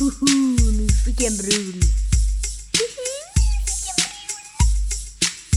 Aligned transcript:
Nu 0.00 0.88
fick 1.04 1.20
jag 1.20 1.32
en 1.32 1.38
brun. 1.38 1.80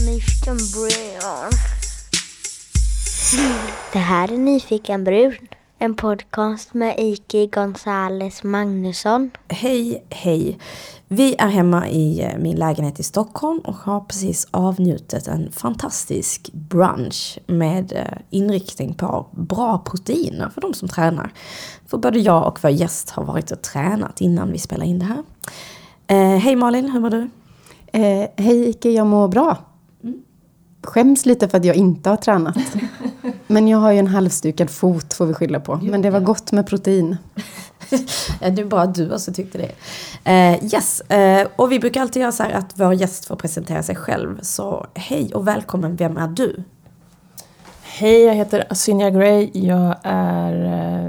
Nu 0.06 0.20
fick 0.20 0.46
jag 0.46 0.60
en 0.60 0.70
brun. 0.72 1.50
Det 3.92 3.98
här 3.98 4.32
är 4.32 4.38
Nyfiken 4.38 5.04
brun. 5.04 5.36
En 5.78 5.94
podcast 5.94 6.74
med 6.74 6.94
Iki 6.98 7.46
Gonzales 7.46 8.42
Magnusson. 8.42 9.30
Hej, 9.48 10.04
hej. 10.10 10.58
Vi 11.08 11.34
är 11.38 11.48
hemma 11.48 11.88
i 11.88 12.22
eh, 12.22 12.38
min 12.38 12.56
lägenhet 12.56 13.00
i 13.00 13.02
Stockholm 13.02 13.58
och 13.58 13.74
har 13.74 14.00
precis 14.00 14.48
avnjutit 14.50 15.28
en 15.28 15.52
fantastisk 15.52 16.50
brunch 16.52 17.38
med 17.46 17.92
eh, 17.92 18.18
inriktning 18.30 18.94
på 18.94 19.26
bra 19.30 19.78
proteiner 19.78 20.48
för 20.48 20.60
de 20.60 20.74
som 20.74 20.88
tränar. 20.88 21.32
För 21.86 21.98
både 21.98 22.18
jag 22.18 22.46
och 22.46 22.58
vår 22.62 22.70
gäst 22.70 23.10
har 23.10 23.24
varit 23.24 23.50
och 23.50 23.62
tränat 23.62 24.20
innan 24.20 24.52
vi 24.52 24.58
spelar 24.58 24.86
in 24.86 24.98
det 24.98 25.04
här. 25.04 25.22
Eh, 26.06 26.38
hej 26.38 26.56
Malin, 26.56 26.90
hur 26.90 27.00
mår 27.00 27.10
du? 27.10 27.30
Eh, 27.86 28.28
hej 28.36 28.68
Ike, 28.68 28.90
jag 28.90 29.06
mår 29.06 29.28
bra. 29.28 29.58
Skäms 30.84 31.26
lite 31.26 31.48
för 31.48 31.58
att 31.58 31.64
jag 31.64 31.76
inte 31.76 32.10
har 32.10 32.16
tränat. 32.16 32.56
Men 33.46 33.68
jag 33.68 33.78
har 33.78 33.92
ju 33.92 33.98
en 33.98 34.06
halvstukad 34.06 34.70
fot 34.70 35.14
får 35.14 35.26
vi 35.26 35.34
skylla 35.34 35.60
på. 35.60 35.76
Men 35.82 36.02
det 36.02 36.10
var 36.10 36.20
gott 36.20 36.52
med 36.52 36.66
protein. 36.66 37.16
Ja, 38.40 38.50
det 38.50 38.62
är 38.62 38.66
bara 38.66 38.86
du 38.86 39.14
också 39.14 39.32
tyckte 39.32 39.58
det. 39.58 39.70
Eh, 40.24 40.64
yes, 40.74 41.00
eh, 41.00 41.48
och 41.56 41.72
vi 41.72 41.80
brukar 41.80 42.00
alltid 42.00 42.22
göra 42.22 42.32
så 42.32 42.42
här 42.42 42.52
att 42.52 42.72
vår 42.74 42.94
gäst 42.94 43.24
får 43.24 43.36
presentera 43.36 43.82
sig 43.82 43.96
själv. 43.96 44.38
Så 44.42 44.86
hej 44.94 45.34
och 45.34 45.48
välkommen, 45.48 45.96
vem 45.96 46.16
är 46.16 46.28
du? 46.28 46.62
Hej, 47.82 48.22
jag 48.22 48.34
heter 48.34 48.66
Asinja 48.70 49.10
Gray. 49.10 49.50
Jag 49.52 49.96
är 50.02 50.64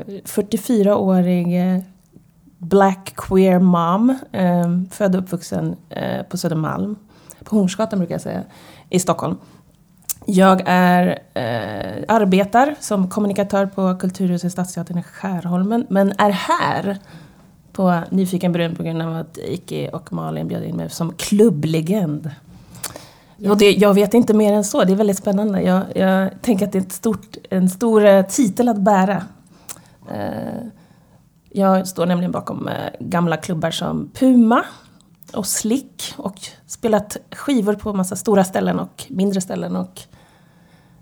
eh, 0.08 0.22
44-årig 0.24 1.76
eh, 1.76 1.82
black 2.58 3.14
queer 3.16 3.60
mom. 3.60 4.18
Född 4.92 5.16
och 5.16 5.22
uppvuxen 5.22 5.76
på 6.30 6.38
Södermalm. 6.38 6.96
På 7.44 7.56
Hornsgatan 7.56 8.00
brukar 8.00 8.16
jag 8.16 8.22
säga. 8.22 8.44
I 8.90 9.00
Stockholm. 9.00 9.38
Jag 10.28 10.62
är, 10.66 11.20
eh, 11.34 12.04
arbetar 12.08 12.76
som 12.80 13.10
kommunikatör 13.10 13.66
på 13.66 13.96
Kulturhuset 13.96 14.52
Stadsteatern 14.52 14.98
i 14.98 15.04
Skärholmen. 15.04 15.86
Men 15.90 16.14
är 16.18 16.30
här 16.30 16.98
på 17.72 18.02
Nyfiken 18.10 18.52
Brun 18.52 18.76
på 18.76 18.84
grund 18.84 19.02
av 19.02 19.16
att 19.16 19.38
Iki 19.38 19.90
och 19.94 20.14
Malin 20.14 20.48
bjöd 20.48 20.64
in 20.64 20.76
mig 20.76 20.90
som 20.90 21.14
klubblegend. 21.14 22.32
Och 23.50 23.58
det, 23.58 23.72
jag 23.72 23.94
vet 23.94 24.14
inte 24.14 24.34
mer 24.34 24.54
än 24.54 24.64
så, 24.64 24.84
det 24.84 24.94
är 24.94 24.96
väldigt 24.98 25.18
spännande. 25.18 25.62
Jag, 25.62 25.84
jag 25.96 26.42
tänker 26.42 26.66
att 26.66 26.72
det 26.72 26.78
är 26.78 26.82
ett 26.82 26.92
stort, 26.92 27.38
en 27.50 27.70
stor 27.70 28.06
eh, 28.06 28.26
titel 28.26 28.70
att 28.70 28.80
bära. 28.80 29.24
Eh, 30.12 30.68
jag 31.50 31.88
står 31.88 32.06
nämligen 32.06 32.32
bakom 32.32 32.68
eh, 32.68 32.74
gamla 33.00 33.38
klubbar 33.38 33.72
som 33.72 34.10
Puma 34.14 34.64
och 35.34 35.48
Slick 35.48 36.14
och 36.18 36.40
spelat 36.68 37.18
skivor 37.32 37.74
på 37.74 37.94
massa 37.94 38.16
stora 38.16 38.44
ställen 38.44 38.80
och 38.80 39.06
mindre 39.10 39.42
ställen 39.42 39.76
och 39.76 40.02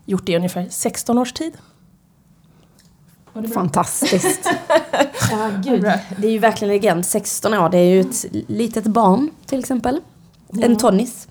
gjort 0.05 0.25
det 0.25 0.31
i 0.31 0.35
ungefär 0.35 0.67
16 0.69 1.17
års 1.17 1.33
tid. 1.33 1.53
Fantastiskt. 3.53 4.49
Ja, 5.31 5.49
gud. 5.63 5.81
Det 6.17 6.27
är 6.27 6.31
ju 6.31 6.39
verkligen 6.39 6.73
legend. 6.73 7.05
16 7.05 7.53
år, 7.53 7.69
det 7.69 7.77
är 7.77 7.89
ju 7.89 8.01
ett 8.01 8.25
litet 8.47 8.83
barn 8.83 9.29
till 9.45 9.59
exempel. 9.59 10.01
En 10.61 10.75
tonnis. 10.77 11.27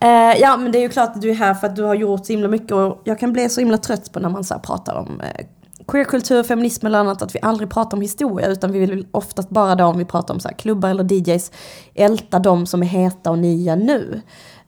Eh, 0.00 0.08
ja, 0.40 0.56
men 0.56 0.72
det 0.72 0.78
är 0.78 0.82
ju 0.82 0.88
klart 0.88 1.16
att 1.16 1.22
du 1.22 1.30
är 1.30 1.34
här 1.34 1.54
för 1.54 1.66
att 1.66 1.76
du 1.76 1.82
har 1.82 1.94
gjort 1.94 2.26
så 2.26 2.32
himla 2.32 2.48
mycket 2.48 2.72
och 2.72 3.02
jag 3.04 3.18
kan 3.18 3.32
bli 3.32 3.48
så 3.48 3.60
himla 3.60 3.78
trött 3.78 4.12
på 4.12 4.20
när 4.20 4.28
man 4.28 4.44
så 4.44 4.54
här 4.54 4.60
pratar 4.60 4.94
om 4.94 5.20
eh, 5.20 5.46
queerkultur, 5.88 6.42
feminism 6.42 6.86
eller 6.86 6.98
annat, 6.98 7.22
att 7.22 7.34
vi 7.34 7.38
aldrig 7.42 7.70
pratar 7.70 7.96
om 7.96 8.00
historia 8.00 8.48
utan 8.48 8.72
vi 8.72 8.78
vill 8.78 9.06
oftast 9.10 9.48
bara 9.50 9.74
då 9.74 9.84
om 9.84 9.98
vi 9.98 10.04
pratar 10.04 10.34
om 10.34 10.40
så 10.40 10.48
här 10.48 10.54
klubbar 10.56 10.88
eller 10.88 11.12
DJs, 11.12 11.52
älta 11.94 12.38
de 12.38 12.66
som 12.66 12.82
är 12.82 12.86
heta 12.86 13.30
och 13.30 13.38
nya 13.38 13.76
nu. 13.76 14.22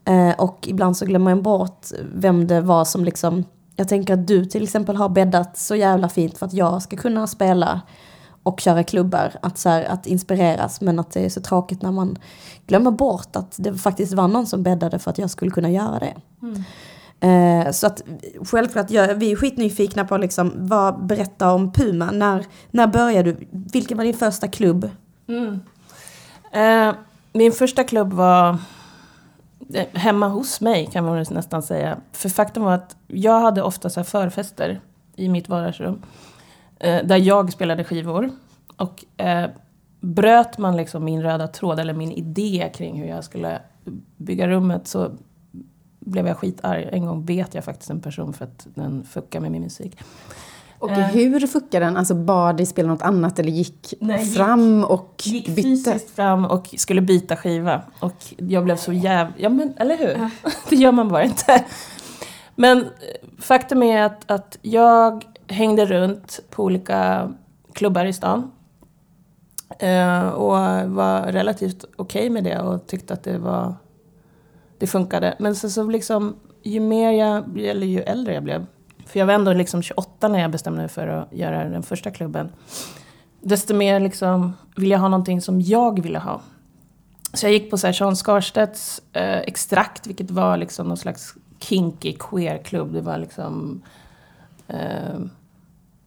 Eh, 0.04 0.40
och 0.40 0.68
ibland 0.68 0.96
så 0.96 1.06
glömmer 1.06 1.34
man 1.34 1.42
bort 1.42 1.86
vem 2.14 2.46
det 2.46 2.60
var 2.60 2.84
som 2.84 3.04
liksom, 3.04 3.44
jag 3.76 3.88
tänker 3.88 4.14
att 4.14 4.26
du 4.26 4.44
till 4.44 4.62
exempel 4.62 4.96
har 4.96 5.08
bäddat 5.08 5.58
så 5.58 5.76
jävla 5.76 6.08
fint 6.08 6.38
för 6.38 6.46
att 6.46 6.52
jag 6.52 6.82
ska 6.82 6.96
kunna 6.96 7.26
spela 7.26 7.80
och 8.42 8.60
köra 8.60 8.84
klubbar, 8.84 9.32
att, 9.42 9.58
så 9.58 9.68
här, 9.68 9.84
att 9.84 10.06
inspireras. 10.06 10.80
Men 10.80 10.98
att 10.98 11.10
det 11.10 11.24
är 11.24 11.28
så 11.28 11.40
tråkigt 11.40 11.82
när 11.82 11.92
man 11.92 12.18
glömmer 12.66 12.90
bort 12.90 13.36
att 13.36 13.54
det 13.58 13.74
faktiskt 13.74 14.12
var 14.12 14.28
någon 14.28 14.46
som 14.46 14.62
bäddade 14.62 14.98
för 14.98 15.10
att 15.10 15.18
jag 15.18 15.30
skulle 15.30 15.50
kunna 15.50 15.70
göra 15.70 15.98
det. 15.98 16.14
Eh, 17.26 17.70
så 17.70 17.86
att 17.86 18.02
självklart, 18.44 18.90
jag, 18.90 19.14
vi 19.14 19.32
är 19.32 19.36
skitnyfikna 19.36 20.04
på 20.04 20.16
liksom, 20.16 20.52
vad, 20.56 21.06
berätta 21.06 21.52
om 21.52 21.72
Puma. 21.72 22.10
När, 22.10 22.44
när 22.70 22.86
började 22.86 23.32
du? 23.32 23.46
Vilken 23.50 23.96
var 23.96 24.04
din 24.04 24.14
första 24.14 24.48
klubb? 24.48 24.90
Eh, 26.52 26.94
min 27.32 27.52
första 27.52 27.84
klubb 27.84 28.12
var 28.12 28.58
hemma 29.92 30.28
hos 30.28 30.60
mig 30.60 30.86
kan 30.92 31.04
man 31.04 31.24
nästan 31.30 31.62
säga. 31.62 31.98
För 32.12 32.28
faktum 32.28 32.62
var 32.62 32.74
att 32.74 32.96
jag 33.06 33.40
hade 33.40 33.62
ofta 33.62 33.90
så 33.90 34.00
här 34.00 34.04
förfester 34.04 34.80
i 35.16 35.28
mitt 35.28 35.48
vardagsrum. 35.48 36.02
Eh, 36.78 37.06
där 37.06 37.16
jag 37.16 37.52
spelade 37.52 37.84
skivor. 37.84 38.30
Och 38.76 39.04
eh, 39.16 39.50
bröt 40.00 40.58
man 40.58 40.76
liksom 40.76 41.04
min 41.04 41.22
röda 41.22 41.48
tråd 41.48 41.80
eller 41.80 41.94
min 41.94 42.12
idé 42.12 42.70
kring 42.74 43.00
hur 43.00 43.08
jag 43.08 43.24
skulle 43.24 43.60
bygga 44.16 44.48
rummet 44.48 44.88
så 44.88 45.10
blev 46.00 46.26
jag 46.26 46.36
skitarg. 46.36 46.88
En 46.92 47.06
gång 47.06 47.24
bet 47.24 47.54
jag 47.54 47.64
faktiskt 47.64 47.90
en 47.90 48.00
person 48.00 48.32
för 48.32 48.44
att 48.44 48.66
den 48.74 49.04
fuckade 49.04 49.42
med 49.42 49.52
min 49.52 49.62
musik. 49.62 49.98
Och 50.84 50.90
Eh. 50.90 50.98
hur 51.06 51.46
fuckade 51.46 51.84
den? 51.86 51.96
Alltså 51.96 52.14
bad 52.14 52.56
dig 52.56 52.66
spela 52.66 52.88
något 52.88 53.02
annat 53.02 53.38
eller 53.38 53.50
gick 53.50 53.94
Nej, 54.00 54.24
gick- 54.24 54.36
fram 54.36 54.84
och 54.84 55.22
gick 55.24 55.46
bytte? 55.48 55.62
fysiskt 55.62 56.10
fram 56.10 56.44
och 56.44 56.74
skulle 56.76 57.00
byta 57.00 57.36
skiva. 57.36 57.82
Och 58.00 58.14
jag 58.36 58.64
blev 58.64 58.76
så 58.76 58.92
jävla... 58.92 59.32
Ja 59.36 59.48
men, 59.48 59.74
eller 59.76 59.96
hur? 59.96 60.30
Det 60.70 60.76
gör 60.76 60.92
man 60.92 61.08
bara 61.08 61.24
inte. 61.24 61.64
Men 62.56 62.78
eh, 62.78 62.86
faktum 63.38 63.82
är 63.82 64.02
att, 64.02 64.30
att 64.30 64.58
jag 64.62 65.24
hängde 65.48 65.86
runt 65.86 66.40
på 66.50 66.64
olika 66.64 67.30
klubbar 67.72 68.04
i 68.04 68.12
stan. 68.12 68.50
Eh, 69.78 70.28
och 70.28 70.56
var 70.90 71.22
relativt 71.32 71.84
okej 71.96 72.30
med 72.30 72.44
det 72.44 72.58
och 72.60 72.86
tyckte 72.86 73.14
att 73.14 73.22
det 73.22 73.38
var... 73.38 73.74
Det 74.78 74.86
funkade. 74.86 75.34
Men 75.38 75.56
så, 75.56 75.70
så 75.70 75.84
liksom, 75.84 76.36
ju 76.62 76.80
mer 76.80 77.10
jag, 77.10 77.58
eller 77.58 77.86
ju 77.86 78.00
äldre 78.00 78.34
jag 78.34 78.42
blev. 78.42 78.66
För 79.06 79.18
jag 79.18 79.26
var 79.26 79.34
ändå 79.34 79.52
liksom 79.52 79.82
28 79.82 80.28
när 80.28 80.38
jag 80.38 80.50
bestämde 80.50 80.80
mig 80.80 80.88
för 80.88 81.06
att 81.06 81.32
göra 81.32 81.64
den 81.64 81.82
första 81.82 82.10
klubben 82.10 82.50
desto 83.44 83.74
mer 83.74 84.00
liksom 84.00 84.52
vill 84.76 84.90
jag 84.90 84.98
ha 84.98 85.08
någonting 85.08 85.40
som 85.40 85.60
jag 85.60 86.02
ville 86.02 86.18
ha. 86.18 86.40
Så 87.32 87.46
jag 87.46 87.52
gick 87.52 87.70
på 87.70 87.78
så 87.78 87.86
här 87.86 87.94
Sean 87.94 88.16
Skarstedts 88.16 89.02
eh, 89.12 89.38
Extrakt, 89.38 90.06
vilket 90.06 90.30
var 90.30 90.56
liksom 90.56 90.88
någon 90.88 90.96
slags 90.96 91.34
kinky 91.58 92.12
queer-klubb. 92.12 92.92
Det 92.92 93.00
var 93.00 93.18
liksom... 93.18 93.82
Eh, 94.68 95.18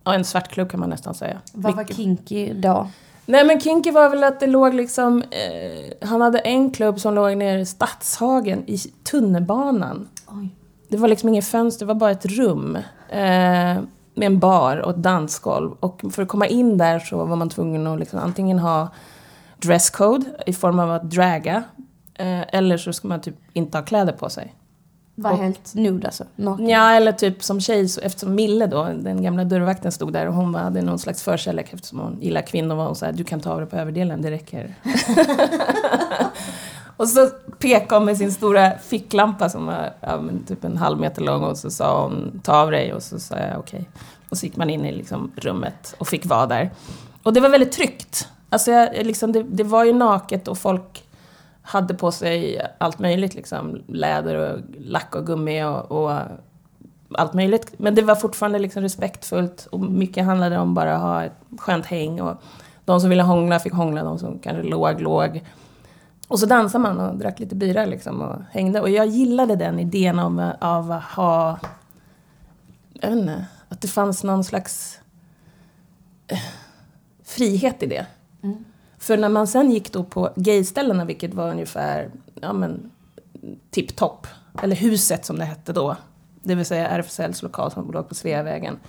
ja, 0.03 0.13
en 0.13 0.25
svart 0.25 0.47
klubb 0.47 0.69
kan 0.69 0.79
man 0.79 0.89
nästan 0.89 1.15
säga. 1.15 1.41
Vad 1.53 1.75
var 1.75 1.83
kinky 1.83 2.53
då? 2.53 2.87
Nej 3.25 3.45
men 3.45 3.59
kinky 3.59 3.91
var 3.91 4.09
väl 4.09 4.23
att 4.23 4.39
det 4.39 4.47
låg 4.47 4.73
liksom... 4.73 5.21
Eh, 5.21 6.07
han 6.07 6.21
hade 6.21 6.39
en 6.39 6.71
klubb 6.71 6.99
som 6.99 7.13
låg 7.13 7.37
nere 7.37 7.59
i 7.59 7.65
Stadshagen 7.65 8.63
i 8.67 8.77
tunnelbanan. 9.03 10.07
Det 10.89 10.97
var 10.97 11.07
liksom 11.07 11.29
inget 11.29 11.45
fönster, 11.45 11.85
det 11.85 11.93
var 11.93 11.99
bara 11.99 12.11
ett 12.11 12.25
rum. 12.25 12.75
Eh, 13.09 13.81
med 14.17 14.25
en 14.25 14.39
bar 14.39 14.77
och 14.77 14.91
ett 14.91 15.03
dansgolv. 15.03 15.71
Och 15.79 16.01
för 16.11 16.21
att 16.21 16.27
komma 16.27 16.47
in 16.47 16.77
där 16.77 16.99
så 16.99 17.25
var 17.25 17.35
man 17.35 17.49
tvungen 17.49 17.87
att 17.87 17.99
liksom 17.99 18.19
antingen 18.19 18.59
ha 18.59 18.89
dresscode 19.57 20.25
i 20.45 20.53
form 20.53 20.79
av 20.79 20.91
att 20.91 21.11
draga. 21.11 21.63
Eh, 22.13 22.55
eller 22.55 22.77
så 22.77 22.93
ska 22.93 23.07
man 23.07 23.21
typ 23.21 23.35
inte 23.53 23.77
ha 23.77 23.85
kläder 23.85 24.13
på 24.13 24.29
sig. 24.29 24.53
Var 25.15 25.33
helt 25.33 25.75
nude 25.75 26.07
alltså? 26.07 26.23
Naken? 26.35 26.69
Ja, 26.69 26.91
eller 26.91 27.11
typ 27.11 27.43
som 27.43 27.61
tjej, 27.61 27.87
så 27.87 28.01
eftersom 28.01 28.35
Mille 28.35 28.67
då, 28.67 28.83
den 28.83 29.23
gamla 29.23 29.43
dörrvakten 29.43 29.91
stod 29.91 30.13
där 30.13 30.27
och 30.27 30.33
hon 30.33 30.55
hade 30.55 30.81
någon 30.81 30.99
slags 30.99 31.23
förkärlek 31.23 31.73
eftersom 31.73 31.99
hon 31.99 32.17
gillar 32.21 32.41
kvinnor 32.41 32.75
var 32.75 32.85
hon 32.85 32.95
så 32.95 33.05
här, 33.05 33.13
du 33.13 33.23
kan 33.23 33.39
ta 33.39 33.51
av 33.51 33.59
dig 33.59 33.69
på 33.69 33.75
överdelen, 33.75 34.21
det 34.21 34.31
räcker. 34.31 34.75
och 36.97 37.07
så 37.07 37.29
pekade 37.59 37.95
hon 37.95 38.05
med 38.05 38.17
sin 38.17 38.31
stora 38.31 38.77
ficklampa 38.77 39.49
som 39.49 39.65
var 39.65 39.93
ja, 40.01 40.21
men 40.21 40.43
typ 40.43 40.63
en 40.63 40.77
halv 40.77 40.99
meter 40.99 41.21
lång 41.21 41.43
och 41.43 41.57
så 41.57 41.71
sa 41.71 42.03
hon, 42.03 42.41
ta 42.43 42.55
av 42.55 42.71
dig 42.71 42.93
och 42.93 43.03
så 43.03 43.19
sa 43.19 43.35
jag 43.35 43.59
okej. 43.59 43.89
Och 44.29 44.37
så 44.37 44.45
gick 44.45 44.57
man 44.57 44.69
in 44.69 44.85
i 44.85 44.91
liksom 44.91 45.31
rummet 45.35 45.95
och 45.97 46.07
fick 46.07 46.25
vara 46.25 46.45
där. 46.45 46.71
Och 47.23 47.33
det 47.33 47.39
var 47.39 47.49
väldigt 47.49 47.71
tryggt. 47.71 48.27
Alltså 48.49 48.71
jag, 48.71 49.05
liksom, 49.05 49.31
det, 49.31 49.43
det 49.43 49.63
var 49.63 49.83
ju 49.83 49.93
naket 49.93 50.47
och 50.47 50.57
folk 50.57 51.03
hade 51.61 51.93
på 51.93 52.11
sig 52.11 52.61
allt 52.77 52.99
möjligt, 52.99 53.35
liksom, 53.35 53.81
läder 53.87 54.35
och 54.35 54.59
lack 54.79 55.15
och 55.15 55.25
gummi 55.25 55.63
och, 55.63 55.91
och 55.91 56.19
allt 57.11 57.33
möjligt. 57.33 57.73
Men 57.77 57.95
det 57.95 58.01
var 58.01 58.15
fortfarande 58.15 58.59
liksom 58.59 58.81
respektfullt 58.81 59.67
och 59.71 59.79
mycket 59.79 60.25
handlade 60.25 60.57
om 60.57 60.73
bara 60.73 60.95
att 60.95 61.01
ha 61.01 61.23
ett 61.23 61.37
skönt 61.57 61.85
häng. 61.85 62.21
Och 62.21 62.41
de 62.85 62.99
som 62.99 63.09
ville 63.09 63.23
hångla 63.23 63.59
fick 63.59 63.73
hångla, 63.73 64.03
de 64.03 64.19
som 64.19 64.39
kanske 64.39 64.63
låg, 64.63 65.01
låg. 65.01 65.41
Och 66.27 66.39
så 66.39 66.45
dansade 66.45 66.81
man 66.81 66.99
och 66.99 67.17
drack 67.17 67.39
lite 67.39 67.55
bira 67.55 67.85
liksom 67.85 68.21
och 68.21 68.41
hängde. 68.51 68.81
Och 68.81 68.89
jag 68.89 69.07
gillade 69.07 69.55
den 69.55 69.79
idén 69.79 70.19
om, 70.19 70.51
av 70.61 70.91
att 70.91 71.03
ha... 71.03 71.59
Jag 72.93 73.09
vet 73.09 73.19
inte, 73.19 73.45
att 73.69 73.81
det 73.81 73.87
fanns 73.87 74.23
någon 74.23 74.43
slags 74.43 74.99
eh, 76.27 76.39
frihet 77.23 77.83
i 77.83 77.85
det. 77.85 78.05
För 78.97 79.17
när 79.17 79.29
man 79.29 79.47
sen 79.47 79.71
gick 79.71 79.93
då 79.93 80.03
på 80.03 80.33
gayställena, 80.35 81.05
vilket 81.05 81.33
var 81.33 81.49
ungefär, 81.49 82.11
ja 82.41 82.53
men, 82.53 82.91
tipptopp, 83.69 84.27
eller 84.63 84.75
huset 84.75 85.25
som 85.25 85.39
det 85.39 85.45
hette 85.45 85.73
då, 85.73 85.95
det 86.43 86.55
vill 86.55 86.65
säga 86.65 86.87
RFSLs 86.87 87.43
lokal 87.43 87.71
som 87.71 87.91
låg 87.91 88.09
på 88.09 88.15
Sveavägen. 88.15 88.79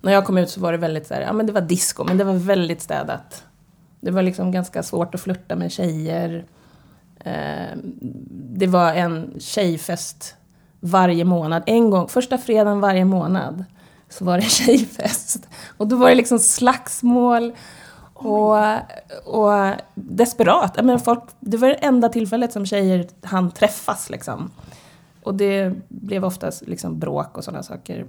När 0.00 0.12
jag 0.12 0.26
kom 0.26 0.38
ut 0.38 0.50
så 0.50 0.60
var 0.60 0.72
det 0.72 0.78
väldigt 0.78 1.06
så 1.06 1.14
här, 1.14 1.20
ja 1.20 1.32
men 1.32 1.46
det 1.46 1.52
var 1.52 1.60
disco, 1.60 2.04
men 2.04 2.18
det 2.18 2.24
var 2.24 2.34
väldigt 2.34 2.82
städat. 2.82 3.44
Det 4.00 4.10
var 4.10 4.22
liksom 4.22 4.52
ganska 4.52 4.82
svårt 4.82 5.14
att 5.14 5.20
flirta 5.20 5.56
med 5.56 5.72
tjejer. 5.72 6.44
Eh, 7.28 7.78
det 8.50 8.66
var 8.66 8.92
en 8.92 9.34
tjejfest 9.40 10.34
varje 10.80 11.24
månad. 11.24 11.62
En 11.66 11.90
gång, 11.90 12.08
första 12.08 12.38
fredagen 12.38 12.80
varje 12.80 13.04
månad 13.04 13.64
så 14.08 14.24
var 14.24 14.36
det 14.36 14.42
tjejfest. 14.50 15.48
Och 15.76 15.86
då 15.86 15.96
var 15.96 16.08
det 16.08 16.14
liksom 16.14 16.38
slagsmål 16.38 17.52
och, 18.14 18.56
och 19.24 19.74
desperat. 19.94 20.84
Men 20.84 21.00
folk, 21.00 21.22
det 21.40 21.56
var 21.56 21.68
det 21.68 21.74
enda 21.74 22.08
tillfället 22.08 22.52
som 22.52 22.66
tjejer 22.66 23.06
hann 23.22 23.50
träffas. 23.50 24.10
Liksom. 24.10 24.50
Och 25.22 25.34
det 25.34 25.72
blev 25.88 26.24
oftast 26.24 26.66
liksom 26.66 26.98
bråk 26.98 27.38
och 27.38 27.44
sådana 27.44 27.62
saker. 27.62 28.06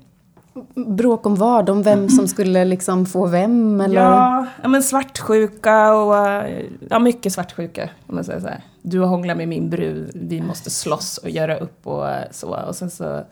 Bråk 0.76 1.26
om 1.26 1.36
vad? 1.36 1.70
Om 1.70 1.84
vem 1.84 2.10
som 2.10 2.28
skulle 2.28 2.66
liksom 2.66 3.06
få 3.06 3.26
vem? 3.26 3.82
Eller? 3.82 4.02
Ja, 4.02 4.46
ja, 4.62 4.68
men 4.68 4.84
svartsjuka 4.84 5.94
och 5.94 6.16
ja, 6.90 7.00
mycket 7.00 7.34
svartsjuka. 7.34 7.90
Om 8.08 8.16
man 8.16 8.24
säger 8.24 8.40
så 8.40 8.48
här. 8.48 8.64
Du 8.82 9.00
har 9.00 9.08
hånglat 9.08 9.38
med 9.38 9.48
min 9.48 9.70
brud, 9.70 10.12
vi 10.14 10.42
måste 10.42 10.70
slåss 10.70 11.18
och 11.18 11.30
göra 11.30 11.58
upp 11.58 11.88
och 11.88 12.06
så. 12.32 12.56
Och 12.68 12.76
sen 12.76 12.90
så... 12.90 13.24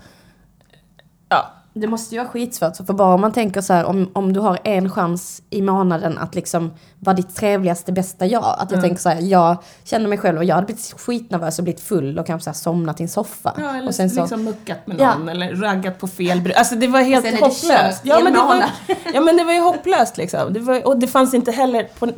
Ja, 1.29 1.51
det 1.79 1.87
måste 1.87 2.15
ju 2.15 2.21
vara 2.21 2.29
skitsvårt, 2.29 2.77
för 2.77 2.93
bara 2.93 3.13
om 3.13 3.21
man 3.21 3.31
tänker 3.31 3.61
så 3.61 3.73
här, 3.73 3.85
om, 3.85 4.09
om 4.13 4.33
du 4.33 4.39
har 4.39 4.59
en 4.63 4.89
chans 4.89 5.41
i 5.49 5.61
månaden 5.61 6.17
att 6.17 6.35
liksom 6.35 6.71
vara 6.99 7.15
ditt 7.15 7.35
trevligaste, 7.35 7.91
bästa 7.91 8.25
jag. 8.25 8.55
Att 8.59 8.71
jag 8.71 8.77
mm. 8.77 8.81
tänker 8.81 9.01
så 9.01 9.09
här, 9.09 9.21
jag 9.21 9.57
känner 9.83 10.07
mig 10.07 10.17
själv 10.17 10.37
och 10.37 10.43
jag 10.43 10.55
hade 10.55 10.65
blivit 10.65 10.93
skitnervös 10.97 11.57
och 11.59 11.63
blivit 11.63 11.81
full 11.81 12.19
och 12.19 12.25
kanske 12.25 12.43
så 12.43 12.49
här 12.49 12.55
somnat 12.55 12.99
i 12.99 13.03
en 13.03 13.09
soffa. 13.09 13.53
Ja, 13.57 13.75
eller 13.75 13.87
och 13.87 13.95
sen 13.95 14.09
så, 14.09 14.21
liksom 14.21 14.43
muckat 14.43 14.87
med 14.87 14.97
någon 14.97 15.25
ja. 15.25 15.31
eller 15.31 15.55
raggat 15.55 15.99
på 15.99 16.07
fel 16.07 16.41
brud. 16.41 16.55
Alltså 16.55 16.75
det 16.75 16.87
var 16.87 17.01
helt 17.01 17.25
sen 17.25 17.33
hopplöst. 17.33 18.01
Ja 18.03 18.19
men, 18.23 18.33
det 18.33 18.39
var, 18.39 18.63
ja 19.13 19.21
men 19.21 19.37
det 19.37 19.43
var 19.43 19.53
ju 19.53 19.59
hopplöst 19.59 20.17
liksom. 20.17 20.53
Det 20.53 20.59
var, 20.59 20.87
och 20.87 20.99
det 20.99 21.07
fanns 21.07 21.33
inte 21.33 21.51
heller, 21.51 21.89
på, 21.99 22.11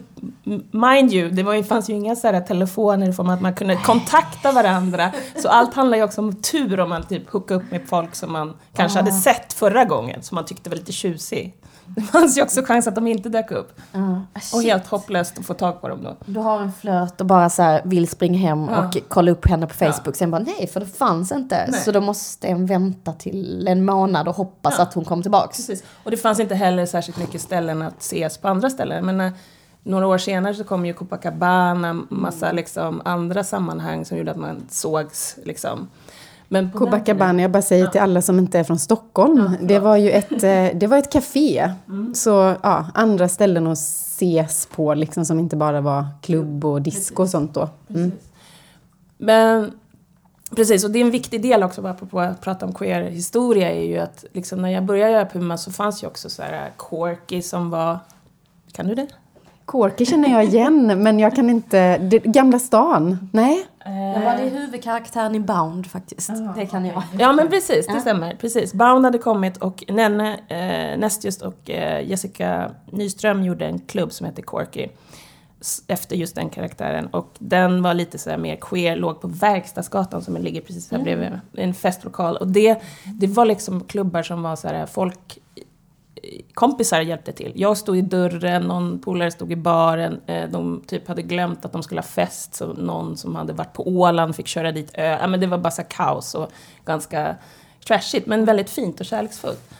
mind 0.71 1.13
you, 1.13 1.29
det 1.29 1.43
var, 1.43 1.63
fanns 1.63 1.89
ju 1.89 1.93
inga 1.93 2.15
så 2.15 2.27
här 2.27 2.41
telefoner 2.41 3.11
som 3.11 3.29
att 3.29 3.41
man 3.41 3.55
kunde 3.55 3.75
kontakta 3.75 4.51
varandra. 4.51 5.11
Så 5.35 5.49
allt 5.49 5.73
handlar 5.73 5.97
ju 5.97 6.03
också 6.03 6.21
om 6.21 6.35
tur 6.35 6.79
om 6.79 6.89
man 6.89 7.03
typ 7.03 7.29
hookar 7.29 7.55
upp 7.55 7.71
med 7.71 7.81
folk 7.87 8.15
som 8.15 8.31
man 8.31 8.53
kanske 8.75 8.99
ah. 8.99 9.01
hade 9.01 9.11
sett 9.11 9.48
förra 9.53 9.85
gången, 9.85 10.23
som 10.23 10.35
man 10.35 10.45
tyckte 10.45 10.69
var 10.69 10.77
lite 10.77 10.91
tjusig. 10.91 11.55
Det 11.95 12.01
fanns 12.01 12.37
ju 12.37 12.41
också 12.43 12.61
chans 12.61 12.87
att 12.87 12.95
de 12.95 13.07
inte 13.07 13.29
dök 13.29 13.51
upp. 13.51 13.81
Uh, 13.95 14.19
och 14.53 14.63
helt 14.63 14.87
hopplöst 14.87 15.39
att 15.39 15.45
få 15.45 15.53
tag 15.53 15.81
på 15.81 15.87
dem 15.87 16.03
då. 16.03 16.15
Du 16.25 16.39
har 16.39 16.61
en 16.61 16.73
flört 16.73 17.21
och 17.21 17.27
bara 17.27 17.49
så 17.49 17.79
vill 17.83 18.07
springa 18.07 18.39
hem 18.39 18.69
uh. 18.69 18.79
och 18.79 18.97
kolla 19.07 19.31
upp 19.31 19.47
henne 19.47 19.67
på 19.67 19.73
Facebook. 19.73 20.07
Ja. 20.07 20.13
Sen 20.13 20.31
bara 20.31 20.41
nej, 20.41 20.67
för 20.67 20.79
det 20.79 20.85
fanns 20.85 21.31
inte. 21.31 21.67
Nej. 21.71 21.81
Så 21.81 21.91
då 21.91 22.01
måste 22.01 22.47
en 22.47 22.65
vänta 22.65 23.13
till 23.13 23.67
en 23.67 23.85
månad 23.85 24.27
och 24.27 24.35
hoppas 24.35 24.79
att 24.79 24.93
hon 24.93 25.05
kommer 25.05 25.23
tillbaks. 25.23 25.57
Precis. 25.57 25.83
Och 26.03 26.11
det 26.11 26.17
fanns 26.17 26.39
inte 26.39 26.55
heller 26.55 26.85
särskilt 26.85 27.17
mycket 27.17 27.41
ställen 27.41 27.81
att 27.81 27.99
ses 27.99 28.37
på 28.37 28.47
andra 28.47 28.69
ställen. 28.69 29.05
Men 29.05 29.21
eh, 29.21 29.31
några 29.83 30.07
år 30.07 30.17
senare 30.17 30.53
så 30.53 30.63
kom 30.63 30.85
ju 30.85 30.93
Copacabana, 30.93 31.93
massa 32.09 32.45
mm. 32.45 32.55
liksom, 32.55 33.01
andra 33.05 33.43
sammanhang 33.43 34.05
som 34.05 34.17
gjorde 34.17 34.31
att 34.31 34.37
man 34.37 34.65
sågs. 34.69 35.37
Liksom. 35.43 35.87
Men 36.51 36.71
Copacabana, 36.71 37.41
jag 37.41 37.51
bara 37.51 37.61
säger 37.61 37.85
ja. 37.85 37.91
till 37.91 38.01
alla 38.01 38.21
som 38.21 38.39
inte 38.39 38.59
är 38.59 38.63
från 38.63 38.79
Stockholm, 38.79 39.57
ja, 39.59 39.67
det 39.67 39.79
var 39.79 39.97
ju 39.97 40.11
ett, 40.11 40.43
eh, 40.43 40.79
det 40.79 40.87
var 40.87 40.97
ett 40.97 41.11
café. 41.11 41.71
Mm. 41.87 42.15
Så 42.15 42.55
ja, 42.63 42.85
andra 42.93 43.29
ställen 43.29 43.67
att 43.67 43.77
ses 43.77 44.65
på, 44.65 44.93
liksom, 44.93 45.25
som 45.25 45.39
inte 45.39 45.55
bara 45.55 45.81
var 45.81 46.05
klubb 46.21 46.65
och 46.65 46.81
disco 46.81 47.23
och 47.23 47.29
sånt 47.29 47.53
då. 47.53 47.69
Mm. 47.89 48.11
Men 49.17 49.71
Precis, 50.55 50.83
och 50.83 50.91
det 50.91 50.99
är 50.99 51.01
en 51.01 51.11
viktig 51.11 51.41
del 51.41 51.63
också, 51.63 51.87
apropå 51.87 52.19
att 52.19 52.41
prata 52.41 52.65
om 52.65 52.73
queer-historia, 52.73 53.71
är 53.71 53.83
ju 53.83 53.97
att 53.97 54.25
liksom, 54.33 54.61
när 54.61 54.69
jag 54.69 54.85
började 54.85 55.11
göra 55.11 55.25
Puma 55.25 55.57
så 55.57 55.71
fanns 55.71 56.03
ju 56.03 56.07
också 56.07 56.29
så 56.29 56.41
här 56.41 56.71
Corky 56.77 57.41
som 57.41 57.69
var... 57.69 57.99
Kan 58.71 58.87
du 58.87 58.95
det? 58.95 59.07
Corky 59.69 60.05
känner 60.05 60.29
jag 60.29 60.43
igen, 60.43 61.03
men 61.03 61.19
jag 61.19 61.35
kan 61.35 61.49
inte... 61.49 61.97
Det, 61.97 62.19
Gamla 62.19 62.59
stan? 62.59 63.29
Nej? 63.31 63.65
Jag 63.85 64.21
var 64.21 64.37
det 64.37 64.49
huvudkaraktären 64.49 65.35
i 65.35 65.39
Bound 65.39 65.87
faktiskt. 65.87 66.29
Oh, 66.29 66.55
det 66.55 66.65
kan 66.65 66.85
jag. 66.85 67.03
Ja 67.19 67.33
men 67.33 67.49
precis, 67.49 67.87
det 67.87 67.99
stämmer. 67.99 68.35
Precis. 68.35 68.73
Bound 68.73 69.05
hade 69.05 69.17
kommit 69.17 69.57
och 69.57 69.83
Nenne 69.87 70.33
eh, 70.47 70.99
Nestjust 70.99 71.41
och 71.41 71.69
eh, 71.69 72.07
Jessica 72.09 72.71
Nyström 72.91 73.43
gjorde 73.43 73.65
en 73.65 73.79
klubb 73.79 74.11
som 74.11 74.25
hette 74.25 74.41
Corky. 74.41 74.87
Efter 75.87 76.15
just 76.15 76.35
den 76.35 76.49
karaktären. 76.49 77.07
Och 77.07 77.29
den 77.39 77.81
var 77.81 77.93
lite 77.93 78.17
så 78.17 78.37
mer 78.37 78.55
queer, 78.55 78.95
låg 78.95 79.21
på 79.21 79.27
Verkstadsgatan 79.27 80.21
som 80.21 80.37
ligger 80.37 80.61
precis 80.61 80.91
här 80.91 80.97
mm. 80.97 81.03
bredvid. 81.03 81.39
En 81.53 81.73
festlokal. 81.73 82.37
Och 82.37 82.47
det, 82.47 82.81
det 83.19 83.27
var 83.27 83.45
liksom 83.45 83.83
klubbar 83.83 84.23
som 84.23 84.41
var 84.43 84.55
så 84.55 84.67
här, 84.67 84.85
folk 84.85 85.38
kompisar 86.53 87.01
hjälpte 87.01 87.31
till. 87.31 87.53
Jag 87.55 87.77
stod 87.77 87.97
i 87.97 88.01
dörren, 88.01 88.63
någon 88.63 88.99
polare 88.99 89.31
stod 89.31 89.51
i 89.51 89.55
baren. 89.55 90.21
Eh, 90.25 90.49
de 90.49 90.81
typ 90.87 91.07
hade 91.07 91.21
glömt 91.21 91.65
att 91.65 91.71
de 91.71 91.83
skulle 91.83 92.01
ha 92.01 92.07
fest, 92.07 92.55
så 92.55 92.73
någon 92.73 93.17
som 93.17 93.35
hade 93.35 93.53
varit 93.53 93.73
på 93.73 93.87
Åland 93.87 94.35
fick 94.35 94.47
köra 94.47 94.71
dit 94.71 94.91
ö. 94.93 95.17
Ja, 95.21 95.27
men 95.27 95.39
det 95.39 95.47
var 95.47 95.57
bara 95.57 95.71
så 95.71 95.83
kaos 95.83 96.35
och 96.35 96.51
ganska 96.85 97.35
trashigt, 97.87 98.27
men 98.27 98.45
väldigt 98.45 98.69
fint 98.69 98.99
och 98.99 99.05
kärleksfullt. 99.05 99.73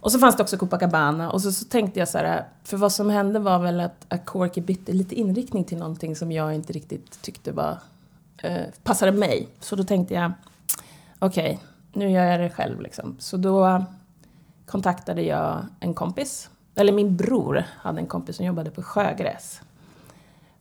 Och 0.00 0.12
så 0.12 0.18
fanns 0.18 0.36
det 0.36 0.42
också 0.42 0.56
Copacabana 0.56 1.30
och 1.30 1.42
så, 1.42 1.52
så 1.52 1.64
tänkte 1.64 1.98
jag 1.98 2.08
så 2.08 2.18
här, 2.18 2.44
för 2.64 2.76
vad 2.76 2.92
som 2.92 3.10
hände 3.10 3.38
var 3.38 3.58
väl 3.58 3.80
att, 3.80 4.06
att 4.08 4.26
Corky 4.26 4.60
bytte 4.60 4.92
lite 4.92 5.14
inriktning 5.14 5.64
till 5.64 5.78
någonting 5.78 6.16
som 6.16 6.32
jag 6.32 6.54
inte 6.54 6.72
riktigt 6.72 7.22
tyckte 7.22 7.52
var, 7.52 7.78
eh, 8.42 8.62
passade 8.82 9.12
mig. 9.12 9.48
Så 9.60 9.76
då 9.76 9.84
tänkte 9.84 10.14
jag, 10.14 10.32
okej, 11.18 11.44
okay, 11.44 11.66
nu 11.92 12.10
gör 12.10 12.24
jag 12.24 12.40
det 12.40 12.50
själv 12.50 12.80
liksom. 12.80 13.16
Så 13.18 13.36
då 13.36 13.84
kontaktade 14.66 15.22
jag 15.22 15.66
en 15.80 15.94
kompis, 15.94 16.50
eller 16.74 16.92
min 16.92 17.16
bror 17.16 17.64
hade 17.78 18.00
en 18.00 18.06
kompis 18.06 18.36
som 18.36 18.46
jobbade 18.46 18.70
på 18.70 18.82
Sjögräs. 18.82 19.60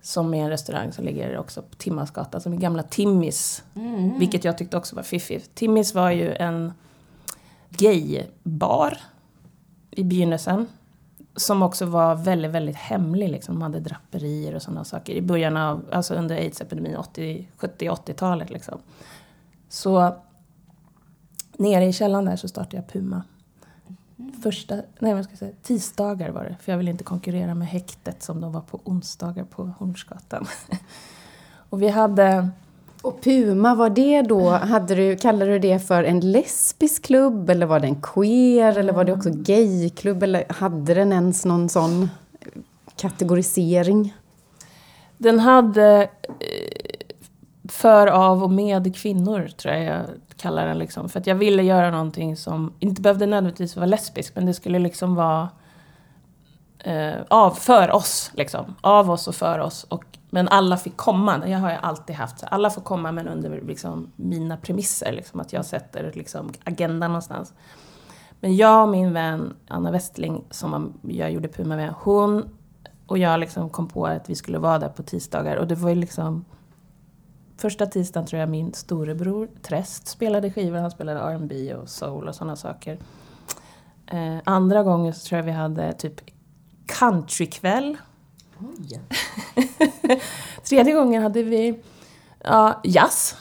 Som 0.02 0.34
är 0.34 0.44
en 0.44 0.50
restaurang 0.50 0.92
som 0.92 1.06
ligger 1.06 1.38
också 1.38 1.62
på 1.62 1.76
Timmansgatan, 1.76 2.42
som 2.42 2.54
är 2.54 2.58
gamla 2.58 2.84
Timmis. 2.84 3.64
Mm. 3.76 4.20
Vilket 4.20 4.44
jag 4.44 4.58
tyckte 4.58 4.78
också 4.78 4.96
var 4.96 5.04
fiffigt. 5.04 5.56
Timmis 5.56 5.94
var 5.94 6.12
ju 6.12 6.34
en 6.36 6.74
gaybar 7.70 8.98
i 9.92 10.04
begynnelsen. 10.04 10.68
Som 11.36 11.62
också 11.62 11.86
var 11.86 12.16
väldigt, 12.16 12.52
väldigt 12.52 12.76
hemlig. 12.76 13.30
Liksom. 13.30 13.56
De 13.56 13.62
hade 13.62 13.80
draperier 13.80 14.56
och 14.56 14.62
sådana 14.62 14.84
saker. 14.84 15.14
I 15.14 15.22
början 15.22 15.58
av, 15.58 15.86
alltså 15.92 16.14
under 16.14 16.36
aids-epidemin, 16.36 16.96
70-80-talet 17.60 18.50
liksom. 18.50 18.80
Så 19.70 20.16
nere 21.58 21.86
i 21.86 21.94
källaren 21.94 22.26
där 22.26 22.36
så 22.36 22.48
startade 22.48 22.78
jag 22.78 22.88
Puma 22.88 23.24
första, 24.44 24.76
nej 25.00 25.14
vad 25.14 25.24
ska 25.24 25.32
jag 25.32 25.40
säga, 25.40 25.52
tisdagar 25.64 26.30
var 26.30 26.44
det. 26.44 26.56
För 26.62 26.72
jag 26.72 26.78
ville 26.78 26.92
inte 26.92 27.04
konkurrera 27.04 27.56
med 27.56 27.68
häktet 27.68 28.24
som 28.24 28.42
de 28.42 28.52
var 28.52 28.62
på 28.62 28.80
onsdagar 28.84 29.44
på 29.44 29.64
Hornsgatan. 29.80 30.48
och 31.70 31.82
vi 31.82 31.90
hade... 31.90 32.50
Och 33.02 33.22
Puma, 33.22 33.76
var 33.76 33.90
det 33.90 34.22
då, 34.22 34.50
hade 34.50 34.96
du, 34.96 35.16
kallade 35.16 35.52
du 35.52 35.60
det 35.60 35.80
för 35.80 36.04
en 36.04 36.32
lesbisk 36.32 37.06
klubb 37.06 37.50
eller 37.50 37.66
var 37.66 37.80
det 37.80 37.88
en 37.88 38.02
queer 38.02 38.78
eller 38.78 38.94
var 38.94 39.04
det 39.04 39.14
också 39.14 39.30
gayklubb 39.34 40.24
eller 40.24 40.46
hade 40.50 40.94
den 40.94 41.14
ens 41.14 41.46
någon 41.46 41.70
sån 41.70 42.10
kategorisering? 42.96 44.14
Den 45.18 45.40
hade 45.40 46.10
eh, 46.28 46.85
för, 47.76 48.08
av 48.08 48.44
och 48.44 48.52
med 48.52 48.96
kvinnor, 48.96 49.48
tror 49.48 49.74
jag 49.74 49.84
jag 49.84 50.06
kallar 50.38 50.68
den. 50.68 50.78
Liksom. 50.78 51.10
För 51.10 51.20
att 51.20 51.28
jag 51.28 51.36
ville 51.36 51.64
göra 51.64 51.92
någonting 51.92 52.38
som 52.38 52.74
inte 52.80 53.02
behövde 53.02 53.26
nödvändigtvis 53.26 53.76
vara 53.76 53.86
lesbisk, 53.86 54.36
men 54.36 54.46
det 54.46 54.54
skulle 54.54 54.80
liksom 54.80 55.16
vara 55.16 55.50
eh, 56.80 57.16
av, 57.28 57.52
för 57.52 57.92
oss. 57.92 58.32
Liksom. 58.34 58.76
Av 58.82 59.12
oss 59.12 59.28
och 59.28 59.36
för 59.36 59.60
oss. 59.60 59.84
Och, 59.84 60.04
men 60.30 60.48
alla 60.48 60.78
fick 60.78 60.98
komma, 60.98 61.38
det 61.38 61.54
har 61.54 61.70
jag 61.70 61.80
alltid 61.82 62.16
haft. 62.16 62.40
Så 62.40 62.46
alla 62.46 62.70
får 62.70 62.82
komma 62.82 63.12
men 63.12 63.28
under 63.28 63.62
liksom, 63.62 64.12
mina 64.16 64.58
premisser. 64.58 65.12
Liksom, 65.12 65.40
att 65.40 65.54
jag 65.54 65.66
sätter 65.66 66.12
liksom, 66.16 66.52
agendan 66.64 67.12
någonstans. 67.12 67.54
Men 68.40 68.56
jag 68.56 68.84
och 68.84 68.90
min 68.90 69.14
vän 69.14 69.54
Anna 69.68 69.92
Westling, 69.92 70.44
som 70.50 70.94
jag 71.02 71.32
gjorde 71.32 71.48
Puma 71.48 71.76
med, 71.76 71.94
hon 71.98 72.50
och 73.08 73.18
jag 73.18 73.40
liksom 73.40 73.70
kom 73.70 73.88
på 73.88 74.06
att 74.06 74.30
vi 74.30 74.36
skulle 74.36 74.58
vara 74.58 74.80
där 74.80 74.90
på 74.90 75.04
tisdagar. 75.04 75.56
Och 75.56 75.68
det 75.68 75.76
var 75.76 75.90
ju 75.90 75.96
liksom 75.96 76.46
Första 77.58 77.86
tisdagen 77.86 78.28
tror 78.28 78.40
jag 78.40 78.50
min 78.50 78.74
storebror 78.74 79.50
Träst 79.62 80.08
spelade 80.08 80.52
skivor. 80.52 80.78
Han 80.78 80.92
spelade 80.92 81.20
R&B 81.20 81.74
och 81.74 81.90
soul 81.90 82.28
och 82.28 82.36
sådana 82.36 82.56
saker. 82.56 82.98
Eh, 84.08 84.38
andra 84.44 84.84
gången 84.84 85.14
så 85.14 85.28
tror 85.28 85.40
jag 85.40 85.46
vi 85.46 85.52
hade 85.52 85.94
typ 85.94 86.22
countrykväll. 86.86 87.98
Tredje 90.64 90.94
gången 90.94 91.24
hade 91.24 91.44
vi 91.44 91.80
ja, 92.44 92.82
jazz. 92.84 93.36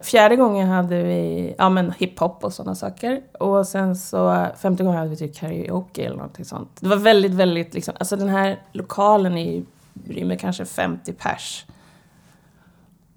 Fjärde 0.00 0.36
gången 0.36 0.68
hade 0.68 1.02
vi 1.02 1.54
ja, 1.58 1.68
men 1.68 1.92
hiphop 1.92 2.44
och 2.44 2.52
sådana 2.52 2.74
saker. 2.74 3.22
Och 3.40 3.66
sen 3.66 3.96
så 3.96 4.46
femte 4.56 4.82
gången 4.84 4.98
hade 4.98 5.10
vi 5.10 5.16
typ 5.16 5.36
karaoke 5.36 6.04
eller 6.04 6.16
någonting 6.16 6.44
sånt. 6.44 6.70
Det 6.80 6.88
var 6.88 6.96
väldigt, 6.96 7.34
väldigt 7.34 7.74
liksom, 7.74 7.94
alltså 7.98 8.16
den 8.16 8.28
här 8.28 8.62
lokalen 8.72 9.38
är 9.38 9.62
rymmer 10.08 10.36
kanske 10.36 10.64
50 10.64 11.12
pers. 11.12 11.66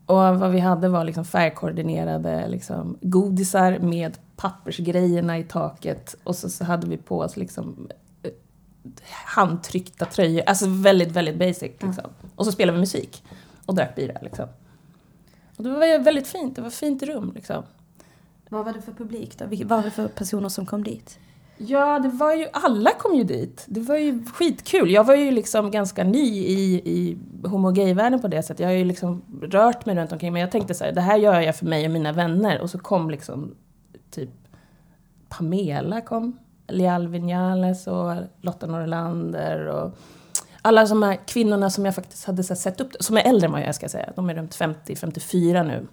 Och 0.08 0.16
vad 0.16 0.52
vi 0.52 0.60
hade 0.60 0.90
var 0.90 1.04
liksom 1.04 1.26
färgkoordinerade 1.26 2.48
liksom, 2.48 2.98
godisar 3.02 3.80
med 3.80 4.18
pappersgrejerna 4.36 5.38
i 5.38 5.44
taket. 5.44 6.16
Och 6.24 6.36
så, 6.36 6.50
så 6.50 6.64
hade 6.64 6.88
vi 6.88 6.98
på 6.98 7.20
oss 7.20 7.38
liksom 7.38 7.90
eh, 8.24 8.32
handtryckta 9.12 10.06
tröjor. 10.06 10.44
Alltså 10.46 10.66
väldigt, 10.70 11.12
väldigt 11.12 11.36
basic. 11.36 11.62
Liksom. 11.62 11.90
Mm. 11.90 12.32
Och 12.36 12.46
så 12.46 12.52
spelade 12.52 12.76
vi 12.76 12.80
musik. 12.80 13.24
Och 13.66 13.76
drack 13.76 13.96
bira 13.96 14.18
liksom. 14.22 14.46
Och 15.58 15.64
det 15.64 15.70
var 15.70 16.00
väldigt 16.00 16.28
fint. 16.28 16.56
Det 16.56 16.62
var 16.62 16.68
ett 16.68 16.76
fint 16.76 17.04
rum 17.04 17.32
liksom. 17.36 17.64
Vad 18.50 18.66
var 18.66 18.74
det 18.74 18.82
för 18.82 18.92
publik 18.92 19.38
då? 19.38 19.46
Vad 19.46 19.68
var 19.68 19.84
det 19.84 19.92
för 19.92 20.08
personer 20.08 20.50
som 20.50 20.66
kom 20.66 20.84
dit? 20.84 21.20
Ja, 21.58 22.00
det 22.00 22.10
var 22.10 22.34
ju, 22.34 22.48
alla 22.54 22.92
kom 22.92 23.16
ju 23.16 23.24
dit. 23.24 23.66
Det 23.68 23.80
var 23.80 23.98
ju 23.98 24.26
skitkul. 24.26 24.92
Jag 24.92 25.04
var 25.04 25.16
ju 25.16 25.32
liksom 25.32 25.72
ganska 25.72 26.04
ny 26.04 26.28
i, 26.28 26.82
i 26.86 27.18
homo 27.48 27.72
gay-världen 27.72 28.22
på 28.22 28.28
det 28.28 28.44
sättet. 28.44 28.60
Jag 28.60 28.68
har 28.68 28.74
ju 28.74 28.86
liksom 28.86 29.22
rört 29.42 29.86
mig 29.86 29.96
runt 29.96 30.12
omkring. 30.12 30.34
Men 30.34 30.42
jag 30.42 30.52
tänkte 30.52 30.74
så 30.74 30.84
här, 30.84 30.92
det 30.92 31.02
här 31.02 31.18
gör 31.18 31.42
jag 31.42 31.56
för 31.56 31.66
mig 31.66 31.86
och 31.86 31.92
mina 31.92 32.12
vänner. 32.12 32.62
Och 32.62 32.70
så 32.70 32.80
kom 32.80 33.10
liksom 33.10 33.56
typ 34.12 34.30
Pamela 35.30 36.02
kom. 36.02 36.40
Leal 36.68 37.08
Vinales 37.08 37.88
och 37.88 38.14
Lotta 38.42 38.68
Norlander 38.68 39.68
och 39.68 39.98
alla 40.62 40.86
de 40.86 41.04
här 41.04 41.20
kvinnorna 41.28 41.70
som 41.70 41.86
jag 41.86 41.96
faktiskt 41.96 42.26
hade 42.26 42.44
sett 42.44 42.82
upp 42.82 42.92
som 43.00 43.18
är 43.18 43.22
äldre 43.22 43.46
än 43.46 43.52
vad 43.52 43.62
jag 43.62 43.76
ska 43.76 43.90
säga. 43.90 44.14
De 44.16 44.30
är 44.30 44.36
runt 44.36 44.56
50-54 44.56 45.64
nu. 45.64 45.88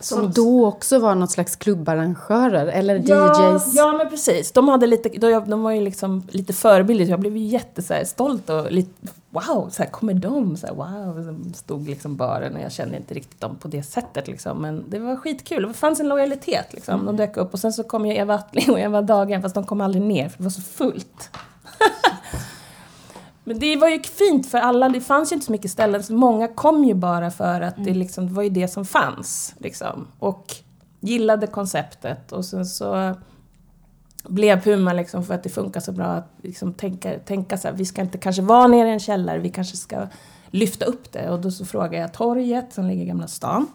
Som 0.00 0.32
då 0.32 0.66
också 0.66 0.98
var 0.98 1.14
något 1.14 1.30
slags 1.30 1.56
klubbarrangörer 1.56 2.66
eller 2.66 3.02
ja, 3.06 3.54
DJs? 3.54 3.74
Ja, 3.74 3.92
men 3.92 4.08
precis. 4.08 4.52
De, 4.52 4.68
hade 4.68 4.86
lite, 4.86 5.08
de 5.46 5.62
var 5.62 5.70
ju 5.70 5.80
liksom 5.80 6.22
lite 6.30 6.52
förebilder. 6.52 7.04
Jag 7.04 7.20
blev 7.20 7.36
ju 7.36 7.44
jättestolt 7.44 8.50
och 8.50 8.72
lite 8.72 9.12
wow, 9.30 9.68
så 9.70 9.82
här, 9.82 9.90
kommer 9.90 10.14
de? 10.14 10.56
Så 10.56 10.66
här, 10.66 10.74
wow, 10.74 11.26
de 11.26 11.54
stod 11.54 11.88
liksom 11.88 12.16
baren 12.16 12.56
och 12.56 12.62
jag 12.62 12.72
kände 12.72 12.96
inte 12.96 13.14
riktigt 13.14 13.40
dem 13.40 13.56
på 13.56 13.68
det 13.68 13.82
sättet 13.82 14.28
liksom. 14.28 14.62
Men 14.62 14.84
det 14.88 14.98
var 14.98 15.16
skitkul. 15.16 15.62
Det 15.62 15.74
fanns 15.74 16.00
en 16.00 16.08
lojalitet 16.08 16.72
liksom. 16.72 16.94
Mm. 16.94 17.06
De 17.06 17.16
dök 17.16 17.36
upp 17.36 17.52
och 17.52 17.58
sen 17.58 17.72
så 17.72 17.82
kom 17.82 18.06
ju 18.06 18.16
Eva 18.16 18.34
Attling 18.34 18.70
och 18.70 18.80
Eva 18.80 19.02
Dagen 19.02 19.42
fast 19.42 19.54
de 19.54 19.64
kom 19.64 19.80
aldrig 19.80 20.04
ner 20.04 20.28
för 20.28 20.38
det 20.38 20.44
var 20.44 20.50
så 20.50 20.62
fullt. 20.62 21.30
Men 23.48 23.58
det 23.58 23.76
var 23.76 23.88
ju 23.88 24.02
fint 24.02 24.46
för 24.46 24.58
alla, 24.58 24.88
det 24.88 25.00
fanns 25.00 25.32
ju 25.32 25.34
inte 25.34 25.46
så 25.46 25.52
mycket 25.52 25.70
ställen, 25.70 26.02
så 26.02 26.12
många 26.12 26.48
kom 26.48 26.84
ju 26.84 26.94
bara 26.94 27.30
för 27.30 27.60
att 27.60 27.76
det, 27.76 27.82
mm. 27.82 27.98
liksom, 27.98 28.26
det 28.26 28.32
var 28.32 28.42
ju 28.42 28.50
det 28.50 28.68
som 28.68 28.84
fanns. 28.84 29.54
Liksom. 29.58 30.06
Och 30.18 30.54
gillade 31.00 31.46
konceptet 31.46 32.32
och 32.32 32.44
sen 32.44 32.66
så 32.66 33.14
blev 34.28 34.62
Puma 34.62 34.92
liksom 34.92 35.24
för 35.24 35.34
att 35.34 35.42
det 35.42 35.48
funkar 35.48 35.80
så 35.80 35.92
bra 35.92 36.06
att 36.06 36.30
liksom 36.42 36.74
tänka, 36.74 37.18
tänka 37.18 37.58
så 37.58 37.68
här, 37.68 37.74
vi 37.74 37.84
ska 37.84 38.02
inte 38.02 38.18
kanske 38.18 38.42
vara 38.42 38.66
nere 38.66 38.88
i 38.88 38.92
en 38.92 39.00
källare, 39.00 39.38
vi 39.38 39.50
kanske 39.50 39.76
ska 39.76 40.06
lyfta 40.50 40.84
upp 40.84 41.12
det. 41.12 41.30
Och 41.30 41.40
då 41.40 41.50
så 41.50 41.64
frågade 41.64 41.96
jag 41.96 42.12
torget 42.12 42.72
som 42.72 42.84
ligger 42.84 43.02
i 43.02 43.06
Gamla 43.06 43.28
stan. 43.28 43.66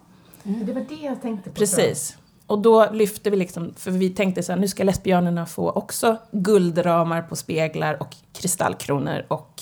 Mm. 0.44 0.66
Det 0.66 0.74
var 0.74 0.86
det 0.90 1.06
jag 1.06 1.22
tänkte 1.22 1.50
på. 1.50 1.56
Precis. 1.56 2.18
Och 2.52 2.60
då 2.60 2.92
lyfte 2.92 3.30
vi 3.30 3.38
liksom, 3.38 3.74
för 3.78 3.92
vi 3.92 4.10
tänkte 4.10 4.44
så 4.44 4.52
här, 4.52 4.60
nu 4.60 4.68
ska 4.68 4.84
Lesbionerna 4.84 5.46
få 5.46 5.70
också 5.70 6.18
guldramar 6.32 7.22
på 7.22 7.36
speglar 7.36 8.02
och 8.02 8.16
kristallkronor 8.34 9.26
och 9.28 9.62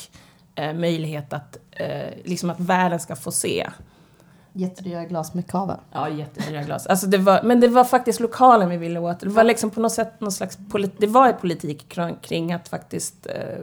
eh, 0.55 0.73
möjlighet 0.73 1.33
att, 1.33 1.57
eh, 1.71 2.09
liksom 2.23 2.49
att 2.49 2.59
världen 2.59 2.99
ska 2.99 3.15
få 3.15 3.31
se. 3.31 3.69
Jättedyra 4.53 5.05
glas 5.05 5.33
med 5.33 5.47
kava. 5.47 5.79
Ja, 5.91 6.09
jättedyra 6.09 6.63
glas. 6.63 6.87
Alltså 6.87 7.07
det 7.07 7.17
var, 7.17 7.43
men 7.43 7.59
det 7.59 7.67
var 7.67 7.83
faktiskt 7.83 8.19
lokalen 8.19 8.69
vi 8.69 8.77
ville 8.77 8.99
åt. 8.99 9.19
Det 9.19 9.29
var 9.29 9.43
liksom 9.43 9.69
på 9.69 9.79
något 9.79 9.91
sätt 9.91 10.21
någon 10.21 10.31
slags 10.31 10.57
det 10.97 11.07
var 11.07 11.33
politik 11.33 11.97
kring 12.21 12.53
att 12.53 12.67
faktiskt 12.67 13.27
eh, 13.27 13.59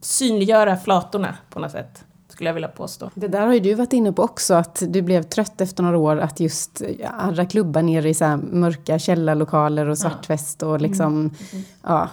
synliggöra 0.00 0.76
flatorna 0.76 1.38
på 1.50 1.60
något 1.60 1.72
sätt 1.72 2.04
skulle 2.34 2.48
jag 2.48 2.54
vilja 2.54 2.68
påstå. 2.68 3.10
Det 3.14 3.28
där 3.28 3.46
har 3.46 3.54
ju 3.54 3.60
du 3.60 3.74
varit 3.74 3.92
inne 3.92 4.12
på 4.12 4.22
också, 4.22 4.54
att 4.54 4.82
du 4.88 5.02
blev 5.02 5.22
trött 5.22 5.60
efter 5.60 5.82
några 5.82 5.98
år 5.98 6.16
att 6.16 6.40
just 6.40 6.82
andra 7.10 7.46
klubbar 7.46 7.82
nere 7.82 8.08
i 8.08 8.14
så 8.14 8.40
mörka 8.52 8.98
källarlokaler 8.98 9.88
och 9.88 9.98
svart 9.98 10.30
väst 10.30 10.62
och 10.62 10.80
liksom, 10.80 11.12
mm. 11.12 11.64
ja. 11.82 12.08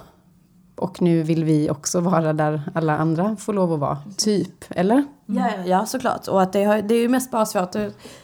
Och 0.75 1.01
nu 1.01 1.24
vill 1.24 1.44
vi 1.44 1.70
också 1.70 2.00
vara 2.00 2.34
där 2.34 2.62
alla 2.75 2.98
andra 2.98 3.36
får 3.36 3.54
lov 3.54 3.74
att 3.74 3.80
vara, 3.80 3.98
typ, 4.18 4.66
eller? 4.70 5.04
Ja, 5.25 5.50
ja 5.66 5.86
såklart. 5.86 6.28
Och 6.28 6.42
att 6.42 6.54
det, 6.54 6.63
har, 6.63 6.82
det 6.82 6.96
är 6.96 7.01
ju 7.01 7.10
mest 7.10 7.32
bara 7.32 7.46
svårt, 7.46 7.75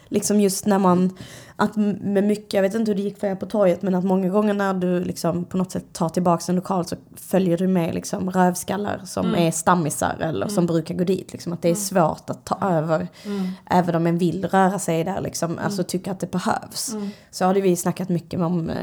liksom 0.08 0.42
just 0.42 0.66
när 0.66 0.80
man 0.80 1.18
att 1.60 1.76
med 1.76 2.24
mycket, 2.24 2.54
jag 2.54 2.62
vet 2.62 2.76
inte 2.76 2.92
hur 2.92 2.96
det 2.96 3.02
gick 3.02 3.20
för 3.20 3.28
er 3.28 3.36
på 3.36 3.46
torget, 3.46 3.82
men 3.82 3.96
att 3.96 4.04
många 4.04 4.30
gånger 4.30 4.54
när 4.54 4.74
du 4.74 5.04
liksom 5.04 5.46
på 5.46 5.58
något 5.58 5.72
sätt 5.72 5.86
tar 5.94 6.10
tillbaka 6.10 6.44
en 6.50 6.56
lokal 6.56 6.86
så 6.86 6.96
följer 7.16 7.58
du 7.58 7.68
med 7.68 7.96
liksom 7.96 8.32
rövskallar 8.32 9.02
som 9.06 9.26
mm. 9.26 9.48
är 9.48 9.52
stammisar 9.52 10.18
eller 10.22 10.46
mm. 10.46 10.50
som 10.50 10.66
brukar 10.66 10.96
gå 10.96 11.04
dit. 11.04 11.34
Liksom, 11.34 11.54
att 11.54 11.62
det 11.62 11.68
är 11.68 11.72
mm. 11.72 11.82
svårt 11.82 12.30
att 12.30 12.46
ta 12.46 12.58
över, 12.62 13.08
mm. 13.26 13.48
även 13.70 13.96
om 13.96 14.08
en 14.08 14.18
vill 14.18 14.46
röra 14.46 14.80
sig 14.80 15.04
där, 15.04 15.22
liksom, 15.22 15.52
mm. 15.52 15.66
alltså 15.66 15.84
tycker 15.84 16.12
att 16.12 16.20
det 16.20 16.32
behövs. 16.32 16.94
Mm. 16.94 17.10
Så 17.32 17.46
har 17.46 17.54
vi 17.54 17.76
snackat 17.76 18.10
mycket 18.10 18.40
om 18.40 18.70
eh, 18.70 18.76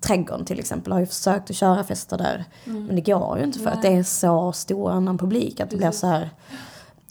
Trädgården 0.00 0.44
till 0.44 0.58
exempel 0.58 0.92
har 0.92 1.00
ju 1.00 1.06
försökt 1.06 1.50
att 1.50 1.56
köra 1.56 1.84
fester 1.84 2.18
där. 2.18 2.44
Men 2.64 2.96
det 2.96 3.00
går 3.00 3.38
ju 3.38 3.44
inte 3.44 3.58
för 3.58 3.64
Nej. 3.64 3.74
att 3.74 3.82
det 3.82 3.88
är 3.88 4.02
så 4.02 4.52
stor 4.52 4.90
annan 4.90 5.18
publik 5.18 5.60
att 5.60 5.70
det 5.70 5.76
blir 5.76 5.90
så 5.90 6.06
här 6.06 6.30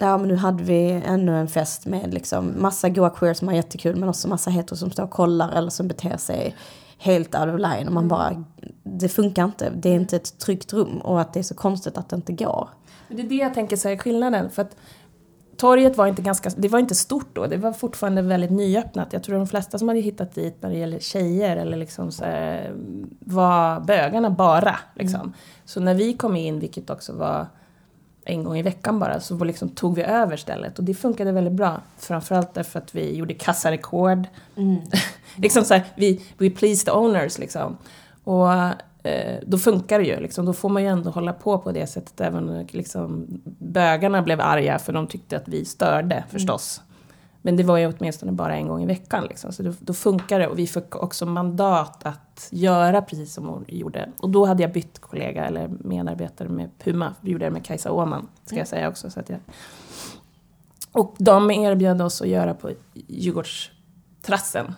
Ja 0.02 0.18
men 0.18 0.28
nu 0.28 0.36
hade 0.36 0.64
vi 0.64 1.02
ännu 1.06 1.40
en 1.40 1.48
fest 1.48 1.86
med 1.86 2.14
liksom 2.14 2.54
massa 2.58 2.90
goa 2.90 3.10
queer 3.10 3.34
som 3.34 3.48
har 3.48 3.56
jättekul 3.56 3.96
men 3.96 4.10
också 4.10 4.28
massa 4.28 4.50
hetero 4.50 4.76
som 4.76 4.92
står 4.92 5.04
och 5.04 5.12
kollar 5.12 5.52
eller 5.52 5.70
som 5.70 5.88
beter 5.88 6.18
sig 6.18 6.56
helt 6.98 7.36
out 7.36 7.54
of 7.54 7.60
line 7.60 7.88
och 7.88 7.94
man 7.94 8.04
mm. 8.04 8.08
bara, 8.08 8.44
det 8.84 9.10
funkar 9.10 9.46
inte, 9.46 9.70
det 9.70 9.90
är 9.90 9.94
inte 9.94 10.16
ett 10.16 10.40
tryggt 10.40 10.74
rum 10.74 10.98
och 10.98 11.22
att 11.22 11.34
det 11.34 11.40
är 11.40 11.44
så 11.44 11.56
konstigt 11.56 11.98
att 11.98 12.10
det 12.10 12.16
inte 12.16 12.34
går. 12.34 12.70
Men 13.08 13.18
det 13.18 13.24
är 13.24 13.30
det 13.30 13.36
jag 13.36 13.54
tänker 13.54 13.78
säga 13.78 13.98
skillnaden 13.98 14.50
för 14.50 14.62
att 14.62 14.76
torget 15.58 15.98
var 15.98 16.08
inte 16.08 16.22
ganska, 16.22 16.50
det 16.58 16.68
var 16.68 16.80
inte 16.80 16.96
stort 16.96 17.36
då, 17.36 17.48
det 17.48 17.58
var 17.58 17.74
fortfarande 17.74 18.22
väldigt 18.22 18.52
nyöppnat. 18.52 19.14
Jag 19.14 19.24
tror 19.24 19.38
de 19.38 19.48
flesta 19.48 19.78
som 19.78 19.88
hade 19.88 20.00
hittat 20.00 20.36
dit 20.36 20.58
när 20.62 20.70
det 20.70 20.78
gäller 20.78 21.00
tjejer 21.00 21.58
eller 21.58 21.78
liksom 21.78 22.12
så 22.12 22.24
här, 22.24 22.74
var 23.20 23.80
bögarna 23.80 24.30
bara 24.30 24.76
liksom. 24.96 25.22
Mm. 25.22 25.34
Så 25.66 25.80
när 25.80 25.94
vi 25.94 26.14
kom 26.14 26.36
in, 26.36 26.60
vilket 26.60 26.90
också 26.90 27.14
var 27.14 27.48
en 28.26 28.44
gång 28.44 28.58
i 28.58 28.62
veckan 28.62 29.00
bara, 29.00 29.20
så 29.20 29.44
liksom 29.44 29.70
tog 29.70 29.96
vi 29.96 30.04
över 30.04 30.38
stället. 30.38 30.80
Och 30.80 30.86
det 30.86 30.94
funkade 30.94 31.32
väldigt 31.32 31.54
bra. 31.54 31.82
Framförallt 31.98 32.54
därför 32.54 32.80
att 32.80 32.96
vi 32.96 33.16
gjorde 33.16 33.34
kassarekord. 33.34 34.28
Mm. 34.58 34.82
liksom 35.36 35.64
så 35.64 35.74
här, 35.74 35.84
vi, 35.96 36.22
we 36.38 36.50
pleased 36.50 36.86
the 36.86 36.92
owners 36.92 37.38
liksom. 37.38 37.78
Och 38.24 38.54
eh, 39.08 39.40
då 39.46 39.58
funkar 39.58 40.00
det 40.00 40.06
ju, 40.06 40.20
liksom. 40.20 40.46
då 40.46 40.54
får 40.54 40.70
man 40.70 40.84
ju 40.84 40.90
ändå 40.90 41.10
hålla 41.10 41.34
på 41.34 41.58
på 41.58 41.72
det 41.72 41.88
sättet. 41.88 42.22
Även 42.22 42.68
liksom, 42.72 43.28
bögarna 43.60 44.22
blev 44.22 44.42
arga 44.42 44.80
för 44.80 44.94
de 44.94 45.08
tyckte 45.08 45.38
att 45.38 45.48
vi 45.48 45.66
störde 45.66 46.16
mm. 46.16 46.30
förstås. 46.30 46.82
Men 47.42 47.56
det 47.56 47.64
var 47.64 47.78
ju 47.78 47.94
åtminstone 47.98 48.32
bara 48.32 48.56
en 48.56 48.68
gång 48.68 48.84
i 48.84 48.86
veckan. 48.86 49.24
Liksom. 49.24 49.52
Så 49.52 49.64
då, 49.64 49.74
då 49.80 49.94
funkar 49.94 50.40
det. 50.40 50.48
Och 50.48 50.60
vi 50.60 50.68
fick 50.68 50.96
också 50.96 51.26
mandat 51.26 52.06
att 52.06 52.48
göra 52.52 53.02
precis 53.02 53.34
som 53.34 53.48
hon 53.48 53.66
gjorde. 53.68 54.10
Och 54.18 54.30
då 54.30 54.46
hade 54.46 54.64
jag 54.64 54.72
bytt 54.72 55.00
kollega 55.00 55.46
eller 55.46 55.68
medarbetare 55.68 56.50
med 56.50 56.70
Puma. 56.80 57.16
Vi 57.22 57.32
gjorde 57.32 57.46
det 57.46 57.52
med 57.52 57.66
Kajsa 57.66 57.92
Åman, 57.92 58.28
ska 58.46 58.56
jag 58.56 58.68
säga 58.68 58.90
också. 58.90 59.10
Så 59.10 59.20
att 59.20 59.30
jag... 59.30 59.40
Och 60.92 61.16
de 61.18 61.52
erbjöd 61.52 62.02
oss 62.02 62.22
att 62.22 62.28
göra 62.28 62.54
på 62.54 62.72
Djurgårdstrassen. 62.94 64.74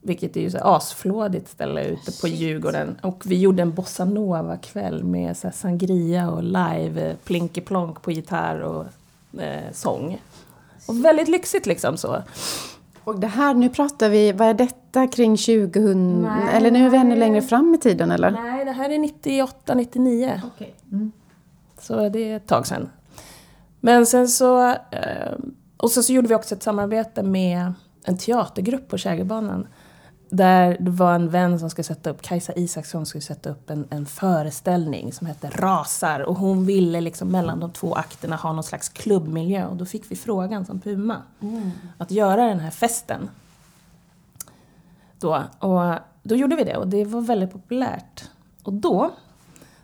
Vilket 0.00 0.36
är 0.36 0.40
ju 0.40 0.50
så 0.50 0.58
asflådigt 0.58 1.48
ställe 1.48 1.84
ute 1.84 2.20
på 2.20 2.28
Djurgården. 2.28 2.98
Och 3.02 3.22
vi 3.26 3.40
gjorde 3.40 3.62
en 3.62 3.74
bossanova-kväll 3.74 5.04
med 5.04 5.36
så 5.36 5.50
sangria 5.50 6.30
och 6.30 6.42
live, 6.42 7.16
plinky-plonk 7.24 8.02
på 8.02 8.12
gitarr 8.12 8.60
och 8.60 8.86
eh, 9.40 9.72
sång. 9.72 10.18
Och 10.88 11.04
väldigt 11.04 11.28
lyxigt 11.28 11.66
liksom 11.66 11.96
så. 11.96 12.22
Och 13.04 13.20
det 13.20 13.26
här, 13.26 13.54
nu 13.54 13.68
pratar 13.68 14.08
vi, 14.08 14.32
vad 14.32 14.48
är 14.48 14.54
detta 14.54 15.06
kring 15.06 15.36
2000, 15.36 16.22
nej, 16.22 16.56
eller 16.56 16.70
nu 16.70 16.86
är 16.86 16.90
vi 16.90 16.96
ännu 16.96 17.16
längre 17.16 17.42
fram 17.42 17.74
i 17.74 17.78
tiden 17.78 18.10
eller? 18.10 18.30
Nej, 18.30 18.64
det 18.64 18.72
här 18.72 18.90
är 18.90 18.98
98, 18.98 19.74
99. 19.74 20.40
Okay. 20.54 20.70
Mm. 20.92 21.12
Så 21.80 22.08
det 22.08 22.30
är 22.30 22.36
ett 22.36 22.46
tag 22.46 22.66
sedan. 22.66 22.90
Men 23.80 24.06
sen 24.06 24.28
så, 24.28 24.68
eh, 24.70 25.32
och 25.76 25.90
sen 25.90 26.02
så 26.02 26.12
gjorde 26.12 26.28
vi 26.28 26.34
också 26.34 26.54
ett 26.54 26.62
samarbete 26.62 27.22
med 27.22 27.72
en 28.04 28.18
teatergrupp 28.18 28.88
på 28.88 28.98
Kägelbanan 28.98 29.66
där 30.30 30.76
det 30.80 30.90
var 30.90 31.14
en 31.14 31.30
vän 31.30 31.58
som 31.58 31.70
skulle 31.70 31.84
sätta 31.84 32.10
upp, 32.10 32.22
Kajsa 32.22 32.52
Isaksson 32.52 33.06
skulle 33.06 33.22
sätta 33.22 33.50
upp 33.50 33.70
en, 33.70 33.86
en 33.90 34.06
föreställning 34.06 35.12
som 35.12 35.26
hette 35.26 35.50
Rasar. 35.50 36.20
Och 36.20 36.36
hon 36.36 36.66
ville 36.66 37.00
liksom 37.00 37.28
mellan 37.28 37.60
de 37.60 37.72
två 37.72 37.94
akterna 37.94 38.36
ha 38.36 38.52
någon 38.52 38.64
slags 38.64 38.88
klubbmiljö. 38.88 39.66
Och 39.66 39.76
då 39.76 39.84
fick 39.84 40.10
vi 40.10 40.16
frågan 40.16 40.64
som 40.64 40.80
Puma 40.80 41.22
mm. 41.40 41.70
att 41.98 42.10
göra 42.10 42.46
den 42.46 42.60
här 42.60 42.70
festen. 42.70 43.30
Då. 45.20 45.42
Och 45.58 45.94
då 46.22 46.34
gjorde 46.34 46.56
vi 46.56 46.64
det 46.64 46.76
och 46.76 46.88
det 46.88 47.04
var 47.04 47.20
väldigt 47.20 47.52
populärt. 47.52 48.24
Och 48.62 48.72
då 48.72 49.10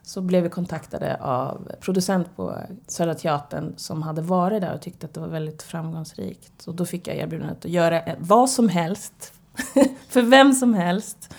så 0.03 0.21
blev 0.21 0.43
vi 0.43 0.49
kontaktade 0.49 1.17
av 1.21 1.73
producent 1.81 2.37
på 2.37 2.59
Södra 2.87 3.15
Teatern 3.15 3.75
som 3.77 4.03
hade 4.03 4.23
varit 4.23 4.61
där 4.61 4.75
och 4.75 4.81
tyckte 4.81 5.07
att 5.07 5.15
det 5.15 5.21
var 5.21 5.29
väldigt 5.29 5.63
framgångsrikt. 5.63 6.67
Och 6.67 6.75
då 6.75 6.87
fick 6.87 7.09
jag 7.09 7.17
erbjudandet 7.17 7.65
att 7.65 7.71
göra 7.71 8.03
vad 8.19 8.51
som 8.51 8.69
helst 8.69 9.34
för 10.09 10.23
vem 10.23 10.53
som 10.53 10.75
helst 10.75 11.35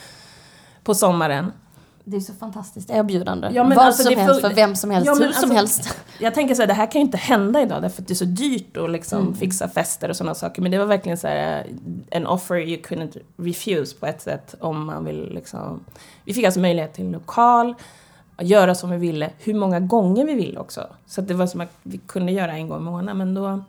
på 0.83 0.95
sommaren. 0.95 1.51
Det 2.07 2.17
är 2.17 2.21
så 2.21 2.33
fantastiskt 2.33 2.89
erbjudande. 2.89 3.49
Ja, 3.53 3.63
Vad 3.63 3.77
alltså, 3.77 4.03
som 4.03 4.17
helst 4.17 4.41
för 4.41 4.53
vem 4.53 4.75
som 4.75 4.91
helst, 4.91 5.05
Ja, 5.07 5.13
hur 5.13 5.19
som 5.19 5.27
alltså- 5.51 5.53
helst. 5.53 5.97
Jag 6.19 6.33
tänker 6.33 6.55
så 6.55 6.61
här, 6.61 6.67
det 6.67 6.73
här 6.73 6.91
kan 6.91 7.01
ju 7.01 7.05
inte 7.05 7.17
hända 7.17 7.61
idag 7.61 7.81
därför 7.81 8.01
att 8.01 8.07
det 8.07 8.13
är 8.13 8.15
så 8.15 8.25
dyrt 8.25 8.77
att 8.77 8.91
liksom 8.91 9.19
Mm. 9.21 9.35
fixa 9.35 9.67
fester 9.69 10.09
och 10.09 10.15
sådana 10.15 10.35
saker. 10.35 10.61
Men 10.61 10.71
det 10.71 10.77
var 10.77 10.85
verkligen 10.85 11.17
så 11.17 11.27
här 11.27 11.59
eh, 11.59 11.71
en 12.09 12.27
offer 12.27 12.55
you 12.55 12.81
couldn't 12.81 13.17
refuse 13.37 13.95
på 13.95 14.05
ett 14.05 14.21
sätt 14.21 14.55
om 14.59 14.85
man 14.85 15.05
vill 15.05 15.29
liksom. 15.33 15.79
Vi 16.25 16.33
fick 16.33 16.45
alltså 16.45 16.59
möjlighet 16.59 16.93
till 16.93 17.05
en 17.05 17.11
lokal, 17.11 17.75
göra 18.39 18.75
som 18.75 18.89
vi 18.89 18.97
ville, 18.97 19.29
hur 19.39 19.53
många 19.53 19.79
gånger 19.79 20.25
vi 20.25 20.33
ville 20.35 20.59
också. 20.59 20.87
Så 21.05 21.21
det 21.21 21.33
var 21.33 21.47
som 21.47 21.61
att 21.61 21.71
vi 21.83 21.97
kunde 21.97 22.31
göra 22.31 22.51
en 22.53 22.69
gång 22.69 22.79
i 22.81 22.83
månaden 22.83 23.17
men 23.17 23.33
då 23.33 23.63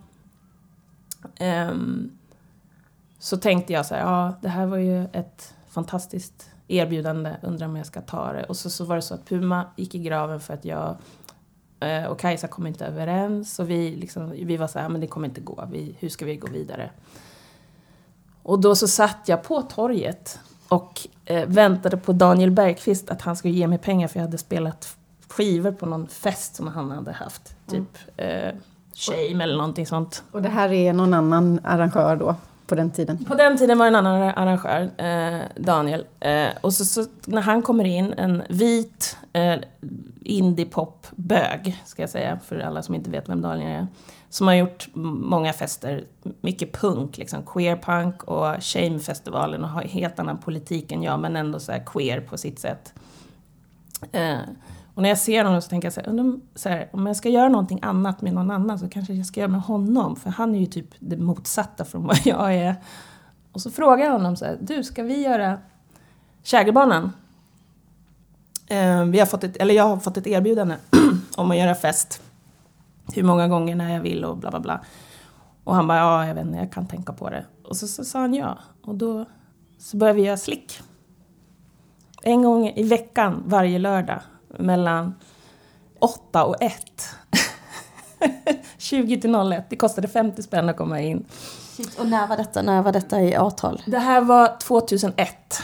ehm, 1.37 2.11
så 3.19 3.37
tänkte 3.37 3.73
jag 3.73 3.87
så 3.87 3.95
här, 3.95 4.03
ja 4.03 4.35
det 4.41 4.49
här 4.49 4.67
var 4.67 4.77
ju 4.77 5.05
ett 5.05 5.55
fantastiskt 5.69 6.51
erbjudande, 6.69 7.37
undrar 7.43 7.67
om 7.67 7.77
jag 7.77 7.87
ska 7.87 8.01
ta 8.01 8.33
det. 8.33 8.45
Och 8.45 8.57
så, 8.57 8.71
så 8.71 8.85
var 8.85 8.97
det 8.97 9.03
så 9.03 9.15
att 9.15 9.29
Puma 9.29 9.67
gick 9.77 9.95
i 9.95 9.99
graven 9.99 10.41
för 10.41 10.55
att 10.55 10.65
jag 10.65 10.97
eh, 11.81 12.05
och 12.05 12.19
Kajsa 12.19 12.49
kom 12.49 12.67
inte 12.67 12.87
överens 12.87 13.59
och 13.59 13.71
vi, 13.71 13.97
liksom, 13.97 14.31
vi 14.31 14.57
var 14.57 14.67
så 14.67 14.79
här, 14.79 14.89
men 14.89 15.01
det 15.01 15.07
kommer 15.07 15.29
inte 15.29 15.41
gå, 15.41 15.69
vi, 15.71 15.97
hur 15.99 16.09
ska 16.09 16.25
vi 16.25 16.37
gå 16.37 16.47
vidare? 16.47 16.91
Och 18.43 18.61
då 18.61 18.75
så 18.75 18.89
satt 18.89 19.19
jag 19.27 19.43
på 19.43 19.63
torget 19.63 20.39
och 20.69 21.07
eh, 21.25 21.47
väntade 21.47 21.97
på 21.97 22.13
Daniel 22.13 22.51
Bergqvist 22.51 23.11
att 23.11 23.23
han 23.23 23.37
skulle 23.37 23.55
ge 23.55 23.67
mig 23.67 23.79
pengar 23.79 24.09
för 24.09 24.19
jag 24.19 24.25
hade 24.25 24.39
spelat 24.39 24.97
skivor 25.29 25.73
på 25.73 25.87
någon 25.87 26.09
fest 26.09 26.55
som 26.55 26.69
han 26.69 26.91
hade 26.91 27.13
haft. 27.13 27.57
Typ 27.67 27.99
eh, 28.17 28.55
Shame 28.95 29.45
eller 29.45 29.57
någonting 29.57 29.87
sånt. 29.87 30.25
Och 30.31 30.43
det 30.43 30.49
här 30.49 30.73
är 30.73 30.93
någon 30.93 31.15
annan 31.15 31.61
arrangör 31.65 32.17
då, 32.17 32.35
på 32.67 32.75
den 32.75 32.91
tiden? 32.91 33.25
På 33.25 33.35
den 33.35 33.59
tiden 33.59 33.79
var 33.79 33.85
det 33.85 33.89
en 33.89 34.07
annan 34.07 34.23
arrangör, 34.23 34.91
eh, 34.97 35.41
Daniel. 35.57 36.07
Eh, 36.21 36.49
och 36.61 36.75
så, 36.75 36.85
så 36.85 37.05
när 37.25 37.43
han 37.43 37.63
kommer 37.63 37.85
in, 37.85 38.15
en 38.17 38.43
vit 38.49 39.17
eh, 39.33 39.57
indiepop-bög, 40.23 41.83
ska 41.85 42.03
jag 42.03 42.11
säga, 42.11 42.39
för 42.45 42.59
alla 42.59 42.83
som 42.83 42.95
inte 42.95 43.11
vet 43.11 43.29
vem 43.29 43.43
Daniel 43.43 43.71
är. 43.71 43.87
Som 44.29 44.47
har 44.47 44.55
gjort 44.55 44.89
många 44.95 45.53
fester, 45.53 46.05
mycket 46.41 46.73
punk, 46.73 47.19
liksom 47.19 47.43
queerpunk 47.43 48.23
och 48.23 48.63
shamefestivalen 48.63 49.65
och 49.65 49.71
har 49.71 49.83
helt 49.83 50.19
annan 50.19 50.39
politik 50.39 50.93
än 50.93 51.03
jag, 51.03 51.21
men 51.21 51.37
ändå 51.37 51.61
så 51.61 51.73
här 51.73 51.83
queer 51.87 52.21
på 52.21 52.39
sitt 52.39 52.59
sätt. 52.59 52.95
Eh, 54.13 54.39
och 54.97 55.03
när 55.03 55.09
jag 55.09 55.19
ser 55.19 55.45
honom 55.45 55.63
så 55.63 55.69
tänker 55.69 55.87
jag 55.87 55.93
så 55.93 56.01
här, 56.01 56.09
undrar 56.09 56.25
om- 56.25 56.43
så 56.55 56.69
här, 56.69 56.89
om 56.93 57.07
jag 57.07 57.17
ska 57.17 57.29
göra 57.29 57.49
någonting 57.49 57.79
annat 57.83 58.23
med 58.23 58.33
någon 58.35 58.51
annan 58.51 58.79
så 58.79 58.89
kanske 58.89 59.15
jag 59.15 59.27
ska 59.27 59.41
göra 59.41 59.51
med 59.51 59.61
honom. 59.61 60.17
För 60.17 60.31
han 60.31 60.55
är 60.55 60.59
ju 60.61 60.67
typ 60.67 60.89
det 60.99 61.17
motsatta 61.17 61.85
från 61.85 62.07
vad 62.07 62.19
jag 62.25 62.55
är. 62.55 62.75
Och 63.53 63.61
så 63.61 63.71
frågar 63.71 64.05
jag 64.05 64.13
honom 64.13 64.37
så 64.37 64.45
här, 64.45 64.59
du 64.61 64.85
ska 64.85 65.03
vi 65.03 65.23
göra 65.23 65.59
Kägelbanan? 66.43 67.13
Eh, 68.67 69.05
vi 69.05 69.19
har 69.19 69.27
fått 69.27 69.45
ett, 69.45 69.57
eller 69.57 69.75
jag 69.75 69.85
har 69.89 69.97
fått 69.97 70.17
ett 70.17 70.27
erbjudande 70.27 70.77
om 71.37 71.51
att 71.51 71.57
göra 71.57 71.75
fest. 71.75 72.23
Hur 73.15 73.23
många 73.23 73.49
gånger 73.49 73.77
när 73.77 73.93
jag 73.95 74.01
vill 74.01 74.25
och 74.25 74.37
bla 74.37 74.51
bla 74.51 74.61
bla. 74.61 74.81
Och 75.65 75.75
han 75.75 75.87
bara, 75.87 75.99
ja 75.99 76.27
jag 76.27 76.35
vet 76.35 76.47
inte, 76.47 76.59
jag 76.59 76.73
kan 76.73 76.87
tänka 76.87 77.13
på 77.13 77.31
det. 77.31 77.45
Och 77.65 77.77
så, 77.77 77.87
så 77.89 78.05
sa 78.05 78.21
han 78.21 78.35
ja. 78.35 78.59
Och 78.85 78.95
då 78.95 79.25
så 79.79 79.97
började 79.97 80.17
vi 80.21 80.27
göra 80.27 80.37
slick. 80.37 80.81
En 82.23 82.43
gång 82.43 82.69
i 82.69 82.83
veckan, 82.83 83.43
varje 83.47 83.79
lördag. 83.79 84.21
Mellan 84.59 85.15
8 85.99 86.45
och 86.45 86.63
1. 86.63 86.75
20 88.79 89.17
till 89.21 89.35
01. 89.35 89.71
Det 89.71 89.77
kostade 89.77 90.09
50 90.09 90.43
spänn 90.43 90.69
att 90.69 90.77
komma 90.77 91.01
in. 91.01 91.25
Shit, 91.77 91.99
och 91.99 92.07
när 92.07 92.27
var 92.27 92.37
detta? 92.37 92.63
När 92.63 92.83
var 92.83 92.93
detta 92.93 93.23
i 93.23 93.37
avtal? 93.37 93.83
Det 93.87 93.99
här 93.99 94.21
var 94.21 94.57
2001. 94.61 95.63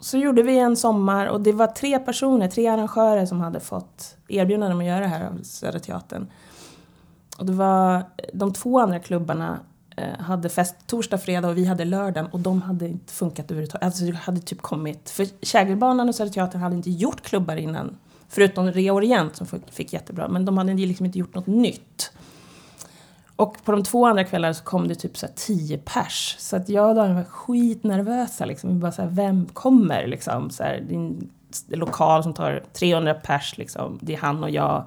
Så 0.00 0.18
gjorde 0.18 0.42
vi 0.42 0.58
en 0.58 0.76
sommar 0.76 1.26
och 1.26 1.40
det 1.40 1.52
var 1.52 1.66
tre 1.66 1.98
personer, 1.98 2.48
tre 2.48 2.66
arrangörer 2.66 3.26
som 3.26 3.40
hade 3.40 3.60
fått 3.60 4.16
erbjudande 4.28 4.74
om 4.74 4.80
att 4.80 4.86
göra 4.86 5.00
det 5.00 5.06
här 5.06 5.26
av 5.26 5.42
Södra 5.42 5.78
Teatern. 5.78 6.26
Och 7.38 7.46
det 7.46 7.52
var 7.52 8.02
de 8.32 8.52
två 8.52 8.80
andra 8.80 8.98
klubbarna 8.98 9.58
Eh, 9.98 10.20
hade 10.20 10.48
fest 10.48 10.74
torsdag, 10.86 11.18
fredag 11.18 11.48
och 11.48 11.56
vi 11.56 11.64
hade 11.64 11.84
lördagen 11.84 12.26
och 12.32 12.40
de 12.40 12.62
hade 12.62 12.88
inte 12.88 13.12
funkat 13.12 13.50
överhuvudtaget. 13.50 13.84
Alltså 13.84 14.04
det 14.04 14.16
hade 14.16 14.40
typ 14.40 14.62
kommit, 14.62 15.10
för 15.10 15.26
Kägelbanan 15.42 16.08
och 16.08 16.14
Södra 16.14 16.32
Teatern 16.32 16.60
hade 16.60 16.76
inte 16.76 16.90
gjort 16.90 17.20
klubbar 17.22 17.56
innan. 17.56 17.96
Förutom 18.28 18.72
Reorient 18.72 19.36
som 19.36 19.46
fick- 19.70 19.92
jättebra, 19.92 20.28
men 20.28 20.44
de 20.44 20.58
hade 20.58 20.74
liksom 20.74 21.06
inte 21.06 21.18
gjort 21.18 21.34
något 21.34 21.46
nytt. 21.46 22.12
Och 23.36 23.64
på 23.64 23.72
de 23.72 23.82
två 23.84 24.06
andra 24.06 24.24
kvällarna 24.24 24.54
så 24.54 24.64
kom 24.64 24.88
det 24.88 24.94
typ 24.94 25.16
så 25.18 25.26
här 25.26 25.32
tio 25.36 25.78
pers. 25.78 26.36
Så 26.38 26.56
att 26.56 26.68
jag 26.68 26.88
och 26.88 26.94
Daniel 26.94 27.16
var 27.16 27.24
skitnervösa 27.24 28.44
liksom. 28.44 28.70
Vi 28.70 28.76
bara 28.80 28.92
så 28.92 29.02
här, 29.02 29.08
vem 29.08 29.46
kommer 29.46 30.06
liksom? 30.06 30.50
Så 30.50 30.62
här, 30.62 30.84
det 30.88 30.94
är 30.94 30.98
en 30.98 31.30
lokal 31.68 32.22
som 32.22 32.34
tar 32.34 32.62
300 32.72 33.14
pers 33.14 33.58
liksom. 33.58 33.98
Det 34.02 34.14
är 34.14 34.18
han 34.18 34.42
och 34.44 34.50
jag. 34.50 34.84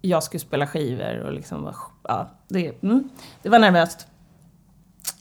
Jag 0.00 0.22
skulle 0.22 0.40
spela 0.40 0.66
skivor 0.66 1.18
och 1.18 1.32
liksom, 1.32 1.74
ja, 2.02 2.30
det, 2.48 2.82
mm, 2.82 3.10
det 3.42 3.48
var 3.48 3.58
nervöst. 3.58 4.06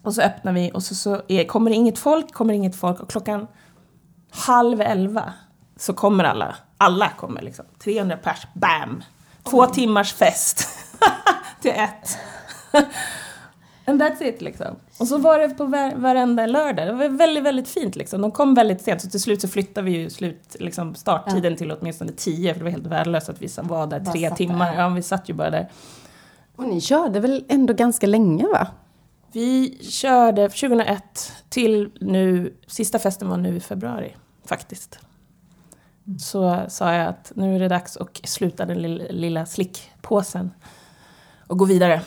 Och 0.03 0.13
så 0.13 0.21
öppnar 0.21 0.53
vi 0.53 0.71
och 0.73 0.83
så, 0.83 0.95
så 0.95 1.21
är, 1.27 1.43
kommer 1.43 1.69
det 1.69 1.75
inget 1.75 1.99
folk, 1.99 2.33
kommer 2.33 2.53
det 2.53 2.57
inget 2.57 2.75
folk 2.75 2.99
och 2.99 3.09
klockan 3.09 3.47
halv 4.31 4.81
elva 4.81 5.33
så 5.77 5.93
kommer 5.93 6.23
alla. 6.23 6.55
Alla 6.77 7.09
kommer 7.09 7.41
liksom. 7.41 7.65
300 7.83 8.17
pers, 8.17 8.47
bam! 8.53 9.03
Två 9.43 9.65
timmars 9.65 10.13
fest. 10.13 10.67
till 11.61 11.71
ett. 11.71 12.17
And 13.89 14.01
that's 14.01 14.23
it 14.23 14.41
liksom. 14.41 14.75
Och 14.99 15.07
så 15.07 15.17
var 15.17 15.39
det 15.39 15.49
på 15.49 15.65
var, 15.65 15.95
varenda 15.95 16.45
lördag. 16.45 16.87
Det 16.87 16.93
var 16.93 17.09
väldigt, 17.09 17.43
väldigt 17.43 17.67
fint 17.67 17.95
liksom. 17.95 18.21
De 18.21 18.31
kom 18.31 18.53
väldigt 18.53 18.81
sent 18.81 19.01
så 19.01 19.09
till 19.09 19.21
slut 19.21 19.41
så 19.41 19.47
flyttade 19.47 19.85
vi 19.85 19.91
ju 19.97 20.09
slut, 20.09 20.55
liksom 20.59 20.95
starttiden 20.95 21.55
till 21.55 21.71
åtminstone 21.71 22.11
tio 22.11 22.53
för 22.53 22.59
det 22.59 22.63
var 22.63 22.71
helt 22.71 22.87
värdelöst 22.87 23.29
att 23.29 23.41
vi 23.41 23.47
var 23.61 23.87
där 23.87 23.99
Bara 23.99 24.11
tre 24.11 24.29
timmar. 24.29 24.71
där. 24.71 24.81
Ja, 24.81 24.89
vi 24.89 25.01
satt 25.01 25.29
ju 25.29 25.33
bara 25.33 25.49
där. 25.49 25.69
Och 26.55 26.63
ni 26.63 26.81
körde 26.81 27.19
väl 27.19 27.45
ändå 27.47 27.73
ganska 27.73 28.07
länge 28.07 28.47
va? 28.47 28.67
Vi 29.31 29.77
körde 29.81 30.49
2001 30.49 31.33
till 31.49 31.91
nu, 32.01 32.53
sista 32.67 32.99
festen 32.99 33.29
var 33.29 33.37
nu 33.37 33.55
i 33.55 33.59
februari 33.59 34.15
faktiskt. 34.45 34.99
Så 36.19 36.59
sa 36.67 36.93
jag 36.93 37.07
att 37.07 37.31
nu 37.35 37.55
är 37.55 37.59
det 37.59 37.67
dags 37.67 37.97
att 37.97 38.19
sluta 38.23 38.65
den 38.65 38.81
lilla, 38.81 39.03
lilla 39.09 39.45
slickpåsen 39.45 40.51
och 41.47 41.57
gå 41.57 41.65
vidare. 41.65 42.01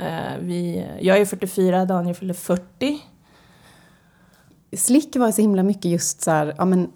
Eh, 0.00 0.38
vi, 0.40 0.86
jag 1.00 1.18
är 1.18 1.24
44, 1.24 1.84
Daniel 1.84 2.14
fyller 2.14 2.34
40. 2.34 3.00
Slick 4.76 5.16
var 5.16 5.32
så 5.32 5.42
himla 5.42 5.62
mycket 5.62 5.84
just 5.84 6.20
så 6.20 6.30
här, 6.30 6.54
ja 6.58 6.64
men 6.64 6.90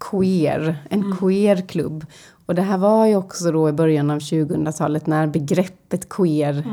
queer, 0.00 0.86
en 0.90 1.16
queer-klubb. 1.16 2.06
Och 2.46 2.54
det 2.54 2.62
här 2.62 2.78
var 2.78 3.06
ju 3.06 3.16
också 3.16 3.52
då 3.52 3.68
i 3.68 3.72
början 3.72 4.10
av 4.10 4.18
2000-talet 4.18 5.06
när 5.06 5.26
begreppet 5.26 6.08
queer 6.08 6.64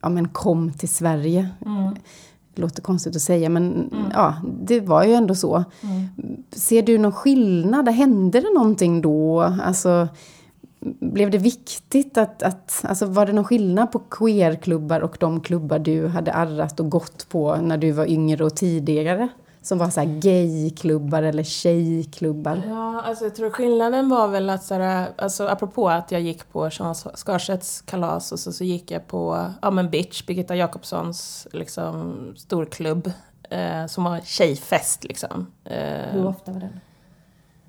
ja, 0.00 0.08
men 0.08 0.28
kom 0.28 0.72
till 0.72 0.88
Sverige. 0.88 1.48
Det 2.54 2.62
låter 2.62 2.82
konstigt 2.82 3.16
att 3.16 3.22
säga 3.22 3.48
men 3.48 3.90
ja, 4.12 4.34
det 4.60 4.80
var 4.80 5.04
ju 5.04 5.12
ändå 5.12 5.34
så. 5.34 5.64
Ser 6.52 6.82
du 6.82 6.98
någon 6.98 7.12
skillnad? 7.12 7.88
Hände 7.88 8.40
det 8.40 8.54
någonting 8.54 9.02
då? 9.02 9.40
Alltså, 9.40 10.08
blev 11.00 11.30
det 11.30 11.38
viktigt 11.38 12.18
att, 12.18 12.42
att 12.42 12.84
alltså 12.88 13.06
var 13.06 13.26
det 13.26 13.32
någon 13.32 13.44
skillnad 13.44 13.92
på 13.92 13.98
queerklubbar 13.98 15.00
och 15.00 15.16
de 15.20 15.40
klubbar 15.40 15.78
du 15.78 16.06
hade 16.06 16.32
arrat 16.32 16.80
och 16.80 16.90
gått 16.90 17.28
på 17.28 17.56
när 17.56 17.76
du 17.78 17.92
var 17.92 18.06
yngre 18.10 18.44
och 18.44 18.56
tidigare? 18.56 19.28
Som 19.62 19.78
var 19.78 19.90
så 19.90 20.00
här 20.00 20.20
gayklubbar 20.20 21.22
eller 21.22 21.42
tjejklubbar? 21.42 22.62
Ja, 22.68 23.02
alltså 23.02 23.24
jag 23.24 23.34
tror 23.34 23.50
skillnaden 23.50 24.08
var 24.08 24.28
väl 24.28 24.50
att 24.50 24.64
såhär, 24.64 25.08
alltså 25.18 25.46
apropå 25.46 25.88
att 25.88 26.12
jag 26.12 26.20
gick 26.20 26.52
på 26.52 26.70
Sean 26.70 26.94
Skarsets 26.94 27.82
kalas 27.82 28.32
och 28.32 28.38
så, 28.38 28.52
så 28.52 28.64
gick 28.64 28.90
jag 28.90 29.06
på, 29.06 29.46
ja 29.62 29.70
men 29.70 29.90
Bitch, 29.90 30.26
Birgitta 30.26 30.56
Jakobssons 30.56 31.46
liksom 31.52 32.14
storklubb. 32.36 33.12
Eh, 33.50 33.86
som 33.86 34.04
var 34.04 34.20
tjejfest 34.24 35.04
liksom. 35.04 35.46
Eh, 35.64 36.12
Hur 36.12 36.26
ofta 36.26 36.52
var 36.52 36.60
den? 36.60 36.80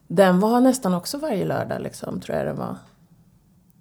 Den 0.07 0.39
var 0.39 0.61
nästan 0.61 0.93
också 0.93 1.17
varje 1.17 1.45
lördag 1.45 1.81
liksom, 1.81 2.21
tror 2.21 2.37
jag 2.37 2.47
det 2.47 2.53
var. 2.53 2.75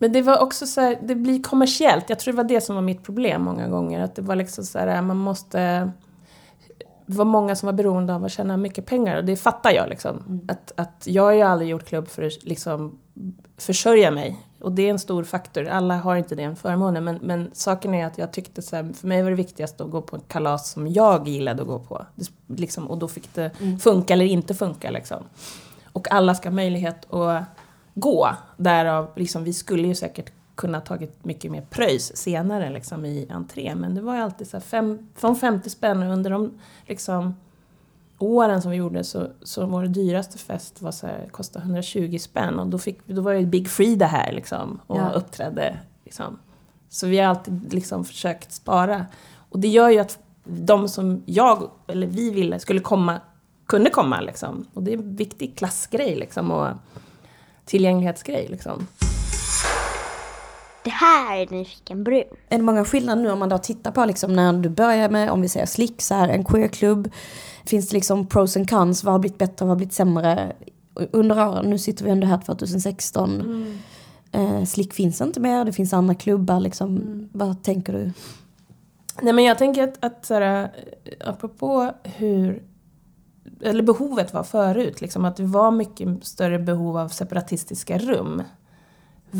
Men 0.02 0.12
det 0.12 0.22
var 0.22 0.38
också 0.38 0.66
så 0.66 0.80
här, 0.80 0.98
det 1.02 1.14
blir 1.14 1.42
kommersiellt. 1.42 2.04
Jag 2.08 2.18
tror 2.18 2.32
det 2.32 2.36
var 2.36 2.44
det 2.44 2.60
som 2.60 2.74
var 2.74 2.82
mitt 2.82 3.02
problem 3.02 3.42
många 3.42 3.68
gånger. 3.68 4.00
Att 4.00 4.14
det 4.14 4.22
var 4.22 4.36
liksom 4.36 4.64
så 4.64 4.78
här, 4.78 5.02
man 5.02 5.16
måste... 5.16 5.90
Det 7.06 7.16
var 7.16 7.24
många 7.24 7.56
som 7.56 7.66
var 7.66 7.72
beroende 7.72 8.14
av 8.14 8.24
att 8.24 8.32
tjäna 8.32 8.56
mycket 8.56 8.86
pengar 8.86 9.16
och 9.16 9.24
det 9.24 9.36
fattar 9.36 9.70
jag 9.70 9.88
liksom. 9.88 10.40
Att, 10.48 10.72
att 10.76 11.02
jag 11.06 11.22
har 11.22 11.32
ju 11.32 11.42
aldrig 11.42 11.70
gjort 11.70 11.84
klubb 11.84 12.08
för 12.08 12.22
att 12.22 12.44
liksom 12.44 12.98
försörja 13.56 14.10
mig. 14.10 14.38
Och 14.60 14.72
det 14.72 14.82
är 14.82 14.90
en 14.90 14.98
stor 14.98 15.24
faktor. 15.24 15.68
Alla 15.68 15.96
har 15.96 16.16
inte 16.16 16.34
den 16.34 16.56
förmånen. 16.56 17.04
Men, 17.04 17.18
men 17.22 17.50
saken 17.52 17.94
är 17.94 18.06
att 18.06 18.18
jag 18.18 18.32
tyckte 18.32 18.62
så 18.62 18.76
här, 18.76 18.92
för 18.92 19.08
mig 19.08 19.22
var 19.22 19.30
det 19.30 19.36
viktigast 19.36 19.80
att 19.80 19.90
gå 19.90 20.02
på 20.02 20.16
en 20.16 20.22
kalas 20.28 20.70
som 20.70 20.88
jag 20.88 21.28
gillade 21.28 21.62
att 21.62 21.68
gå 21.68 21.78
på. 21.78 22.06
Det, 22.14 22.26
liksom, 22.60 22.90
och 22.90 22.98
då 22.98 23.08
fick 23.08 23.34
det 23.34 23.50
funka 23.82 24.12
eller 24.12 24.26
inte 24.26 24.54
funka 24.54 24.90
liksom. 24.90 25.24
Och 25.92 26.12
alla 26.12 26.34
ska 26.34 26.48
ha 26.48 26.54
möjlighet 26.54 27.12
att 27.12 27.44
gå. 27.94 28.28
Därav, 28.56 29.10
liksom, 29.16 29.44
vi 29.44 29.52
skulle 29.52 29.88
ju 29.88 29.94
säkert 29.94 30.32
kunna 30.54 30.80
tagit 30.80 31.24
mycket 31.24 31.50
mer 31.50 31.66
pröjs 31.70 32.16
senare 32.16 32.70
liksom, 32.70 33.04
i 33.04 33.28
entré. 33.30 33.74
Men 33.74 33.94
det 33.94 34.00
var 34.00 34.16
ju 34.16 34.22
alltid 34.22 34.48
så 34.48 34.56
här 34.56 34.62
fem, 34.64 35.08
från 35.14 35.36
50 35.36 35.70
spänn 35.70 36.02
under 36.02 36.30
de 36.30 36.50
liksom, 36.86 37.34
åren 38.18 38.62
som 38.62 38.70
vi 38.70 38.76
gjorde 38.76 39.04
så, 39.04 39.26
så 39.42 39.66
vår 39.66 39.86
dyraste 39.86 40.38
fest 40.38 40.82
var 40.82 40.92
så 40.92 41.06
här, 41.06 41.28
kostade 41.30 41.64
120 41.64 42.18
spänn 42.20 42.58
och 42.58 42.66
då, 42.66 42.78
fick, 42.78 43.06
då 43.06 43.22
var 43.22 43.34
det 43.34 43.42
Big 43.42 43.68
Frida 43.68 44.06
här 44.06 44.32
liksom 44.32 44.80
och 44.86 44.98
Ja. 44.98 45.10
uppträdde. 45.10 45.78
Liksom. 46.04 46.38
Så 46.88 47.06
vi 47.06 47.18
har 47.18 47.26
alltid 47.26 47.72
liksom 47.74 48.04
försökt 48.04 48.52
spara. 48.52 49.06
Och 49.50 49.58
det 49.58 49.68
gör 49.68 49.88
ju 49.88 49.98
att 49.98 50.18
de 50.44 50.88
som 50.88 51.22
jag, 51.26 51.70
eller 51.86 52.06
vi 52.06 52.30
ville, 52.30 52.58
skulle 52.58 52.80
komma, 52.80 53.20
kunde 53.66 53.90
komma 53.90 54.20
liksom. 54.20 54.66
Och 54.74 54.82
det 54.82 54.92
är 54.92 54.98
en 54.98 55.16
viktig 55.16 55.56
klassgrej 55.58 56.16
liksom 56.16 56.50
och 56.50 56.68
tillgänglighetsgrej 57.64 58.48
liksom. 58.50 58.86
Det 60.84 60.90
här 60.90 61.36
är 61.36 61.46
Nyfiken 61.50 62.04
brun. 62.04 62.24
Är 62.48 62.58
det 62.58 62.64
många 62.64 62.84
skillnader 62.84 63.22
nu 63.22 63.30
om 63.30 63.38
man 63.38 63.48
då 63.48 63.58
tittar 63.58 63.90
på 63.90 64.04
liksom 64.04 64.32
när 64.32 64.52
du 64.52 64.68
börjar 64.68 65.08
med, 65.08 65.30
om 65.30 65.42
vi 65.42 65.48
säger 65.48 65.66
Slick, 65.66 66.02
så 66.02 66.14
här, 66.14 66.28
en 66.28 66.44
queerklubb. 66.44 67.10
Finns 67.64 67.88
det 67.88 67.94
liksom 67.94 68.26
pros 68.26 68.56
and 68.56 68.70
cons? 68.70 69.04
Vad 69.04 69.14
har 69.14 69.18
blivit 69.18 69.38
bättre, 69.38 69.64
vad 69.64 69.68
har 69.68 69.76
blivit 69.76 69.94
sämre? 69.94 70.52
Under 70.94 71.48
åren, 71.48 71.70
nu 71.70 71.78
sitter 71.78 72.04
vi 72.04 72.10
ändå 72.10 72.26
här 72.26 72.38
2016. 72.38 73.80
Eh, 74.32 74.64
Slick 74.64 74.94
finns 74.94 75.20
inte 75.20 75.40
mer, 75.40 75.64
det 75.64 75.72
finns 75.72 75.92
andra 75.92 76.14
klubbar 76.14 76.60
liksom. 76.60 77.02
Vad 77.32 77.62
tänker 77.62 77.92
du? 77.92 78.12
Nej 79.20 79.32
men 79.32 79.44
jag 79.44 79.58
tänker 79.58 79.82
att, 79.82 80.04
att 80.04 80.26
så 80.26 80.34
här, 80.34 80.62
eh, 81.04 81.28
apropå 81.28 81.92
hur, 82.02 82.62
eller 83.60 83.82
behovet 83.82 84.34
var 84.34 84.42
förut, 84.42 85.00
liksom, 85.00 85.24
att 85.24 85.36
det 85.36 85.44
var 85.44 85.70
mycket 85.70 86.24
större 86.24 86.58
behov 86.58 86.96
av 86.96 87.08
separatistiska 87.08 87.98
rum. 87.98 88.42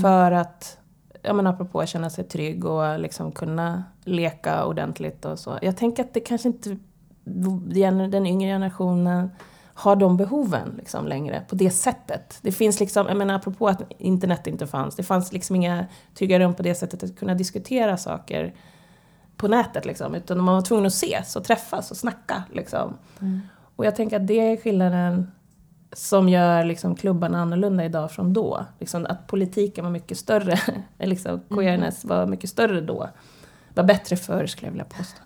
För 0.02 0.32
att, 0.32 0.78
ja 1.22 1.32
men 1.32 1.46
apropå 1.46 1.80
att 1.80 1.88
känna 1.88 2.10
sig 2.10 2.24
trygg 2.24 2.64
och 2.64 2.98
liksom 2.98 3.32
kunna 3.32 3.84
leka 4.04 4.64
ordentligt 4.64 5.24
och 5.24 5.38
så. 5.38 5.58
Jag 5.62 5.76
tänker 5.76 6.04
att 6.04 6.14
det 6.14 6.20
kanske 6.20 6.48
inte, 6.48 6.76
den 7.24 8.26
yngre 8.26 8.48
generationen 8.48 9.30
har 9.74 9.96
de 9.96 10.16
behoven 10.16 10.74
liksom 10.76 11.06
längre 11.06 11.42
på 11.48 11.54
det 11.54 11.70
sättet. 11.70 12.38
Det 12.42 12.52
finns 12.52 12.80
liksom, 12.80 13.06
jag 13.06 13.16
menar 13.16 13.34
apropå 13.34 13.68
att 13.68 13.82
internet 13.98 14.46
inte 14.46 14.66
fanns, 14.66 14.96
det 14.96 15.02
fanns 15.02 15.32
liksom 15.32 15.56
inga 15.56 15.86
trygga 16.14 16.38
rum 16.38 16.54
på 16.54 16.62
det 16.62 16.74
sättet 16.74 17.02
att 17.02 17.16
kunna 17.16 17.34
diskutera 17.34 17.96
saker 17.96 18.54
på 19.36 19.48
nätet 19.48 19.84
liksom, 19.84 20.14
utan 20.14 20.40
man 20.40 20.54
var 20.54 20.62
tvungen 20.62 20.86
att 20.86 20.92
ses 20.92 21.36
och 21.36 21.44
träffas 21.44 21.90
och 21.90 21.96
snacka 21.96 22.42
liksom. 22.52 22.96
Och 23.76 23.85
jag 23.85 23.96
tänker 23.96 24.16
att 24.16 24.26
det 24.26 24.52
är 24.52 24.56
skillnaden 24.56 25.30
som 25.92 26.28
gör 26.28 26.64
liksom 26.64 26.94
klubbarna 26.94 27.42
annorlunda 27.42 27.85
idag 27.85 28.11
från 28.11 28.32
då. 28.32 28.64
Liksom 28.78 29.06
att 29.08 29.26
politiken 29.26 29.85
var 29.85 29.90
mycket 29.90 30.18
större, 30.18 30.61
liksom 30.98 31.40
queerness 31.48 32.04
var 32.04 32.26
mycket 32.26 32.50
större 32.50 32.80
då. 32.80 33.08
Var 33.74 33.85
bättre 33.85 34.16
förr 34.16 34.46
skulle 34.46 34.66
jag 34.66 34.72
vilja 34.72 34.85
påstå. 34.85 35.22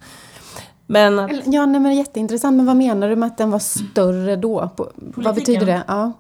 Men 0.86 1.18
att, 1.18 1.30
Ja, 1.46 1.66
nej, 1.66 1.80
men 1.80 1.96
jätteintressant. 1.96 2.56
Men 2.56 2.66
vad 2.66 2.76
menar 2.76 3.08
du 3.08 3.16
med 3.16 3.26
att 3.26 3.38
den 3.38 3.50
var 3.50 3.58
större 3.58 4.36
då? 4.36 4.70
På, 4.76 4.90
vad 4.96 5.34
betyder 5.34 5.66
det? 5.66 5.82
Ja. 5.88 6.12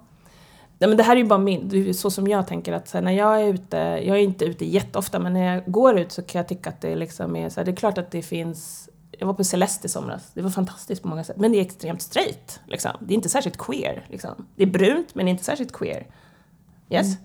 Nej, 0.78 0.88
men 0.88 0.96
det 0.96 1.02
här 1.02 1.12
är 1.12 1.20
ju 1.20 1.24
bara 1.24 1.38
min, 1.38 1.94
så 1.94 2.10
som 2.10 2.28
jag 2.28 2.46
tänker 2.46 2.72
att 2.72 2.92
här, 2.92 3.02
när 3.02 3.12
jag 3.12 3.40
är 3.42 3.54
ute, 3.54 3.76
jag 3.76 4.16
är 4.16 4.22
inte 4.22 4.44
ute 4.44 4.64
jätteofta 4.64 5.18
men 5.18 5.32
när 5.32 5.54
jag 5.54 5.62
går 5.66 5.98
ut 5.98 6.12
så 6.12 6.22
kan 6.22 6.38
jag 6.38 6.48
tycka 6.48 6.70
att 6.70 6.80
det 6.80 6.96
liksom 6.96 7.36
är 7.36 7.48
så 7.48 7.60
här, 7.60 7.64
det 7.64 7.70
är 7.70 7.76
klart 7.76 7.98
att 7.98 8.10
det 8.10 8.22
finns 8.22 8.88
jag 9.18 9.26
var 9.26 9.34
på 9.34 9.44
Celeste 9.44 9.86
i 9.86 9.90
somras, 9.90 10.30
det 10.34 10.42
var 10.42 10.50
fantastiskt 10.50 11.02
på 11.02 11.08
många 11.08 11.24
sätt, 11.24 11.36
men 11.36 11.52
det 11.52 11.58
är 11.58 11.62
extremt 11.62 12.02
straight. 12.02 12.60
Liksom. 12.66 12.92
Det 13.00 13.12
är 13.12 13.16
inte 13.16 13.28
särskilt 13.28 13.56
queer. 13.56 14.06
Liksom. 14.10 14.46
Det 14.56 14.62
är 14.62 14.66
brunt, 14.66 15.14
men 15.14 15.26
det 15.26 15.28
är 15.28 15.32
inte 15.32 15.44
särskilt 15.44 15.72
queer. 15.72 16.06
Yes? 16.90 17.16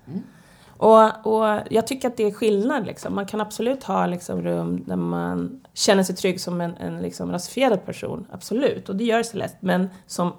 Och, 0.77 1.25
och 1.25 1.59
jag 1.69 1.87
tycker 1.87 2.07
att 2.07 2.17
det 2.17 2.23
är 2.23 2.31
skillnad. 2.31 2.85
Liksom. 2.85 3.15
Man 3.15 3.25
kan 3.25 3.41
absolut 3.41 3.83
ha 3.83 4.05
liksom, 4.05 4.41
rum 4.41 4.83
där 4.85 4.95
man 4.95 5.61
känner 5.73 6.03
sig 6.03 6.15
trygg 6.15 6.41
som 6.41 6.61
en, 6.61 6.75
en 6.75 7.01
liksom, 7.01 7.31
rasifierad 7.31 7.85
person, 7.85 8.27
absolut. 8.31 8.89
Och 8.89 8.95
det 8.95 9.03
gör 9.03 9.23
Celeste. 9.23 9.57
Men 9.61 9.89
som 10.07 10.33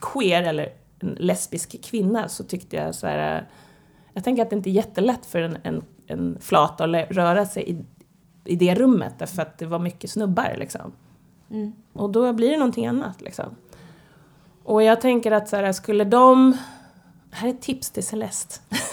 queer 0.00 0.42
eller 0.42 0.72
en 1.00 1.16
lesbisk 1.18 1.84
kvinna 1.84 2.28
så 2.28 2.44
tyckte 2.44 2.76
jag 2.76 2.94
så 2.94 3.06
här, 3.06 3.48
jag 4.12 4.24
tänker 4.24 4.42
att 4.42 4.50
det 4.50 4.56
inte 4.56 4.70
är 4.70 4.72
jättelätt 4.72 5.26
för 5.26 5.40
en, 5.40 5.58
en, 5.62 5.84
en 6.06 6.38
flata 6.40 6.84
att 6.84 7.10
röra 7.10 7.46
sig 7.46 7.70
i, 7.70 7.84
i 8.46 8.56
det 8.56 8.74
rummet 8.74 9.14
därför 9.18 9.42
att 9.42 9.58
det 9.58 9.66
var 9.66 9.78
mycket 9.78 10.10
snubbar 10.10 10.54
liksom. 10.58 10.92
Och 11.92 12.10
då 12.10 12.32
blir 12.32 12.50
det 12.50 12.56
någonting 12.56 12.86
annat 12.86 13.20
liksom. 13.20 13.56
Och 14.64 14.82
jag 14.82 15.00
tänker 15.00 15.32
att 15.32 15.48
så 15.48 15.56
här, 15.56 15.72
skulle 15.72 16.04
de... 16.04 16.56
Här 17.30 17.48
är 17.48 17.52
ett 17.52 17.62
tips 17.62 17.90
till 17.90 18.06
Celeste. 18.06 18.54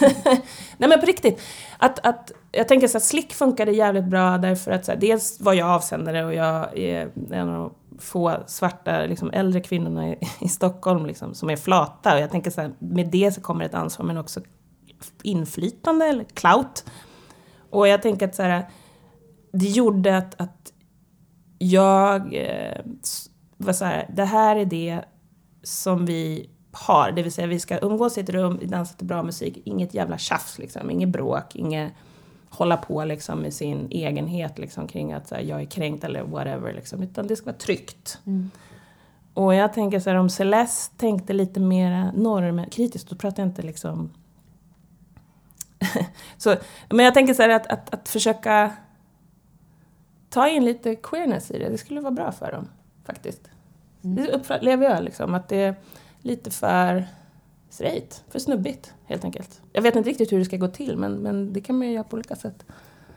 Nej 0.76 0.88
men 0.88 1.00
på 1.00 1.06
riktigt. 1.06 1.40
Att, 1.78 2.06
att, 2.06 2.32
jag 2.52 2.68
tänker 2.68 2.88
så 2.88 2.98
här, 2.98 3.04
Slick 3.04 3.32
funkade 3.32 3.72
jävligt 3.72 4.04
bra 4.04 4.38
därför 4.38 4.70
att 4.70 4.84
så 4.84 4.92
här, 4.92 4.98
dels 4.98 5.40
var 5.40 5.52
jag 5.52 5.68
avsändare 5.68 6.24
och 6.24 6.34
jag 6.34 6.78
är 6.78 7.10
en 7.30 7.48
av 7.48 7.54
de 7.54 7.74
få 7.98 8.36
svarta 8.46 9.06
liksom, 9.06 9.30
äldre 9.30 9.60
kvinnorna 9.60 10.08
i, 10.08 10.18
i 10.40 10.48
Stockholm 10.48 11.06
liksom, 11.06 11.34
som 11.34 11.50
är 11.50 11.56
flata. 11.56 12.14
Och 12.14 12.20
jag 12.20 12.30
tänker 12.30 12.50
så 12.50 12.60
här, 12.60 12.72
med 12.78 13.06
det 13.06 13.34
så 13.34 13.40
kommer 13.40 13.64
ett 13.64 13.74
ansvar 13.74 14.06
men 14.06 14.18
också 14.18 14.40
inflytande 15.22 16.06
eller 16.06 16.24
clout. 16.24 16.84
Och 17.70 17.88
jag 17.88 18.02
tänker 18.02 18.28
att 18.28 18.34
så 18.34 18.42
här, 18.42 18.68
det 19.54 19.68
gjorde 19.68 20.16
att, 20.16 20.40
att 20.40 20.72
jag 21.58 22.34
eh, 22.34 22.80
var 23.56 23.72
så 23.72 23.84
här, 23.84 24.10
det 24.16 24.24
här 24.24 24.56
är 24.56 24.64
det 24.64 25.00
som 25.62 26.06
vi 26.06 26.50
har, 26.72 27.12
det 27.12 27.22
vill 27.22 27.32
säga 27.32 27.46
vi 27.46 27.60
ska 27.60 27.78
umgås 27.78 28.18
i 28.18 28.20
ett 28.20 28.30
rum, 28.30 28.60
dansa 28.62 28.94
till 28.94 29.06
bra 29.06 29.22
musik, 29.22 29.62
inget 29.64 29.94
jävla 29.94 30.18
tjafs 30.18 30.58
liksom, 30.58 30.90
inget 30.90 31.08
bråk, 31.08 31.56
inget 31.56 31.92
hålla 32.48 32.76
på 32.76 33.04
liksom 33.04 33.38
med 33.38 33.54
sin 33.54 33.86
egenhet 33.90 34.58
liksom 34.58 34.88
kring 34.88 35.12
att 35.12 35.30
här, 35.30 35.40
jag 35.40 35.60
är 35.60 35.64
kränkt 35.64 36.04
eller 36.04 36.22
whatever 36.22 36.72
liksom, 36.72 37.02
utan 37.02 37.26
det 37.26 37.36
ska 37.36 37.46
vara 37.46 37.56
tryggt. 37.56 38.18
Och 39.34 39.54
jag 39.54 39.72
tänker 39.72 40.00
så 40.00 40.10
här, 40.10 40.16
om 40.16 40.30
Celeste 40.30 40.96
tänkte 40.96 41.32
lite 41.32 41.60
mer 41.60 42.12
normkritiskt, 42.14 43.10
då 43.10 43.16
pratar 43.16 43.42
jag 43.42 43.48
inte 43.48 43.62
liksom 43.62 44.10
så, 46.36 46.56
men 46.90 47.04
jag 47.04 47.14
tänker 47.14 47.34
så 47.34 47.42
här 47.42 47.48
att, 47.48 47.66
att, 47.66 47.94
att 47.94 48.08
försöka 48.08 48.72
ta 50.34 50.48
in 50.48 50.64
lite 50.64 50.94
queerness 50.94 51.50
i 51.50 51.58
det, 51.58 51.68
det 51.68 51.78
skulle 51.78 52.00
vara 52.00 52.12
bra 52.12 52.32
för 52.32 52.52
dem 52.52 52.68
faktiskt. 53.04 53.40
Det 54.00 54.32
upplever 54.32 54.90
jag 54.90 55.04
liksom, 55.04 55.34
att 55.34 55.48
det 55.48 55.56
är 55.56 55.74
lite 56.22 56.50
för 56.50 57.06
straight, 57.70 58.24
för 58.28 58.38
snubbigt 58.38 58.94
helt 59.04 59.24
enkelt. 59.24 59.60
Jag 59.72 59.82
vet 59.82 59.96
inte 59.96 60.10
riktigt 60.10 60.32
hur 60.32 60.38
det 60.38 60.44
ska 60.44 60.56
gå 60.56 60.68
till 60.68 60.96
men, 60.96 61.14
men 61.14 61.52
det 61.52 61.60
kan 61.60 61.78
man 61.78 61.86
ju 61.86 61.92
göra 61.92 62.04
på 62.04 62.14
olika 62.14 62.36
sätt. 62.36 62.64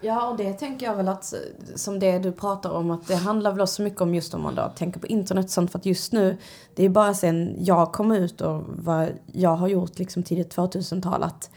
Ja, 0.01 0.30
och 0.30 0.38
det 0.38 0.53
tänker 0.53 0.86
jag 0.86 0.95
väl 0.95 1.08
att, 1.08 1.34
som 1.75 1.99
det 1.99 2.19
du 2.19 2.32
pratar 2.32 2.69
om, 2.69 2.91
att 2.91 3.08
det 3.08 3.15
handlar 3.15 3.51
väl 3.51 3.62
också 3.62 3.82
mycket 3.82 4.01
om 4.01 4.15
just 4.15 4.34
om 4.34 4.41
man 4.41 4.56
då 4.56 4.71
tänker 4.75 4.99
på 4.99 5.08
internet 5.08 5.45
och 5.45 5.51
sånt, 5.51 5.71
för 5.71 5.80
att 5.80 5.86
just 5.86 6.13
nu, 6.13 6.38
det 6.75 6.86
är 6.86 6.89
bara 6.89 7.13
sen 7.13 7.56
jag 7.60 7.93
kom 7.93 8.12
ut 8.12 8.41
och 8.41 8.63
vad 8.67 9.10
jag 9.25 9.56
har 9.56 9.67
gjort 9.67 9.99
liksom 9.99 10.23
tidigt 10.23 10.56
2000-tal, 10.56 11.23
att 11.23 11.51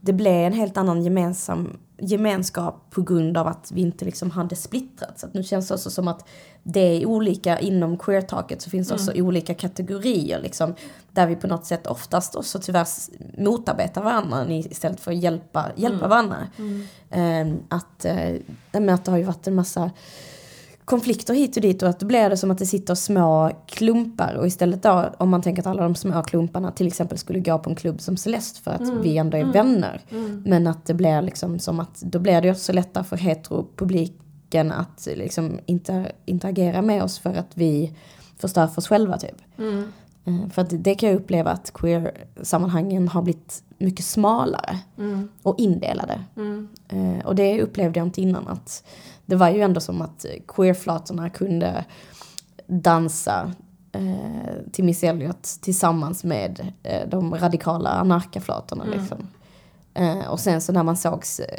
det 0.00 0.12
blev 0.12 0.46
en 0.46 0.52
helt 0.52 0.76
annan 0.76 1.02
gemensam 1.02 1.78
gemenskap 2.04 2.90
på 2.90 3.02
grund 3.02 3.36
av 3.36 3.46
att 3.46 3.72
vi 3.74 3.80
inte 3.80 4.04
liksom 4.04 4.30
hade 4.30 4.56
splittrats. 4.56 5.20
Så 5.20 5.26
att 5.26 5.34
nu 5.34 5.42
känns 5.42 5.68
det 5.68 5.74
också 5.74 5.90
som 5.90 6.08
att 6.08 6.28
det 6.62 6.80
är 6.80 7.06
olika, 7.06 7.58
inom 7.58 7.98
queer-taket 7.98 8.62
så 8.62 8.70
finns 8.70 8.88
det 8.88 8.94
också 8.94 9.12
olika 9.14 9.54
kategorier 9.54 10.40
liksom, 10.40 10.74
där 11.12 11.26
vi 11.26 11.36
på 11.36 11.46
något 11.46 11.66
sätt 11.66 11.86
oftast 11.86 12.34
också 12.34 12.58
tyvärr 12.58 12.86
motarbetar 13.42 14.02
varandra 14.02 14.46
istället 14.52 15.00
för 15.00 15.10
att 15.10 15.18
hjälpa, 15.18 15.70
hjälpa 15.76 16.08
varandra. 16.08 16.36
Ehm, 17.10 17.58
att, 17.68 18.04
eh, 18.04 18.14
nej, 18.14 18.42
men 18.72 18.88
att 18.88 19.04
det 19.04 19.10
har 19.10 19.18
ju 19.18 19.24
varit 19.24 19.46
en 19.46 19.54
massa 19.54 19.90
konflikter 20.84 21.34
hit 21.34 21.56
och 21.56 21.62
dit 21.62 21.82
och 21.82 21.88
att 21.88 22.00
då 22.00 22.06
blir 22.06 22.30
det 22.30 22.36
som 22.36 22.50
att 22.50 22.58
det 22.58 22.66
sitter 22.66 22.94
små 22.94 23.50
klumpar 23.66 24.34
och 24.34 24.46
istället 24.46 24.82
då 24.82 25.04
om 25.18 25.30
man 25.30 25.42
tänker 25.42 25.62
att 25.62 25.66
alla 25.66 25.82
de 25.82 25.94
små 25.94 26.22
klumparna 26.22 26.70
till 26.70 26.86
exempel 26.86 27.18
skulle 27.18 27.38
gå 27.40 27.58
på 27.58 27.70
en 27.70 27.76
klubb 27.76 28.00
som 28.00 28.16
Celeste 28.16 28.60
för 28.60 28.70
att 28.70 28.88
vi 29.02 29.16
ändå 29.18 29.36
är 29.36 29.44
vänner. 29.44 30.00
Men 30.44 30.66
att 30.66 30.86
det 30.86 30.94
blir 30.94 31.22
liksom 31.22 31.58
som 31.58 31.80
att 31.80 32.00
då 32.00 32.18
blir 32.18 32.40
det 32.40 32.46
ju 32.46 32.52
också 32.52 32.72
lättare 32.72 33.04
för 33.04 33.16
heteropubliken 33.16 34.72
att 34.72 35.08
liksom 35.16 35.58
inte 35.66 36.12
interagera 36.24 36.82
med 36.82 37.02
oss 37.02 37.18
för 37.18 37.30
att 37.34 37.50
vi 37.54 37.92
förstör 38.38 38.66
för 38.66 38.78
oss 38.80 38.88
själva 38.88 39.18
typ. 39.18 39.36
Eh, 40.24 40.48
För 40.50 40.62
att 40.62 40.84
det 40.84 40.94
kan 40.94 41.08
jag 41.08 41.16
uppleva 41.16 41.50
att 41.50 41.72
queer-sammanhangen 41.74 43.08
har 43.08 43.22
blivit 43.22 43.62
mycket 43.78 44.04
smalare 44.04 44.78
och 45.42 45.54
indelade. 45.58 46.20
Eh, 46.88 47.26
Och 47.26 47.34
det 47.34 47.62
upplevde 47.62 48.00
jag 48.00 48.06
inte 48.06 48.20
innan. 48.22 48.48
att 48.48 48.84
Det 49.32 49.36
var 49.36 49.48
ju 49.48 49.60
ändå 49.60 49.80
som 49.80 50.02
att 50.02 50.26
queer-flatorna 50.48 51.30
kunde 51.30 51.84
dansa 52.66 53.52
eh, 53.92 54.72
till 54.72 54.84
Miss 54.84 55.04
Elliot 55.04 55.42
tillsammans 55.42 56.24
med 56.24 56.72
eh, 56.82 57.08
de 57.08 57.34
radikala 57.34 57.90
anarkaflatorna. 57.90 58.84
Liksom. 58.84 59.18
Eh, 59.94 60.26
och 60.26 60.40
sen 60.40 60.60
så 60.60 60.72
när 60.72 60.82
man 60.82 60.96
sågs 60.96 61.40
eh, 61.40 61.58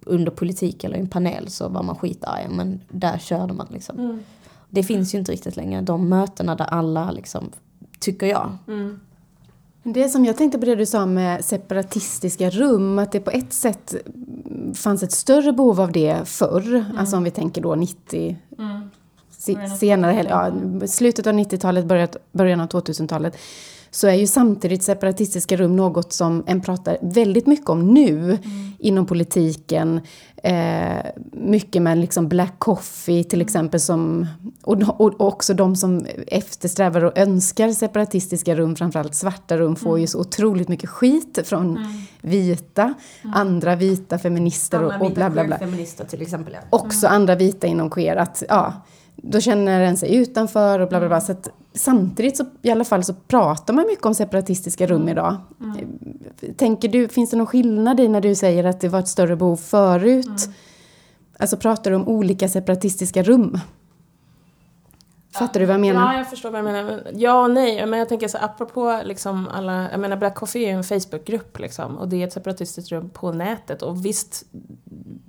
under 0.00 0.32
politik 0.32 0.84
eller 0.84 0.96
i 0.96 1.00
en 1.00 1.08
panel 1.08 1.50
så 1.50 1.68
var 1.68 1.82
man 1.82 1.96
skitarg, 1.96 2.48
men 2.50 2.80
där 2.88 3.18
körde 3.18 3.52
man 3.52 3.66
liksom. 3.70 3.96
Det 4.70 4.82
finns 4.82 5.14
ju 5.14 5.18
inte 5.18 5.32
riktigt 5.32 5.56
längre, 5.56 5.80
de 5.80 6.08
mötena 6.08 6.54
där 6.54 6.64
alla 6.66 7.10
liksom, 7.10 7.50
tycker 8.00 8.26
jag. 8.26 8.56
Det 9.92 10.08
som 10.08 10.24
jag 10.24 10.36
tänkte 10.36 10.58
på 10.58 10.64
det 10.64 10.74
du 10.74 10.86
sa 10.86 11.06
med 11.06 11.44
separatistiska 11.44 12.50
rum, 12.50 12.98
att 12.98 13.12
det 13.12 13.20
på 13.20 13.30
ett 13.30 13.52
sätt 13.52 13.94
fanns 14.74 15.02
ett 15.02 15.12
större 15.12 15.52
behov 15.52 15.80
av 15.80 15.92
det 15.92 16.28
förr. 16.28 16.84
Alltså 16.98 17.16
om 17.16 17.24
vi 17.24 17.30
tänker 17.30 17.62
då 17.62 17.74
90, 17.74 18.36
senare, 19.78 20.26
ja, 20.28 20.52
slutet 20.86 21.26
av 21.26 21.32
90-talet, 21.32 21.84
början 22.32 22.60
av 22.60 22.68
2000-talet 22.68 23.38
så 23.90 24.08
är 24.08 24.14
ju 24.14 24.26
samtidigt 24.26 24.82
separatistiska 24.82 25.56
rum 25.56 25.76
något 25.76 26.12
som 26.12 26.44
en 26.46 26.60
pratar 26.60 26.98
väldigt 27.00 27.46
mycket 27.46 27.68
om 27.68 27.94
nu 27.94 28.24
mm. 28.24 28.72
inom 28.78 29.06
politiken. 29.06 30.00
Eh, 30.42 30.96
mycket 31.32 31.82
med 31.82 31.98
liksom 31.98 32.28
Black 32.28 32.54
Coffee 32.58 33.24
till 33.24 33.40
exempel 33.40 33.80
som, 33.80 34.26
och, 34.62 35.00
och, 35.00 35.20
också 35.20 35.54
de 35.54 35.76
som 35.76 36.06
eftersträvar 36.26 37.04
och 37.04 37.18
önskar 37.18 37.72
separatistiska 37.72 38.54
rum, 38.54 38.76
framförallt 38.76 39.14
svarta 39.14 39.58
rum, 39.58 39.76
får 39.76 39.90
mm. 39.90 40.00
ju 40.00 40.06
så 40.06 40.20
otroligt 40.20 40.68
mycket 40.68 40.90
skit 40.90 41.38
från 41.44 41.76
mm. 41.76 41.92
vita, 42.20 42.82
mm. 42.82 43.34
andra 43.34 43.76
vita 43.76 44.18
feminister 44.18 44.82
och, 44.82 45.02
och 45.02 45.12
bla 45.12 45.30
bla 45.30 45.44
bla. 45.44 45.58
feminister 45.58 46.04
till 46.04 46.22
exempel. 46.22 46.54
Ja. 46.54 46.78
Också 46.78 47.06
andra 47.06 47.34
vita 47.34 47.66
inom 47.66 47.90
queer. 47.90 48.16
Att, 48.16 48.42
ja, 48.48 48.72
då 49.22 49.40
känner 49.40 49.80
en 49.80 49.96
sig 49.96 50.16
utanför 50.16 50.78
och 50.78 50.88
bla 50.88 50.98
bla 50.98 51.08
bla. 51.08 51.20
Så 51.20 51.32
att, 51.32 51.48
samtidigt 51.74 52.36
så 52.36 52.44
i 52.62 52.70
alla 52.70 52.84
fall 52.84 53.04
så 53.04 53.14
pratar 53.14 53.74
man 53.74 53.86
mycket 53.86 54.06
om 54.06 54.14
separatistiska 54.14 54.86
rum 54.86 54.96
mm. 54.96 55.08
idag. 55.08 55.36
Mm. 55.60 55.76
Tänker 56.56 56.88
du, 56.88 57.08
finns 57.08 57.30
det 57.30 57.36
någon 57.36 57.46
skillnad 57.46 58.00
i 58.00 58.08
när 58.08 58.20
du 58.20 58.34
säger 58.34 58.64
att 58.64 58.80
det 58.80 58.88
var 58.88 58.98
ett 58.98 59.08
större 59.08 59.36
behov 59.36 59.56
förut? 59.56 60.26
Mm. 60.26 60.54
Alltså 61.38 61.56
pratar 61.56 61.90
du 61.90 61.96
om 61.96 62.08
olika 62.08 62.48
separatistiska 62.48 63.22
rum? 63.22 63.58
Fattar 65.32 65.60
du 65.60 65.66
vad 65.66 65.74
jag 65.74 65.80
menar? 65.80 66.12
Ja, 66.12 66.18
jag 66.18 66.30
förstår 66.30 66.50
vad 66.50 66.58
jag 66.58 66.64
menar. 66.64 67.02
Ja 67.14 67.42
och 67.42 67.50
nej. 67.50 67.86
Men 67.86 67.98
jag 67.98 68.08
tänker 68.08 68.28
så 68.28 68.38
apropå 68.38 69.00
liksom 69.04 69.48
alla, 69.48 69.90
jag 69.90 70.00
menar 70.00 70.16
Black 70.16 70.34
Coffee 70.34 70.64
är 70.64 70.68
ju 70.68 70.72
en 70.72 70.84
Facebookgrupp 70.84 71.58
liksom 71.58 71.98
och 71.98 72.08
det 72.08 72.22
är 72.22 72.26
ett 72.26 72.32
separatistiskt 72.32 72.92
rum 72.92 73.10
på 73.10 73.32
nätet 73.32 73.82
och 73.82 74.04
visst, 74.04 74.44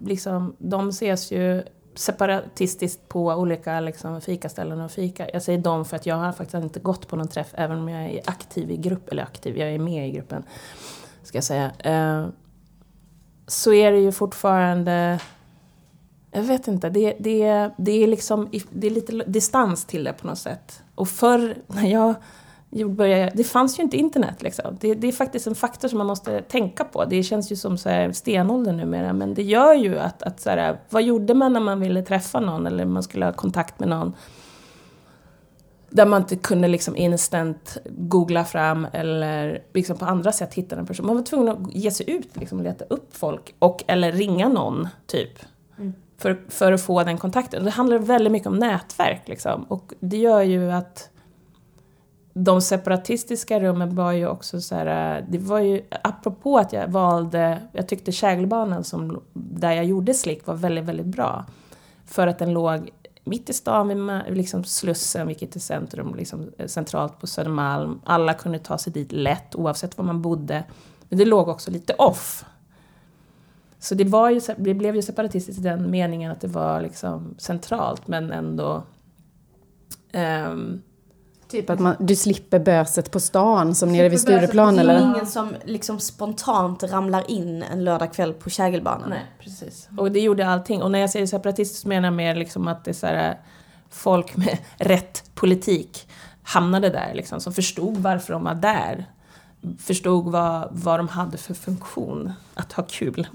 liksom, 0.06 0.56
de 0.58 0.90
ses 0.90 1.32
ju 1.32 1.64
separatistiskt 2.00 3.08
på 3.08 3.26
olika 3.26 3.80
liksom, 3.80 4.22
fikaställen 4.22 4.82
och 4.82 4.92
fika. 4.92 5.30
Jag 5.34 5.42
säger 5.42 5.60
dem 5.60 5.86
för 5.86 5.96
att 5.96 6.06
jag 6.06 6.16
har 6.16 6.32
faktiskt 6.32 6.64
inte 6.64 6.80
gått 6.80 7.08
på 7.08 7.16
någon 7.16 7.28
träff 7.28 7.48
även 7.54 7.78
om 7.78 7.90
jag 7.90 8.12
är 8.12 8.22
aktiv 8.26 8.72
i 8.72 8.78
grupp, 8.78 9.10
eller 9.10 9.24
aktiv, 9.24 9.58
jag 9.58 9.70
är 9.70 9.80
med 9.80 10.08
i 10.08 10.12
gruppen. 10.12 10.44
Ska 11.24 11.38
jag 11.38 11.44
säga. 11.44 11.72
Eh, 11.80 12.28
så 13.48 13.74
är 13.74 13.92
det 13.92 14.00
ju 14.00 14.12
fortfarande 14.12 15.20
jag 16.32 16.44
vet 16.44 16.68
inte, 16.68 16.90
det, 16.90 17.16
det, 17.20 17.72
det, 17.78 18.04
är 18.04 18.08
liksom, 18.08 18.50
det 18.72 18.88
är 18.88 18.92
lite 18.92 19.12
distans 19.12 19.86
till 19.86 20.04
det 20.04 20.14
på 20.14 20.28
något 20.28 20.38
sätt. 20.38 20.84
Och 20.96 21.10
förr 21.10 21.56
när 21.68 21.88
jag 21.88 22.16
började, 22.72 23.32
det 23.36 23.44
fanns 23.44 23.80
ju 23.80 23.84
inte 23.84 23.98
internet 23.98 24.42
liksom. 24.42 24.78
Det, 24.80 24.94
det, 24.94 25.08
är 25.08 25.12
faktiskt 25.12 25.48
en 25.48 25.56
faktor 25.56 25.88
som 25.88 25.98
man 25.98 26.08
måste 26.08 26.42
tänka 26.42 26.84
på. 26.84 27.06
Det 27.06 27.24
känns 27.24 27.52
ju 27.52 27.56
som 27.56 27.78
så 27.78 27.90
här 27.90 28.12
stenålder 28.12 28.74
numera, 28.74 29.14
men 29.14 29.34
det 29.34 29.44
gör 29.44 29.74
ju 29.74 30.00
att, 30.00 30.24
att 30.24 30.40
så 30.40 30.50
här, 30.50 30.80
vad 30.90 31.04
gjorde 31.04 31.34
man 31.34 31.54
när 31.54 31.60
man 31.60 31.80
ville 31.80 32.02
träffa 32.02 32.40
någon 32.40 32.68
eller 32.68 32.86
man 32.86 33.04
skulle 33.04 33.26
ha 33.26 33.34
kontakt 33.34 33.80
med 33.80 33.90
någon? 33.90 34.14
Där 35.90 36.06
man 36.06 36.22
inte 36.22 36.36
kunde 36.36 36.68
liksom 36.68 36.96
instant 36.96 37.78
googla 37.86 38.46
fram 38.46 38.88
eller 38.92 39.64
liksom 39.74 39.98
på 39.98 40.06
andra 40.06 40.32
sätt 40.32 40.54
hitta 40.54 40.76
en 40.76 40.86
person. 40.86 41.06
Man 41.06 41.16
var 41.16 41.24
tvungen 41.24 41.50
att 41.50 41.76
ge 41.76 41.92
sig 41.92 42.10
ut 42.10 42.38
liksom, 42.38 42.58
och 42.58 42.64
leta 42.64 42.86
upp 42.86 43.18
folk 43.18 43.56
och 43.60 43.84
eller 43.88 44.12
ringa 44.12 44.50
någon, 44.50 44.88
typ. 45.06 45.40
Mm. 45.78 45.94
För, 46.18 46.42
för 46.50 46.72
att 46.72 46.82
få 46.82 47.04
den 47.04 47.18
kontakten. 47.18 47.64
Det 47.66 47.72
handlar 47.72 48.00
väldigt 48.00 48.32
mycket 48.32 48.48
om 48.48 48.56
nätverk 48.56 49.22
liksom. 49.26 49.64
Och 49.64 49.94
det 50.00 50.18
gör 50.18 50.42
ju 50.42 50.72
att 50.72 51.10
de 52.44 52.62
separatistiska 52.62 53.60
rummen 53.60 53.96
var 53.96 54.12
ju 54.12 54.28
också 54.28 54.62
så 54.62 54.76
här, 54.76 55.18
eh, 55.18 55.26
det 55.30 55.38
var 55.38 55.60
ju, 55.60 55.82
apropå 56.04 56.58
att 56.58 56.74
jag 56.74 56.88
valde, 56.88 57.62
jag 57.72 57.88
tyckte 57.88 58.12
Kägelbanan 58.12 58.84
som, 58.84 59.22
där 59.34 59.72
jag 59.72 59.86
gjorde 59.86 60.14
slick 60.14 60.48
var 60.48 60.56
väldigt, 60.56 60.86
väldigt 60.86 61.06
bra. 61.06 61.46
För 62.06 62.28
att 62.28 62.40
den 62.40 62.54
låg 62.54 62.90
mitt 63.24 63.50
i 63.50 63.54
stan 63.54 63.88
vid 63.88 64.38
liksom 64.38 64.64
Slussen, 64.64 65.28
vilket 65.28 65.56
är 65.56 65.60
centrum, 65.60 66.16
liksom 66.16 66.52
eh, 66.58 66.68
centralt 66.68 67.20
på 67.20 67.28
Södermalm. 67.28 68.02
Alla 68.04 68.34
kunde 68.34 68.60
ta 68.60 68.78
sig 68.78 68.94
dit 68.94 69.12
lätt 69.12 69.56
oavsett 69.56 69.98
var 69.98 70.06
man 70.06 70.22
bodde. 70.22 70.64
Men 71.10 71.20
det 71.20 71.26
låg 71.26 71.48
också 71.48 71.72
lite 71.72 71.94
off. 71.94 72.46
Så 73.80 73.96
det, 73.96 74.04
var 74.04 74.30
ju, 74.30 74.42
det 74.58 74.74
blev 74.74 74.96
ju 74.96 75.02
separatistiskt 75.02 75.60
i 75.60 75.64
den 75.64 75.92
meningen 75.92 76.32
att 76.32 76.42
det 76.42 76.48
var 76.48 76.82
liksom 76.82 77.36
centralt 77.38 78.08
men 78.08 78.32
ändå 78.32 78.84
um, 80.14 80.82
Typ 81.50 81.70
att 81.70 81.80
man, 81.80 81.96
du 82.00 82.16
slipper 82.16 82.60
böset 82.60 83.12
på 83.12 83.20
stan 83.20 83.76
som 83.76 83.92
nere 83.92 84.10
vid 84.10 84.20
Stureplan 84.20 84.80
eller? 84.80 84.94
Det 84.94 85.00
är 85.00 85.16
ingen 85.16 85.28
som 85.28 85.56
liksom 85.66 86.00
spontant 86.00 86.84
ramlar 86.84 87.32
in 87.32 87.64
en 87.64 87.84
lördagkväll 87.84 88.34
på 88.34 88.50
Kägelbanan. 88.50 89.10
Nej, 89.10 89.26
precis. 89.40 89.90
Och 89.98 90.12
det 90.12 90.20
gjorde 90.20 90.48
allting. 90.48 90.82
Och 90.82 90.92
när 90.92 91.00
jag 91.00 91.10
säger 91.10 91.26
separatistiskt 91.26 91.86
menar 91.86 92.08
jag 92.08 92.14
mer 92.14 92.36
liksom 92.36 92.68
att 92.68 92.86
det 92.86 92.92
är 92.92 92.94
så 92.94 93.08
här, 93.08 93.40
folk 93.90 94.38
med 94.38 94.58
rätt 94.78 95.24
politik 95.36 96.08
hamnade 96.44 96.90
där 96.90 97.14
liksom, 97.14 97.40
som 97.40 97.54
förstod 97.54 97.98
varför 97.98 98.34
de 98.34 98.44
var 98.44 98.56
där. 98.56 99.06
Förstod 99.80 100.32
vad, 100.32 100.68
vad 100.72 101.00
de 101.00 101.08
hade 101.08 101.38
för 101.38 101.54
funktion, 101.54 102.34
att 102.54 102.74
ha 102.74 102.84
kul. 102.84 103.28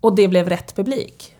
Och 0.00 0.14
det 0.14 0.28
blev 0.28 0.48
rätt 0.48 0.76
publik. 0.76 1.33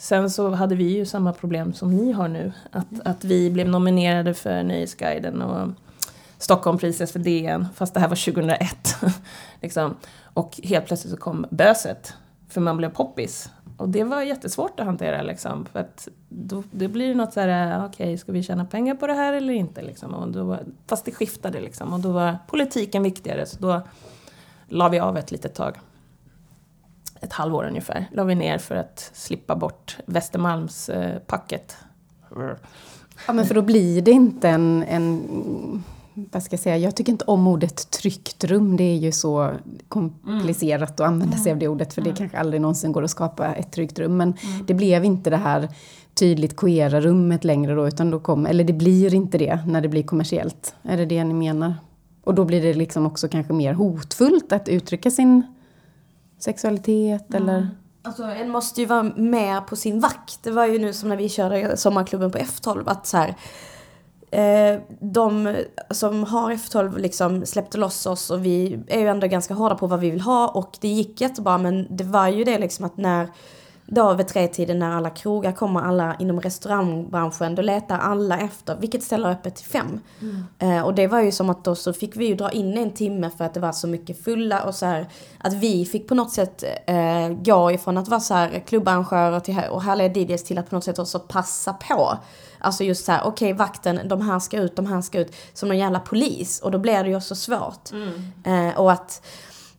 Sen 0.00 0.30
så 0.30 0.50
hade 0.50 0.74
vi 0.74 0.84
ju 0.84 1.06
samma 1.06 1.32
problem 1.32 1.72
som 1.72 1.96
ni 1.96 2.12
har 2.12 2.28
nu. 2.28 2.52
Att, 2.70 2.86
att 3.04 3.24
vi 3.24 3.50
blev 3.50 3.68
nominerade 3.68 4.34
för 4.34 4.62
Nöjesguiden 4.62 5.42
och 5.42 5.68
Stockholmpriset 6.38 7.10
för 7.10 7.18
DN, 7.18 7.66
fast 7.74 7.94
det 7.94 8.00
här 8.00 8.08
var 8.08 8.32
2001. 8.32 8.96
liksom. 9.60 9.94
Och 10.22 10.60
helt 10.62 10.86
plötsligt 10.86 11.12
så 11.14 11.20
kom 11.20 11.46
böset, 11.50 12.14
för 12.48 12.60
man 12.60 12.76
blev 12.76 12.90
poppis. 12.90 13.50
Och 13.76 13.88
det 13.88 14.04
var 14.04 14.22
jättesvårt 14.22 14.80
att 14.80 14.86
hantera 14.86 15.22
liksom, 15.22 15.66
för 15.72 15.80
att 15.80 16.08
då, 16.28 16.62
då 16.70 16.88
blir 16.88 17.08
det 17.08 17.14
något 17.14 17.32
så 17.32 17.40
här, 17.40 17.86
okej, 17.86 18.04
okay, 18.06 18.18
ska 18.18 18.32
vi 18.32 18.42
tjäna 18.42 18.64
pengar 18.64 18.94
på 18.94 19.06
det 19.06 19.14
här 19.14 19.32
eller 19.32 19.54
inte? 19.54 19.82
Liksom. 19.82 20.14
Och 20.14 20.28
då, 20.28 20.58
fast 20.86 21.04
det 21.04 21.12
skiftade 21.12 21.60
liksom, 21.60 21.92
och 21.92 22.00
då 22.00 22.12
var 22.12 22.38
politiken 22.46 23.02
viktigare, 23.02 23.46
så 23.46 23.56
då 23.60 23.80
la 24.68 24.88
vi 24.88 24.98
av 24.98 25.16
ett 25.16 25.30
litet 25.30 25.54
tag 25.54 25.78
ett 27.20 27.32
halvår 27.32 27.64
ungefär, 27.64 28.08
la 28.12 28.24
vi 28.24 28.34
ner 28.34 28.58
för 28.58 28.76
att 28.76 29.10
slippa 29.14 29.56
bort 29.56 29.96
Västermalmspacket. 30.06 31.76
Ja 33.26 33.32
men 33.32 33.46
för 33.46 33.54
då 33.54 33.62
blir 33.62 34.02
det 34.02 34.10
inte 34.10 34.48
en, 34.48 34.82
en 34.82 35.22
vad 36.32 36.42
ska 36.42 36.52
jag 36.52 36.60
säga, 36.60 36.76
jag 36.76 36.96
tycker 36.96 37.12
inte 37.12 37.24
om 37.24 37.46
ordet 37.46 37.90
tryggt 37.90 38.44
rum. 38.44 38.76
Det 38.76 38.84
är 38.84 38.96
ju 38.96 39.12
så 39.12 39.50
komplicerat 39.88 41.00
mm. 41.00 41.06
att 41.06 41.12
använda 41.12 41.36
sig 41.36 41.52
av 41.52 41.58
det 41.58 41.68
ordet 41.68 41.94
för 41.94 42.00
mm. 42.00 42.12
det 42.12 42.18
kanske 42.18 42.38
aldrig 42.38 42.60
någonsin 42.60 42.92
går 42.92 43.02
att 43.02 43.10
skapa 43.10 43.54
ett 43.54 43.72
tryggt 43.72 43.98
rum. 43.98 44.16
Men 44.16 44.28
mm. 44.28 44.66
det 44.66 44.74
blev 44.74 45.04
inte 45.04 45.30
det 45.30 45.36
här 45.36 45.68
tydligt 46.14 46.56
queera 46.56 47.00
rummet 47.00 47.44
längre 47.44 47.74
då, 47.74 47.88
utan 47.88 48.10
då 48.10 48.20
kom, 48.20 48.46
eller 48.46 48.64
det 48.64 48.72
blir 48.72 49.14
inte 49.14 49.38
det 49.38 49.58
när 49.66 49.80
det 49.80 49.88
blir 49.88 50.02
kommersiellt. 50.02 50.74
Är 50.82 50.96
det 50.96 51.06
det 51.06 51.24
ni 51.24 51.34
menar? 51.34 51.74
Och 52.24 52.34
då 52.34 52.44
blir 52.44 52.62
det 52.62 52.74
liksom 52.74 53.06
också 53.06 53.28
kanske 53.28 53.52
mer 53.52 53.72
hotfullt 53.72 54.52
att 54.52 54.68
uttrycka 54.68 55.10
sin 55.10 55.42
sexualitet 56.38 57.34
mm. 57.34 57.42
eller? 57.42 57.68
Alltså 58.02 58.22
en 58.22 58.50
måste 58.50 58.80
ju 58.80 58.86
vara 58.86 59.02
med 59.02 59.66
på 59.66 59.76
sin 59.76 60.00
vakt. 60.00 60.42
Det 60.42 60.50
var 60.50 60.66
ju 60.66 60.78
nu 60.78 60.92
som 60.92 61.08
när 61.08 61.16
vi 61.16 61.28
körde 61.28 61.76
sommarklubben 61.76 62.30
på 62.30 62.38
F12 62.38 62.82
att 62.86 63.06
så 63.06 63.16
här, 63.16 63.34
eh, 64.30 64.80
de 65.00 65.56
som 65.90 66.24
har 66.24 66.52
F12 66.52 66.98
liksom 66.98 67.46
släppte 67.46 67.78
loss 67.78 68.06
oss 68.06 68.30
och 68.30 68.44
vi 68.44 68.80
är 68.86 69.00
ju 69.00 69.08
ändå 69.08 69.26
ganska 69.26 69.54
hårda 69.54 69.74
på 69.74 69.86
vad 69.86 70.00
vi 70.00 70.10
vill 70.10 70.20
ha 70.20 70.48
och 70.48 70.78
det 70.80 70.88
gick 70.88 71.20
jättebra 71.20 71.58
men 71.58 71.86
det 71.90 72.04
var 72.04 72.28
ju 72.28 72.44
det 72.44 72.58
liksom 72.58 72.84
att 72.84 72.96
när 72.96 73.28
då 73.90 74.14
vid 74.14 74.28
tretiden 74.28 74.78
när 74.78 74.96
alla 74.96 75.10
krogar 75.10 75.52
kommer, 75.52 75.80
alla 75.80 76.16
inom 76.18 76.40
restaurangbranschen, 76.40 77.54
då 77.54 77.62
letar 77.62 77.98
alla 77.98 78.38
efter 78.38 78.76
vilket 78.76 79.02
ställe 79.02 79.28
är 79.28 79.32
öppet 79.32 79.56
till 79.56 79.66
fem. 79.66 80.00
Mm. 80.20 80.44
Eh, 80.58 80.82
och 80.82 80.94
det 80.94 81.06
var 81.06 81.20
ju 81.20 81.32
som 81.32 81.50
att 81.50 81.64
då 81.64 81.74
så 81.74 81.92
fick 81.92 82.16
vi 82.16 82.26
ju 82.26 82.34
dra 82.34 82.50
in 82.50 82.78
en 82.78 82.90
timme 82.90 83.30
för 83.38 83.44
att 83.44 83.54
det 83.54 83.60
var 83.60 83.72
så 83.72 83.88
mycket 83.88 84.24
fulla 84.24 84.62
och 84.62 84.74
så 84.74 84.86
här, 84.86 85.06
att 85.38 85.52
vi 85.52 85.84
fick 85.84 86.08
på 86.08 86.14
något 86.14 86.32
sätt 86.32 86.64
eh, 86.86 87.28
gå 87.28 87.72
ifrån 87.72 87.98
att 87.98 88.08
vara 88.08 88.20
så 88.20 88.34
här 88.34 88.62
klubbarrangörer 88.66 89.40
till, 89.40 89.60
och 89.70 89.82
härliga 89.82 90.08
DJs 90.08 90.44
till 90.44 90.58
att 90.58 90.70
på 90.70 90.74
något 90.74 90.84
sätt 90.84 90.98
också 90.98 91.18
passa 91.18 91.72
på. 91.72 92.18
Alltså 92.58 92.84
just 92.84 93.04
så 93.04 93.12
här, 93.12 93.20
okej 93.24 93.52
okay, 93.52 93.52
vakten, 93.52 94.00
de 94.04 94.20
här 94.20 94.38
ska 94.38 94.58
ut, 94.58 94.76
de 94.76 94.86
här 94.86 95.00
ska 95.00 95.18
ut, 95.18 95.36
som 95.54 95.68
någon 95.68 95.78
jävla 95.78 96.00
polis. 96.00 96.60
Och 96.60 96.70
då 96.70 96.78
blir 96.78 97.02
det 97.02 97.08
ju 97.08 97.16
också 97.16 97.34
svårt. 97.34 97.92
Mm. 97.92 98.32
Eh, 98.44 98.78
och 98.78 98.92
att 98.92 99.22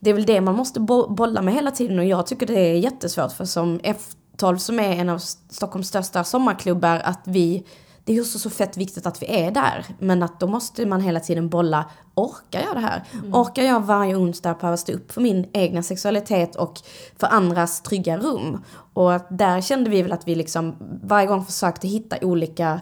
det 0.00 0.10
är 0.10 0.14
väl 0.14 0.26
det 0.26 0.40
man 0.40 0.54
måste 0.54 0.80
bolla 0.80 1.42
med 1.42 1.54
hela 1.54 1.70
tiden 1.70 1.98
och 1.98 2.04
jag 2.04 2.26
tycker 2.26 2.46
det 2.46 2.60
är 2.60 2.74
jättesvårt 2.74 3.32
för 3.32 3.44
som 3.44 3.80
F12 3.80 4.56
som 4.56 4.80
är 4.80 4.92
en 4.92 5.08
av 5.08 5.18
Stockholms 5.50 5.88
största 5.88 6.24
sommarklubbar 6.24 7.00
att 7.04 7.20
vi 7.24 7.64
det 8.04 8.12
är 8.12 8.16
ju 8.16 8.24
så 8.24 8.50
fett 8.50 8.76
viktigt 8.76 9.06
att 9.06 9.22
vi 9.22 9.26
är 9.26 9.50
där. 9.50 9.86
Men 9.98 10.22
att 10.22 10.40
då 10.40 10.46
måste 10.46 10.86
man 10.86 11.00
hela 11.00 11.20
tiden 11.20 11.48
bolla, 11.48 11.90
orkar 12.14 12.60
jag 12.60 12.76
det 12.76 12.80
här? 12.80 13.04
Mm. 13.12 13.34
Orkar 13.34 13.62
jag 13.62 13.80
varje 13.80 14.16
onsdag 14.16 14.54
behöva 14.54 14.76
stå 14.76 14.92
upp 14.92 15.12
för 15.12 15.20
min 15.20 15.46
egna 15.52 15.82
sexualitet 15.82 16.56
och 16.56 16.80
för 17.18 17.26
andras 17.26 17.82
trygga 17.82 18.18
rum? 18.18 18.64
Och 18.94 19.12
där 19.30 19.60
kände 19.60 19.90
vi 19.90 20.02
väl 20.02 20.12
att 20.12 20.28
vi 20.28 20.34
liksom 20.34 20.76
varje 21.02 21.26
gång 21.26 21.44
försökte 21.44 21.88
hitta 21.88 22.16
olika 22.22 22.80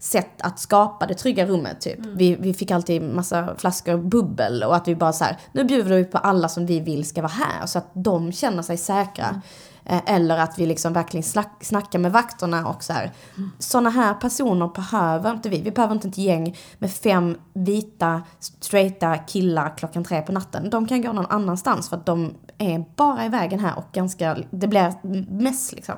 sätt 0.00 0.42
att 0.42 0.58
skapa 0.58 1.06
det 1.06 1.14
trygga 1.14 1.46
rummet 1.46 1.80
typ. 1.80 1.98
Mm. 1.98 2.16
Vi, 2.16 2.34
vi 2.34 2.54
fick 2.54 2.70
alltid 2.70 3.02
massa 3.02 3.54
flaskor 3.56 3.96
bubbel 3.96 4.62
och 4.62 4.76
att 4.76 4.88
vi 4.88 4.96
bara 4.96 5.12
så 5.12 5.24
här, 5.24 5.38
nu 5.52 5.64
bjuder 5.64 5.96
vi 5.96 6.04
på 6.04 6.18
alla 6.18 6.48
som 6.48 6.66
vi 6.66 6.80
vill 6.80 7.04
ska 7.04 7.22
vara 7.22 7.32
här 7.32 7.66
så 7.66 7.78
att 7.78 7.90
de 7.92 8.32
känner 8.32 8.62
sig 8.62 8.76
säkra. 8.76 9.42
Eh, 9.84 10.00
eller 10.06 10.38
att 10.38 10.58
vi 10.58 10.66
liksom 10.66 10.92
verkligen 10.92 11.24
snack, 11.24 11.64
snackar 11.64 11.98
med 11.98 12.12
vakterna 12.12 12.68
och 12.68 12.84
så 12.84 12.92
här. 12.92 13.12
Sådana 13.58 13.90
här 13.90 14.14
personer 14.14 14.68
behöver 14.68 15.30
inte 15.30 15.48
vi. 15.48 15.62
Vi 15.62 15.70
behöver 15.70 15.94
inte 15.94 16.08
ett 16.08 16.18
gäng 16.18 16.56
med 16.78 16.92
fem 16.92 17.36
vita, 17.52 18.22
straighta 18.38 19.18
killar 19.18 19.76
klockan 19.76 20.04
tre 20.04 20.22
på 20.22 20.32
natten. 20.32 20.70
De 20.70 20.86
kan 20.86 21.02
gå 21.02 21.12
någon 21.12 21.26
annanstans 21.26 21.88
för 21.88 21.96
att 21.96 22.06
de 22.06 22.34
är 22.58 22.84
bara 22.96 23.26
i 23.26 23.28
vägen 23.28 23.60
här 23.60 23.78
och 23.78 23.92
ganska, 23.92 24.36
det 24.50 24.66
blir 24.66 24.92
mess 25.42 25.72
liksom. 25.72 25.96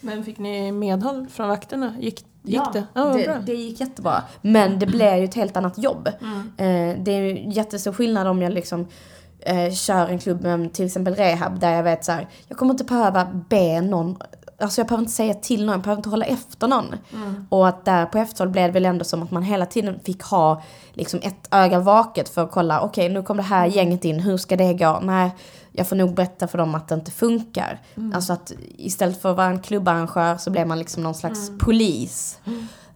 Men 0.00 0.24
fick 0.24 0.38
ni 0.38 0.72
medhåll 0.72 1.26
från 1.28 1.48
vakterna? 1.48 1.96
Gick, 2.00 2.24
gick 2.42 2.56
Ja, 2.56 2.70
det? 2.72 2.86
Bra. 2.94 3.12
det, 3.12 3.42
det 3.46 3.54
gick 3.54 3.80
jättebra. 3.80 4.22
Men 4.42 4.78
det 4.78 4.86
blev 4.86 5.16
ju 5.18 5.24
ett 5.24 5.34
helt 5.34 5.56
annat 5.56 5.78
jobb. 5.78 6.08
Mm. 6.20 6.38
Eh, 6.56 7.02
det 7.04 7.12
är 7.12 7.20
ju 7.20 7.50
jättestor 7.50 7.92
skillnad 7.92 8.26
om 8.26 8.42
jag 8.42 8.52
liksom 8.52 8.86
eh, 9.40 9.72
kör 9.72 10.06
en 10.08 10.18
klubb 10.18 10.42
med 10.42 10.72
till 10.72 10.86
exempel 10.86 11.14
rehab 11.14 11.60
där 11.60 11.72
jag 11.72 11.82
vet 11.82 12.04
så 12.04 12.12
här, 12.12 12.28
jag 12.48 12.58
kommer 12.58 12.74
inte 12.74 12.84
behöva 12.84 13.24
be 13.48 13.80
någon, 13.80 14.16
alltså 14.62 14.80
jag 14.80 14.88
behöver 14.88 15.02
inte 15.02 15.12
säga 15.12 15.34
till 15.34 15.66
någon, 15.66 15.72
jag 15.72 15.82
behöver 15.82 15.98
inte 15.98 16.08
hålla 16.08 16.26
efter 16.26 16.68
någon. 16.68 16.94
Mm. 17.12 17.46
Och 17.48 17.68
att 17.68 17.84
där 17.84 18.06
på 18.06 18.18
efterhåll 18.18 18.48
blev 18.52 18.66
det 18.66 18.72
väl 18.72 18.84
ändå 18.84 19.04
som 19.04 19.22
att 19.22 19.30
man 19.30 19.42
hela 19.42 19.66
tiden 19.66 20.00
fick 20.04 20.22
ha 20.22 20.62
liksom 20.92 21.20
ett 21.22 21.48
öga 21.50 21.78
vaket 21.78 22.28
för 22.28 22.44
att 22.44 22.50
kolla, 22.50 22.80
okej 22.80 23.08
nu 23.08 23.22
kom 23.22 23.36
det 23.36 23.42
här 23.42 23.66
gänget 23.66 24.04
in, 24.04 24.20
hur 24.20 24.36
ska 24.36 24.56
det 24.56 24.74
gå? 24.74 25.00
Nej, 25.02 25.30
jag 25.72 25.88
får 25.88 25.96
nog 25.96 26.14
berätta 26.14 26.48
för 26.48 26.58
dem 26.58 26.74
att 26.74 26.88
det 26.88 26.94
inte 26.94 27.10
funkar. 27.10 27.80
Alltså 28.14 28.32
att 28.32 28.52
istället 28.78 29.22
för 29.22 29.30
att 29.30 29.36
vara 29.36 29.46
en 29.46 29.60
klubbarrangör 29.60 30.36
så 30.36 30.50
blev 30.50 30.66
man 30.66 30.78
liksom 30.78 31.02
någon 31.02 31.14
slags 31.14 31.50
polis. 31.58 32.38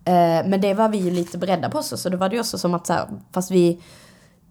Eh, 0.04 0.46
men 0.46 0.60
det 0.60 0.74
var 0.74 0.88
vi 0.88 0.98
ju 0.98 1.10
lite 1.10 1.38
beredda 1.38 1.70
på 1.70 1.78
också, 1.78 1.96
så 1.96 2.08
då 2.08 2.16
var 2.16 2.28
det 2.28 2.34
ju 2.34 2.40
också 2.40 2.58
som 2.58 2.74
att 2.74 2.86
så 2.86 2.92
här, 2.92 3.06
fast 3.32 3.50
vi 3.50 3.82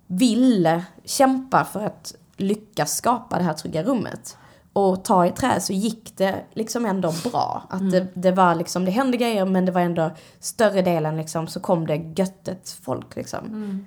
ville 0.08 0.84
kämpa 1.06 1.66
för 1.66 1.86
att 1.86 2.16
lyckas 2.38 2.96
skapa 2.96 3.38
det 3.38 3.44
här 3.44 3.54
trygga 3.54 3.84
rummet 3.84 4.38
och 4.76 5.04
ta 5.04 5.26
i 5.26 5.32
trä 5.32 5.60
så 5.60 5.74
gick 5.74 6.18
det 6.18 6.36
liksom 6.54 6.86
ändå 6.86 7.14
bra. 7.32 7.64
Att 7.70 7.92
det, 7.92 8.08
det 8.14 8.32
var 8.32 8.56
liksom, 8.56 8.86
det 8.86 8.92
hände 8.92 9.18
grejer 9.18 9.46
men 9.46 9.66
det 9.66 9.72
var 9.72 9.82
ändå 9.82 10.12
större 10.40 10.82
delen 10.82 11.18
liksom 11.18 11.48
så 11.48 11.60
kom 11.60 11.88
det 11.88 11.96
göttet 12.16 12.70
folk 12.82 13.16
liksom. 13.16 13.86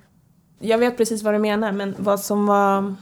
Jag 0.58 0.78
vet 0.78 0.96
precis 0.96 1.22
vad 1.22 1.34
du 1.34 1.38
menar, 1.38 1.72
men 1.72 1.94
vad 1.98 2.20
som 2.20 2.46
var 2.46 2.94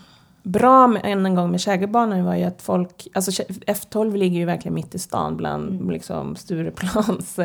bra 0.42 0.87
med, 0.87 1.01
än 1.05 1.27
en 1.27 1.35
gång 1.35 1.51
med 1.51 1.61
Kägelbanan 1.61 2.25
var 2.25 2.35
ju 2.35 2.44
att 2.44 2.62
folk, 2.62 3.09
alltså 3.14 3.31
Kä- 3.31 3.64
F12 3.66 4.16
ligger 4.16 4.38
ju 4.38 4.44
verkligen 4.44 4.75
mitt 4.75 4.94
i 4.94 4.99
stan 4.99 5.37
bland 5.37 5.92
liksom 5.92 6.37
Stureplans 6.37 7.37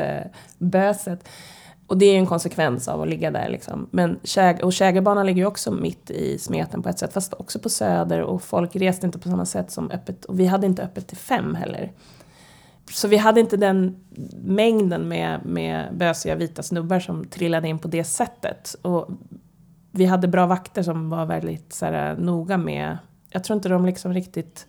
böset. 0.57 1.27
Och 1.91 1.97
det 1.97 2.05
är 2.05 2.13
ju 2.13 2.17
en 2.17 2.25
konsekvens 2.25 2.87
av 2.87 3.01
att 3.01 3.07
ligga 3.07 3.31
där 3.31 3.49
liksom. 3.49 3.87
Men 3.91 4.19
Käg, 4.23 4.63
och 4.63 4.73
Kägelbanan 4.73 5.25
ligger 5.25 5.41
ju 5.41 5.45
också 5.45 5.71
mitt 5.71 6.11
i 6.11 6.37
smeten 6.37 6.83
på 6.83 6.89
ett 6.89 6.99
sätt, 6.99 7.13
fast 7.13 7.33
också 7.33 7.59
på 7.59 7.69
Söder 7.69 8.21
och 8.21 8.43
folk 8.43 8.75
reste 8.75 9.05
inte 9.05 9.19
på 9.19 9.29
samma 9.29 9.45
sätt 9.45 9.71
som 9.71 9.91
öppet, 9.91 10.25
och 10.25 10.39
vi 10.39 10.45
hade 10.45 10.67
inte 10.67 10.83
öppet 10.83 11.07
till 11.07 11.17
fem 11.17 11.55
heller. 11.55 11.91
Så 12.91 13.07
vi 13.07 13.17
hade 13.17 13.39
inte 13.39 13.57
den 13.57 13.95
mängden 14.43 15.07
med, 15.07 15.45
med 15.45 15.97
bösiga 15.97 16.35
vita 16.35 16.63
snubbar 16.63 16.99
som 16.99 17.25
trillade 17.25 17.67
in 17.67 17.79
på 17.79 17.87
det 17.87 18.03
sättet. 18.03 18.75
Och 18.81 19.09
vi 19.91 20.05
hade 20.05 20.27
bra 20.27 20.47
vakter 20.47 20.83
som 20.83 21.09
var 21.09 21.25
väldigt 21.25 21.73
så 21.73 21.85
här, 21.85 22.15
noga 22.15 22.57
med... 22.57 22.97
Jag 23.29 23.43
tror 23.43 23.55
inte 23.55 23.69
de 23.69 23.85
liksom 23.85 24.13
riktigt 24.13 24.67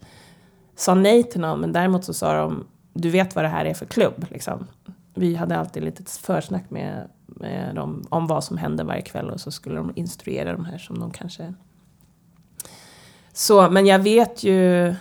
sa 0.77 0.95
nej 0.95 1.23
till 1.23 1.41
någon, 1.41 1.61
men 1.61 1.73
däremot 1.73 2.05
så 2.05 2.15
sa 2.15 2.39
de 2.39 2.67
du 2.93 3.11
vet 3.11 3.35
vad 3.35 3.45
det 3.45 3.49
här 3.49 3.65
är 3.65 3.75
för 3.75 3.87
klubb. 3.87 4.27
Liksom. 4.31 4.67
Vi 5.15 5.35
hade 5.35 5.57
alltid 5.57 5.85
lite 5.85 6.05
försnack 6.05 6.71
med, 6.71 7.09
med 7.27 7.75
dem 7.75 8.07
om 8.09 8.27
vad 8.27 8.45
som 8.45 8.57
hände 8.57 8.85
varje 8.85 9.03
kväll 9.03 9.31
och 9.31 9.41
så 9.41 9.51
skulle 9.51 9.77
de 9.77 9.93
instruera 9.95 10.53
de 10.53 10.65
här 10.65 10.79
som 10.79 11.01
de 11.01 11.11
kanske... 11.11 11.55
Så, 13.33 13.71
men 13.71 13.87
jag 13.87 13.99
vet 13.99 14.45
ju... 14.45 14.95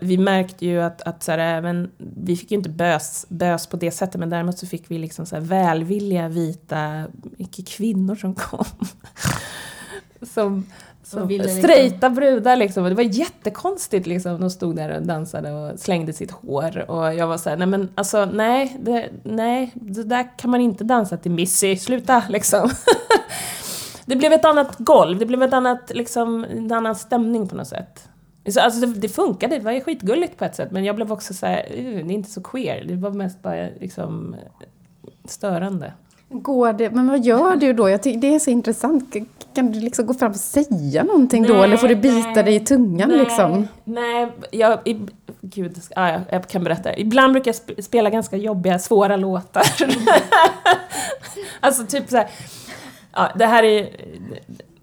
Vi 0.00 0.18
märkte 0.18 0.66
ju 0.66 0.80
att, 0.80 1.02
att 1.02 1.22
så 1.22 1.32
här, 1.32 1.38
även, 1.38 1.90
vi 1.98 2.36
fick 2.36 2.50
ju 2.50 2.56
inte 2.56 2.68
bös, 2.68 3.26
bös 3.28 3.66
på 3.66 3.76
det 3.76 3.90
sättet 3.90 4.20
men 4.20 4.30
däremot 4.30 4.58
så 4.58 4.66
fick 4.66 4.90
vi 4.90 4.98
liksom 4.98 5.26
så 5.26 5.36
här 5.36 5.42
välvilliga 5.42 6.28
vita, 6.28 7.04
mycket 7.38 7.68
kvinnor 7.68 8.14
som 8.14 8.34
kom. 8.34 8.64
som 10.22 10.66
som 11.10 11.28
ville 11.28 11.44
liksom- 11.44 11.62
straighta 11.62 12.10
brudar 12.10 12.56
liksom. 12.56 12.82
Och 12.84 12.88
det 12.90 12.96
var 12.96 13.02
jättekonstigt 13.02 14.06
liksom. 14.06 14.40
De 14.40 14.50
stod 14.50 14.76
där 14.76 14.96
och 14.96 15.02
dansade 15.02 15.52
och 15.52 15.78
slängde 15.78 16.12
sitt 16.12 16.30
hår. 16.30 16.90
Och 16.90 17.14
jag 17.14 17.26
var 17.26 17.38
så 17.38 17.50
här, 17.50 17.56
nej 17.56 17.66
men 17.66 17.88
alltså 17.94 18.24
nej, 18.24 18.76
det, 18.80 19.08
nej, 19.22 19.70
det 19.74 20.02
där 20.02 20.38
kan 20.38 20.50
man 20.50 20.60
inte 20.60 20.84
dansa 20.84 21.16
till 21.16 21.30
Missy, 21.30 21.76
sluta 21.76 22.22
liksom. 22.28 22.70
det 24.06 24.16
blev 24.16 24.32
ett 24.32 24.44
annat 24.44 24.78
golv, 24.78 25.18
det 25.18 25.26
blev 25.26 25.42
ett 25.42 25.52
annat, 25.52 25.90
liksom, 25.94 26.44
en 26.50 26.72
annan 26.72 26.94
stämning 26.94 27.48
på 27.48 27.56
något 27.56 27.68
sätt. 27.68 28.08
Så, 28.48 28.60
alltså 28.60 28.80
det, 28.80 28.86
det 29.00 29.08
funkade, 29.08 29.58
det 29.58 29.64
var 29.64 29.72
ju 29.72 29.80
skitgulligt 29.80 30.36
på 30.36 30.44
ett 30.44 30.54
sätt. 30.54 30.70
Men 30.70 30.84
jag 30.84 30.96
blev 30.96 31.12
också 31.12 31.34
så 31.34 31.46
här, 31.46 31.66
"Uh, 31.78 32.06
det 32.06 32.12
är 32.12 32.14
inte 32.14 32.30
så 32.30 32.42
queer. 32.42 32.84
Det 32.88 32.94
var 32.96 33.10
mest 33.10 33.42
bara 33.42 33.68
liksom 33.80 34.36
störande. 35.24 35.92
Går 36.28 36.72
det, 36.72 36.90
men 36.90 37.08
vad 37.08 37.24
gör 37.24 37.56
du 37.56 37.72
då? 37.72 37.88
Jag 37.90 38.02
tycker 38.02 38.20
det 38.20 38.34
är 38.34 38.38
så 38.38 38.50
intressant. 38.50 39.14
Kan 39.54 39.72
du 39.72 39.80
liksom 39.80 40.06
gå 40.06 40.14
fram 40.14 40.30
och 40.30 40.36
säga 40.36 41.04
någonting 41.04 41.42
då? 41.46 41.54
Nej, 41.54 41.62
Eller 41.64 41.76
får 41.76 41.88
du 41.88 41.96
bita 41.96 42.28
nej, 42.34 42.44
dig 42.44 42.54
i 42.54 42.60
tungan 42.60 43.08
nej, 43.08 43.18
liksom? 43.18 43.68
Nej, 43.84 44.28
jag, 44.50 44.78
i, 44.84 45.00
gud, 45.40 45.78
ah, 45.96 46.08
ja, 46.08 46.20
jag 46.30 46.48
kan 46.48 46.64
berätta. 46.64 46.96
Ibland 46.96 47.32
brukar 47.32 47.48
jag 47.48 47.54
sp- 47.54 47.82
spela 47.82 48.10
ganska 48.10 48.36
jobbiga, 48.36 48.78
svåra 48.78 49.16
låtar. 49.16 49.62
alltså 51.60 51.86
typ 51.86 52.10
så 52.10 52.16
här, 52.16 52.28
ja, 53.12 53.30
det 53.36 53.46
här 53.46 53.62
är, 53.62 53.88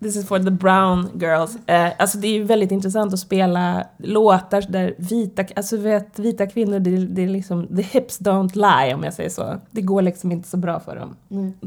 this 0.03 0.15
is 0.15 0.27
for 0.27 0.39
the 0.39 0.51
brown 0.51 1.11
girls. 1.19 1.57
Eh, 1.67 1.91
alltså 1.99 2.17
det 2.17 2.27
är 2.27 2.33
ju 2.33 2.43
väldigt 2.43 2.71
intressant 2.71 3.13
att 3.13 3.19
spela 3.19 3.87
låtar 3.97 4.61
där 4.69 4.95
vita, 4.97 5.45
alltså 5.55 5.77
vet, 5.77 6.19
vita 6.19 6.47
kvinnor, 6.47 6.79
det, 6.79 6.97
det 6.97 7.23
är 7.23 7.27
liksom, 7.27 7.67
the 7.67 7.81
hips 7.81 8.21
don't 8.21 8.55
lie 8.55 8.93
om 8.93 9.03
jag 9.03 9.13
säger 9.13 9.29
så. 9.29 9.59
Det 9.71 9.81
går 9.81 10.01
liksom 10.01 10.31
inte 10.31 10.49
så 10.49 10.57
bra 10.57 10.79
för 10.79 10.95
dem. 10.95 11.15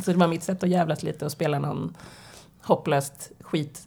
Så 0.04 0.12
det 0.12 0.18
var 0.18 0.28
mitt 0.28 0.42
sätt 0.42 0.62
att 0.62 0.68
jävlas 0.68 1.02
lite 1.02 1.24
och 1.24 1.32
spela 1.32 1.58
någon 1.58 1.94
hopplöst 2.62 3.32
skit 3.40 3.86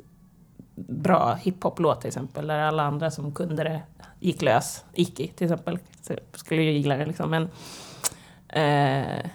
bra 0.88 1.33
hiphop-låt 1.33 2.01
till 2.01 2.07
exempel, 2.07 2.47
där 2.47 2.59
alla 2.59 2.83
andra 2.83 3.12
som 3.12 3.31
kunde 3.31 3.63
det 3.63 3.81
gick 4.19 4.41
lös. 4.41 4.83
Iki 4.93 5.27
till 5.27 5.45
exempel, 5.45 5.79
så 6.01 6.13
skulle 6.33 6.62
ju 6.62 6.71
gilla 6.71 6.97
det 6.97 7.05
liksom. 7.05 7.29
Men, 7.29 7.49
eh, 8.49 9.25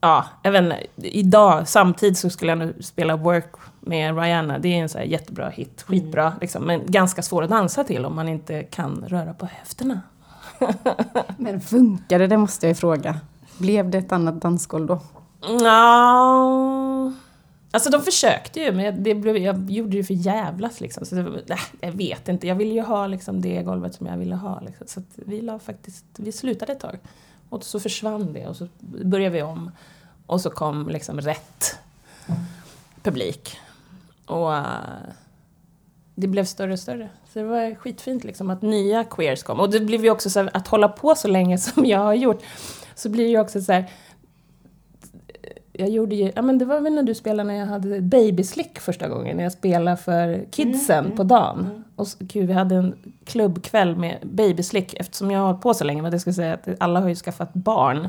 ja, 0.00 0.26
jag 0.42 0.52
vet 0.52 0.62
inte, 0.62 0.86
idag, 0.96 1.68
samtidigt 1.68 2.18
så 2.18 2.30
skulle 2.30 2.52
jag 2.52 2.58
nog 2.58 2.84
spela 2.84 3.16
Work 3.16 3.52
med 3.88 4.18
Rihanna. 4.18 4.58
Det 4.58 4.68
är 4.68 4.82
en 4.82 4.88
så 4.88 4.98
jättebra 4.98 5.48
hit, 5.48 5.82
skitbra 5.82 6.32
liksom, 6.40 6.64
men 6.64 6.82
ganska 6.86 7.22
svår 7.22 7.42
att 7.42 7.50
dansa 7.50 7.84
till 7.84 8.04
om 8.04 8.14
man 8.14 8.28
inte 8.28 8.62
kan 8.62 9.04
röra 9.08 9.34
på 9.34 9.46
höfterna. 9.46 10.00
Men 11.36 11.60
funkar 11.60 12.18
det? 12.18 12.36
Måste 12.36 12.66
jag 12.66 12.70
ju 12.70 12.74
fråga. 12.74 13.20
Blev 13.58 13.90
det 13.90 13.98
ett 13.98 14.12
annat 14.12 14.42
dansgolv 14.42 14.86
då? 14.86 15.00
Ja. 15.40 17.12
Alltså 17.70 17.90
de 17.90 18.02
försökte 18.02 18.60
ju, 18.60 18.72
men 18.72 19.02
det 19.02 19.14
blev, 19.14 19.36
jag 19.36 19.70
gjorde 19.70 19.96
det 19.96 20.04
för 20.04 20.14
jävlas 20.14 20.80
liksom. 20.80 21.06
Så 21.06 21.14
det, 21.14 21.42
nej, 21.46 21.58
jag 21.80 21.92
vet 21.92 22.28
inte, 22.28 22.46
jag 22.46 22.54
ville 22.54 22.74
ju 22.74 22.82
ha 22.82 23.06
liksom 23.06 23.40
det 23.40 23.62
golvet 23.62 23.94
som 23.94 24.06
jag 24.06 24.16
ville 24.16 24.34
ha. 24.34 24.60
Liksom. 24.60 24.86
Så 24.86 25.02
vi 25.14 25.40
la 25.40 25.58
faktiskt, 25.58 26.04
vi 26.16 26.32
slutade 26.32 26.72
ett 26.72 26.80
tag. 26.80 26.98
Och 27.48 27.64
så 27.64 27.80
försvann 27.80 28.32
det 28.32 28.46
och 28.46 28.56
så 28.56 28.68
började 29.04 29.34
vi 29.34 29.42
om. 29.42 29.70
Och 30.26 30.40
så 30.40 30.50
kom 30.50 30.88
liksom 30.88 31.20
rätt 31.20 31.78
publik. 33.02 33.58
Och 34.28 34.54
eh, 34.54 34.64
det 36.14 36.26
blev 36.26 36.44
större 36.44 36.72
och 36.72 36.78
större. 36.78 37.08
Så 37.32 37.38
det 37.38 37.44
var 37.44 37.74
skitfint 37.74 38.24
liksom 38.24 38.50
att 38.50 38.62
nya 38.62 39.04
queers 39.04 39.42
kom. 39.42 39.60
Och 39.60 39.70
det 39.70 39.80
blev 39.80 40.04
ju 40.04 40.10
också 40.10 40.30
så 40.30 40.40
här, 40.40 40.50
att 40.54 40.68
hålla 40.68 40.88
på 40.88 41.14
så 41.14 41.28
länge 41.28 41.58
som 41.58 41.86
jag 41.86 41.98
har 41.98 42.14
gjort. 42.14 42.42
Så 42.94 43.08
blir 43.08 43.24
det 43.24 43.30
ju 43.30 43.40
också 43.40 43.60
så 43.60 43.72
här, 43.72 43.90
jag 45.72 45.88
gjorde 45.88 46.14
ju, 46.14 46.32
ja 46.36 46.42
men 46.42 46.58
det 46.58 46.64
var 46.64 46.80
väl 46.80 46.94
när 46.94 47.02
du 47.02 47.14
spelade 47.14 47.46
när 47.46 47.58
jag 47.58 47.66
hade 47.66 48.00
Babyslick 48.00 48.78
första 48.78 49.08
gången, 49.08 49.36
när 49.36 49.42
jag 49.42 49.52
spelade 49.52 49.96
för 49.96 50.44
kidsen 50.50 51.16
på 51.16 51.22
dagen. 51.22 51.84
Och 51.96 52.08
så, 52.08 52.16
gud, 52.20 52.46
vi 52.46 52.52
hade 52.52 52.74
en 52.74 52.94
klubbkväll 53.24 53.96
med 53.96 54.18
Babyslick, 54.22 54.94
eftersom 54.94 55.30
jag 55.30 55.40
har 55.40 55.46
hållit 55.46 55.62
på 55.62 55.74
så 55.74 55.84
länge, 55.84 56.02
men 56.02 56.12
det 56.12 56.20
ska 56.20 56.32
säga 56.32 56.54
att 56.54 56.68
alla 56.78 57.00
har 57.00 57.08
ju 57.08 57.14
skaffat 57.14 57.54
barn. 57.54 58.08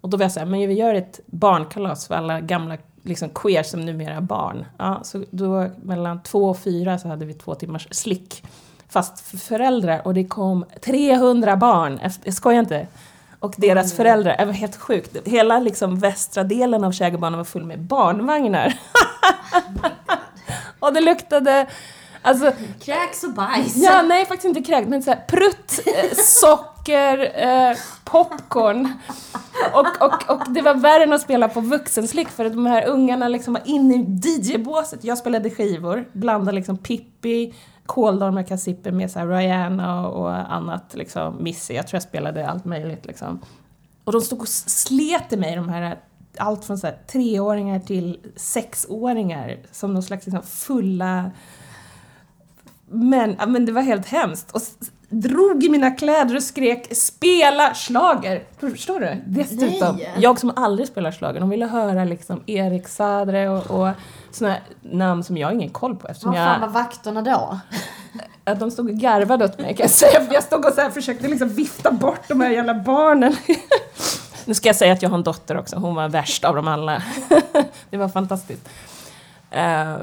Och 0.00 0.10
då 0.10 0.16
var 0.16 0.24
jag 0.24 0.32
såhär, 0.32 0.46
men 0.46 0.68
vi 0.68 0.74
gör 0.74 0.94
ett 0.94 1.20
barnkalas 1.26 2.06
för 2.06 2.14
alla 2.14 2.40
gamla 2.40 2.76
liksom 3.02 3.28
queer 3.28 3.62
som 3.62 3.80
numera 3.80 4.20
barn. 4.20 4.64
Ja, 4.78 5.00
så 5.02 5.24
då 5.30 5.66
mellan 5.82 6.22
två 6.22 6.44
och 6.44 6.58
fyra 6.58 6.98
så 6.98 7.08
hade 7.08 7.24
vi 7.24 7.34
två 7.34 7.54
timmars 7.54 7.88
slick. 7.90 8.44
Fast 8.88 9.20
för 9.20 9.36
föräldrar 9.36 10.02
och 10.04 10.14
det 10.14 10.24
kom 10.24 10.64
300 10.82 11.56
barn, 11.56 12.00
jag 12.24 12.34
skojar 12.34 12.60
inte. 12.60 12.86
Och 13.40 13.54
deras 13.56 13.92
föräldrar, 13.92 14.36
det 14.38 14.44
var 14.44 14.52
helt 14.52 14.76
sjukt. 14.76 15.16
Hela 15.24 15.58
liksom 15.58 15.98
västra 15.98 16.44
delen 16.44 16.84
av 16.84 16.92
Kägelbanan 16.92 17.38
var 17.38 17.44
full 17.44 17.64
med 17.64 17.80
barnvagnar. 17.80 18.78
och 20.80 20.92
det 20.92 21.00
luktade, 21.00 21.66
alltså 22.22 22.52
Kräks 22.80 23.24
och 23.24 23.32
bajs. 23.32 23.76
Ja, 23.76 24.02
nej 24.02 24.26
faktiskt 24.26 24.56
inte 24.56 24.62
kräkt, 24.62 24.88
men 24.88 25.02
så 25.02 25.10
här, 25.10 25.24
prutt, 25.28 25.80
eh, 25.86 26.16
socker, 26.16 27.32
eh, 27.48 27.76
popcorn 28.04 28.92
och, 29.74 30.06
och, 30.06 30.30
och 30.30 30.52
det 30.52 30.62
var 30.62 30.74
värre 30.74 31.02
än 31.02 31.12
att 31.12 31.20
spela 31.20 31.48
på 31.48 31.60
vuxenslick 31.60 32.28
för 32.28 32.44
att 32.44 32.52
de 32.52 32.66
här 32.66 32.88
ungarna 32.88 33.28
liksom 33.28 33.54
var 33.54 33.62
inne 33.64 33.94
i 33.94 34.20
DJ-båset. 34.22 35.04
Jag 35.04 35.18
spelade 35.18 35.50
skivor, 35.50 36.08
blandade 36.12 36.54
liksom 36.54 36.78
Pippi, 36.78 37.54
Kåldolmar 37.86 38.42
Kassippe 38.42 38.92
med 38.92 39.10
så 39.10 39.18
här 39.18 39.26
Rihanna 39.26 40.08
och, 40.08 40.52
annat, 40.52 40.94
liksom 40.94 41.42
Missy. 41.42 41.74
Jag 41.74 41.86
tror 41.86 41.96
jag 41.96 42.02
spelade 42.02 42.48
allt 42.48 42.64
möjligt 42.64 43.06
liksom. 43.06 43.40
Och 44.04 44.12
de 44.12 44.20
stod 44.20 44.40
och 44.40 44.48
slet 44.48 45.32
i 45.32 45.36
mig, 45.36 45.56
de 45.56 45.68
här 45.68 45.98
allt 46.38 46.64
från 46.64 46.78
så 46.78 46.86
här, 46.86 46.98
treåringar 47.06 47.78
till 47.78 48.20
sexåringar 48.36 49.58
som 49.72 49.94
någon 49.94 50.02
slags 50.02 50.26
liksom, 50.26 50.42
fulla 50.42 51.30
men, 52.90 53.36
men 53.48 53.66
det 53.66 53.72
var 53.72 53.82
helt 53.82 54.06
hemskt. 54.06 54.50
Och 54.50 54.62
drog 55.10 55.64
i 55.64 55.68
mina 55.68 55.90
kläder 55.90 56.36
och 56.36 56.42
skrek 56.42 56.96
spela 56.96 57.74
slager. 57.74 58.42
Förstår 58.58 59.00
du? 59.00 59.22
Dessutom, 59.26 59.96
Nej. 59.96 60.14
jag 60.18 60.38
som 60.40 60.52
aldrig 60.56 60.88
spelar 60.88 61.10
slager, 61.10 61.40
de 61.40 61.50
ville 61.50 61.66
höra 61.66 62.04
liksom 62.04 62.42
Erik 62.46 62.88
Sadre 62.88 63.48
och, 63.48 63.70
och 63.70 63.88
såna 64.30 64.50
här 64.50 64.60
namn 64.82 65.24
som 65.24 65.36
jag 65.36 65.48
har 65.48 65.52
ingen 65.52 65.70
koll 65.70 65.96
på 65.96 66.08
eftersom 66.08 66.30
Vad 66.30 66.38
fan 66.40 66.60
jag... 66.60 66.66
var 66.68 66.74
vakterna 66.74 67.22
då? 67.22 67.58
Ja, 68.44 68.54
de 68.54 68.70
stod 68.70 68.88
och 68.90 68.94
garvade 68.96 69.44
åt 69.44 69.58
mig 69.58 69.76
kan 69.76 69.84
jag 69.84 69.90
säga. 69.90 70.20
För 70.20 70.34
jag 70.34 70.42
stod 70.42 70.64
och 70.64 70.72
så 70.72 70.80
här 70.80 70.90
försökte 70.90 71.28
liksom 71.28 71.48
vifta 71.48 71.90
bort 71.92 72.28
de 72.28 72.40
här 72.40 72.50
jävla 72.50 72.74
barnen. 72.74 73.36
Nu 74.44 74.54
ska 74.54 74.68
jag 74.68 74.76
säga 74.76 74.92
att 74.92 75.02
jag 75.02 75.10
har 75.10 75.16
en 75.18 75.22
dotter 75.24 75.56
också, 75.58 75.76
hon 75.76 75.94
var 75.94 76.08
värst 76.08 76.44
av 76.44 76.54
dem 76.56 76.68
alla. 76.68 77.02
Det 77.90 77.96
var 77.96 78.08
fantastiskt. 78.08 78.68
Eh, 79.50 79.96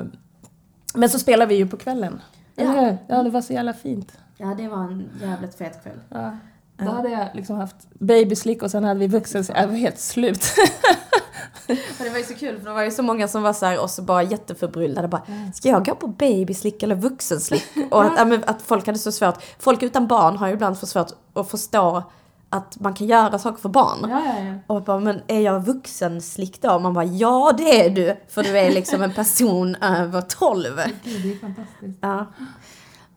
Men 0.94 1.10
så 1.10 1.20
spelade 1.20 1.50
vi 1.50 1.56
ju 1.56 1.68
på 1.68 1.78
kvällen. 1.78 2.22
Ja. 2.56 2.98
Ja, 3.08 3.24
det 3.24 3.30
var 3.30 3.42
så 3.42 3.54
jävla 3.54 3.74
fint. 3.74 4.14
Ja, 4.38 4.48
det 4.58 4.68
var 4.68 4.84
en 4.84 5.10
jävligt 5.22 5.56
fet 5.56 5.84
kväll. 5.84 6.00
Ja. 6.10 6.38
Då 6.78 6.92
hade 6.92 7.10
jag 7.10 7.28
liksom 7.34 7.56
haft 7.56 7.76
babyslick 7.94 8.64
och 8.64 8.72
sen 8.72 8.84
hade 8.84 9.00
vi 9.00 9.08
vuxen, 9.08 9.46
jag 9.56 9.68
var 9.68 9.74
helt 9.74 10.00
slut. 10.00 10.46
Men 11.68 11.78
det 12.00 12.10
var 12.10 12.18
ju 12.18 12.24
så 12.24 12.34
kul 12.34 12.60
för 12.60 12.66
det 12.66 12.74
var 12.74 12.84
ju 12.84 12.92
så 12.92 13.04
många 13.04 13.28
som 13.28 13.44
var 13.44 13.54
så 13.54 13.66
här 13.66 13.82
och 13.82 13.90
så 13.90 14.02
bara 14.02 14.24
jätteförbryllade 14.24 15.08
bara 15.08 15.22
Ska 15.54 15.70
jag 15.70 15.86
gå 15.86 15.96
på 15.96 16.08
babyslick 16.08 16.84
eller 16.84 16.96
vuxenslick? 16.96 17.64
Och 17.92 18.04
att, 18.04 18.28
men 18.28 18.44
att 18.48 18.62
folk 18.62 18.86
hade 18.86 19.00
så 19.00 19.12
svårt, 19.12 19.44
folk 19.60 19.84
utan 19.84 20.08
barn 20.08 20.38
har 20.38 20.48
ju 20.48 20.54
ibland 20.54 20.80
för 20.80 20.88
svårt 20.88 21.12
att 21.34 21.52
förstå 21.52 22.04
att 22.50 22.80
man 22.80 22.94
kan 22.94 23.08
göra 23.08 23.40
saker 23.40 23.62
för 23.62 23.70
barn. 23.70 23.98
Ja, 24.10 24.22
ja, 24.26 24.44
ja. 24.44 24.76
Och 24.76 24.84
bara, 24.84 25.00
men 25.00 25.22
är 25.28 25.40
jag 25.40 25.66
vuxenslick 25.66 26.62
då? 26.62 26.72
Och 26.72 26.82
man 26.82 26.94
bara, 26.94 27.06
ja 27.06 27.54
det 27.58 27.86
är 27.86 27.90
du! 27.90 28.16
För 28.30 28.44
du 28.44 28.58
är 28.58 28.72
liksom 28.72 29.02
en 29.02 29.14
person 29.14 29.76
över 29.82 30.22
12. 30.22 30.64
Gud, 31.04 31.22
det 31.24 31.32
är 31.32 31.40
fantastiskt. 31.40 32.00
Ja. 32.02 32.26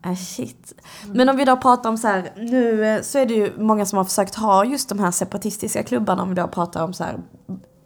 Ah, 0.03 0.15
shit. 0.15 0.73
Men 1.05 1.29
om 1.29 1.37
vi 1.37 1.45
då 1.45 1.57
pratar 1.57 1.89
om 1.89 1.97
så 1.97 2.07
här, 2.07 2.31
nu 2.35 2.85
eh, 2.85 3.01
så 3.01 3.19
är 3.19 3.25
det 3.25 3.33
ju 3.33 3.51
många 3.57 3.85
som 3.85 3.97
har 3.97 4.03
försökt 4.03 4.35
ha 4.35 4.65
just 4.65 4.89
de 4.89 4.99
här 4.99 5.11
separatistiska 5.11 5.83
klubbarna, 5.83 6.23
om 6.23 6.29
vi 6.29 6.35
då 6.35 6.47
pratar 6.47 6.83
om 6.83 6.93
så 6.93 7.03
här 7.03 7.19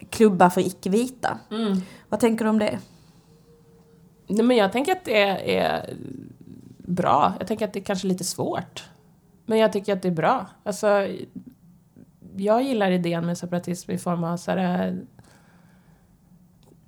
klubbar 0.10 0.50
för 0.50 0.62
icke-vita. 0.62 1.40
Mm. 1.52 1.82
Vad 2.10 2.20
tänker 2.20 2.46
du 2.46 2.50
om 2.50 2.60
det? 2.60 2.80
Nej, 4.28 4.46
men 4.46 4.58
jag 4.58 4.72
tänker 4.72 4.92
att 4.92 5.06
det 5.06 5.58
är 5.58 5.94
bra. 6.78 7.34
Jag 7.40 7.48
tänker 7.48 7.66
att 7.66 7.74
det 7.74 7.80
är 7.80 7.84
kanske 7.84 8.08
lite 8.08 8.24
svårt. 8.24 8.84
Men 9.46 9.58
jag 9.58 9.74
tycker 9.74 9.94
att 9.94 10.02
det 10.02 10.08
är 10.08 10.12
bra. 10.12 10.48
Alltså, 10.64 11.08
jag 12.36 12.64
gillar 12.64 12.92
idén 12.92 13.26
med 13.26 13.38
separatism 13.38 13.92
i 13.92 13.98
form 13.98 14.24
av 14.24 14.38
så 14.38 14.52
här... 14.52 15.02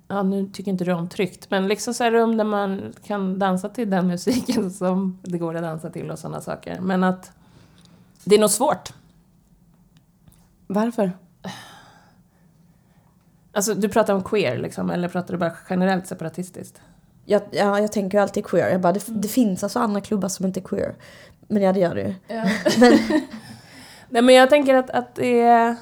Ja, 0.08 0.22
nu 0.22 0.48
tycker 0.52 0.70
inte 0.70 0.84
du 0.84 0.92
om 0.92 1.08
tryckt, 1.08 1.50
men 1.50 1.68
liksom 1.68 1.94
så 1.94 2.10
rum 2.10 2.36
där 2.36 2.44
man 2.44 2.94
kan 3.06 3.38
dansa 3.38 3.68
till 3.68 3.90
den 3.90 4.06
musiken 4.08 4.70
som 4.70 5.18
det 5.22 5.38
går 5.38 5.54
att 5.54 5.62
dansa 5.62 5.90
till 5.90 6.10
och 6.10 6.18
sådana 6.18 6.40
saker. 6.40 6.80
Men 6.80 7.04
att 7.04 7.32
det 8.24 8.34
är 8.34 8.40
nog 8.40 8.50
svårt. 8.50 8.92
Varför? 10.66 11.12
Alltså, 13.52 13.74
du 13.74 13.88
pratar 13.88 14.14
om 14.14 14.22
queer, 14.22 14.58
liksom, 14.58 14.90
eller 14.90 15.08
pratar 15.08 15.34
du 15.34 15.38
bara 15.38 15.52
generellt 15.70 16.06
separatistiskt? 16.06 16.80
Jag, 17.24 17.42
ja, 17.50 17.80
jag 17.80 17.92
tänker 17.92 18.18
ju 18.18 18.22
alltid 18.22 18.46
queer. 18.46 18.70
Jag 18.70 18.80
bara, 18.80 18.92
det, 18.92 19.04
det 19.08 19.28
finns 19.28 19.62
alltså 19.62 19.78
andra 19.78 20.00
klubbar 20.00 20.28
som 20.28 20.46
inte 20.46 20.60
är 20.60 20.64
queer. 20.64 20.94
Men 21.48 21.62
ja, 21.62 21.72
det 21.72 21.80
gör 21.80 21.94
det 21.94 22.02
ju. 22.02 22.14
Nej 24.08 24.22
men 24.22 24.34
jag 24.34 24.50
tänker 24.50 24.74
att, 24.74 24.90
att 24.90 25.14
det 25.14 25.40
är... 25.40 25.76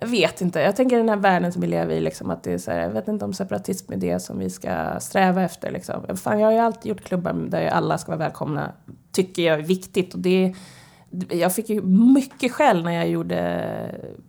Jag 0.00 0.08
vet 0.08 0.40
inte. 0.40 0.60
Jag 0.60 0.76
tänker 0.76 0.96
den 0.96 1.08
här 1.08 1.16
världen 1.16 1.52
som 1.52 1.60
vi 1.60 1.66
lever 1.66 1.94
i, 1.94 2.00
liksom, 2.00 2.30
att 2.30 2.42
det 2.42 2.52
är 2.52 2.58
så 2.58 2.70
här, 2.70 2.80
jag 2.80 2.90
vet 2.90 3.08
inte 3.08 3.24
om 3.24 3.32
separatism 3.32 3.92
är 3.92 3.96
det 3.96 4.20
som 4.20 4.38
vi 4.38 4.50
ska 4.50 5.00
sträva 5.00 5.42
efter. 5.42 5.70
Liksom. 5.70 6.16
Fan, 6.16 6.40
jag 6.40 6.46
har 6.46 6.52
ju 6.52 6.58
alltid 6.58 6.90
gjort 6.90 7.04
klubbar 7.04 7.32
där 7.32 7.68
alla 7.68 7.98
ska 7.98 8.12
vara 8.12 8.18
välkomna. 8.18 8.72
Tycker 9.12 9.42
jag 9.42 9.58
är 9.58 9.62
viktigt. 9.62 10.14
Och 10.14 10.20
det, 10.20 10.54
jag 11.30 11.54
fick 11.54 11.68
ju 11.68 11.82
mycket 11.82 12.52
skäll 12.52 12.84
när 12.84 12.92
jag 12.92 13.08
gjorde 13.08 13.70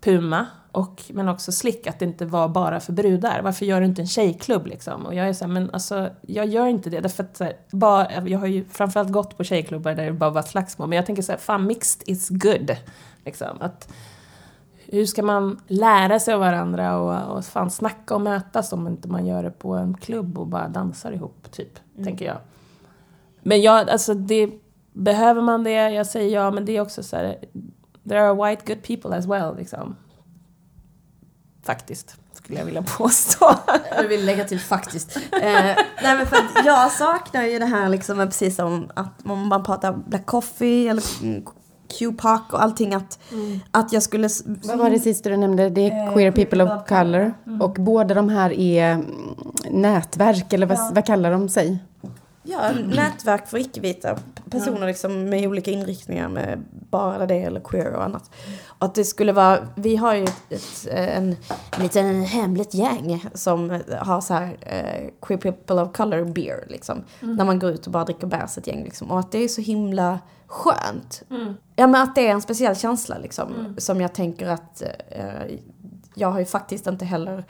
Puma, 0.01 0.47
och, 0.78 1.03
men 1.09 1.30
också 1.30 1.51
Slick, 1.51 1.88
att 1.88 1.99
det 1.99 2.05
inte 2.05 2.26
var 2.26 2.47
bara 2.47 2.80
för 2.80 2.93
brudar. 2.93 3.41
Varför 3.41 3.65
gör 3.65 3.80
du 3.80 3.86
inte 3.86 4.01
en 4.01 4.07
tjejklubb 4.07 4.68
liksom? 4.68 5.05
Och 5.05 5.15
jag 5.15 5.30
är 5.30 5.34
såhär, 5.34 5.51
men 5.51 5.70
alltså, 5.72 6.09
jag 6.22 6.45
gör 6.45 6.68
inte 6.68 6.89
det. 6.89 6.99
Därför 6.99 7.24
att, 7.24 7.38
så 7.38 7.43
här, 7.43 7.53
bara, 7.72 8.28
jag 8.28 8.39
har 8.39 8.47
ju 8.47 8.65
framförallt 8.65 9.11
gått 9.11 9.38
på 9.38 9.43
tjejklubbar 9.43 9.93
där 9.93 10.05
det 10.05 10.13
bara 10.13 10.30
var 10.30 10.41
slagsmål. 10.41 10.89
Men 10.89 10.95
jag 10.95 11.05
tänker 11.05 11.22
såhär, 11.22 11.39
fan 11.39 11.68
mixed 11.68 12.01
is 12.05 12.30
good. 12.30 12.76
Liksom. 13.26 13.57
Att, 13.59 13.93
hur 14.88 15.05
ska 15.05 15.23
man 15.23 15.59
lära 15.67 16.19
sig 16.19 16.33
av 16.33 16.39
varandra 16.39 16.97
och, 16.97 17.38
och 17.38 17.45
fan 17.45 17.71
snacka 17.71 18.15
och 18.15 18.21
mötas 18.21 18.73
om 18.73 18.88
inte 18.88 19.07
man 19.07 19.25
gör 19.25 19.43
det 19.43 19.51
på 19.51 19.73
en 19.73 19.97
klubb 19.97 20.38
och 20.38 20.47
bara 20.47 20.67
dansar 20.67 21.11
ihop, 21.11 21.51
typ. 21.51 21.79
Tänker 22.03 22.25
jag. 22.25 22.38
Men 23.41 23.61
jag, 23.61 23.89
alltså 23.89 24.13
det, 24.13 24.49
behöver 24.93 25.41
man 25.41 25.63
det? 25.63 25.89
Jag 25.89 26.07
säger 26.07 26.35
ja, 26.35 26.51
men 26.51 26.65
det 26.65 26.77
är 26.77 26.81
också 26.81 27.03
så 27.03 27.15
här, 27.15 27.38
there 28.09 28.21
are 28.21 28.49
white 28.49 28.73
good 28.73 28.83
people 28.83 29.17
as 29.17 29.25
well, 29.25 29.55
liksom. 29.57 29.95
Faktiskt, 31.63 32.15
skulle 32.31 32.59
jag 32.59 32.65
vilja 32.65 32.83
påstå. 32.97 33.55
Jag 33.95 34.07
vill 34.07 34.25
lägga 34.25 34.43
till 34.43 34.59
faktiskt. 34.59 35.17
Eh, 35.17 35.41
nej 35.41 35.77
men 36.03 36.27
för 36.27 36.35
att 36.35 36.65
jag 36.65 36.91
saknar 36.91 37.43
ju 37.43 37.59
det 37.59 37.65
här 37.65 37.89
liksom 37.89 38.17
precis 38.17 38.55
som 38.55 38.91
att 38.93 39.25
om 39.25 39.47
man 39.47 39.63
pratar 39.63 39.93
Black 39.93 40.25
Coffee 40.25 40.88
eller 40.88 41.03
mm, 41.89 42.15
Q-Park 42.15 42.53
och 42.53 42.63
allting 42.63 42.93
att, 42.93 43.19
att 43.71 43.93
jag 43.93 44.03
skulle... 44.03 44.29
Vad 44.45 44.77
var 44.77 44.89
det 44.89 44.99
sista 44.99 45.29
du 45.29 45.38
nämnde? 45.38 45.69
Det 45.69 45.89
är 45.89 46.07
Eh, 46.07 46.13
Queer 46.13 46.31
People 46.31 46.63
of 46.63 46.88
Color. 46.88 47.33
Och 47.61 47.73
båda 47.73 48.13
de 48.13 48.29
här 48.29 48.51
är 48.51 48.91
mm, 48.91 49.05
nätverk, 49.71 50.53
eller 50.53 50.65
vad, 50.65 50.95
vad 50.95 51.05
kallar 51.05 51.31
de 51.31 51.49
sig? 51.49 51.79
Ja, 52.43 52.71
nätverk 52.85 53.47
för 53.47 53.57
icke-vita 53.57 54.17
personer 54.49 54.88
liksom 54.88 55.29
med 55.29 55.47
olika 55.47 55.71
inriktningar 55.71 56.29
med 56.29 56.63
bara 56.89 57.25
det 57.25 57.41
eller 57.41 57.59
queer 57.59 57.93
och 57.93 58.03
annat. 58.03 58.31
Och 58.67 58.85
att 58.85 58.95
det 58.95 59.03
skulle 59.03 59.31
vara, 59.31 59.67
vi 59.75 59.95
har 59.95 60.15
ju 60.15 60.23
ett, 60.23 60.43
ett, 60.49 60.88
eh, 60.91 61.17
en, 61.17 61.35
en 61.77 61.83
liten 61.83 62.21
hemligt 62.21 62.73
gäng 62.73 63.25
som 63.33 63.81
har 63.99 64.21
så 64.21 64.33
här 64.33 64.57
eh, 64.61 65.09
queer 65.21 65.38
people 65.38 65.81
of 65.81 65.93
color 65.93 66.25
beer 66.25 66.65
liksom. 66.67 67.03
När 67.19 67.45
man 67.45 67.59
går 67.59 67.69
ut 67.71 67.85
och 67.85 67.91
bara 67.91 68.03
dricker 68.05 68.27
bärs 68.27 68.57
ett 68.57 68.67
gäng 68.67 68.83
liksom. 68.83 69.11
Och 69.11 69.19
att 69.19 69.31
det 69.31 69.43
är 69.43 69.47
så 69.47 69.61
himla 69.61 70.19
skönt. 70.48 71.24
Ja 71.76 71.88
men 71.88 72.02
att 72.02 72.16
det 72.16 72.28
är 72.28 72.32
en 72.32 72.41
speciell 72.41 72.76
känsla 72.76 73.18
liksom. 73.18 73.76
Som 73.78 74.02
jag 74.02 74.14
tänker 74.14 74.48
att 74.48 74.82
eh, 75.10 75.58
jag 76.16 76.32
har 76.32 76.39
ju 76.39 76.45
faktiskt 76.45 76.88
inte 76.88 77.06
heller 77.06 77.43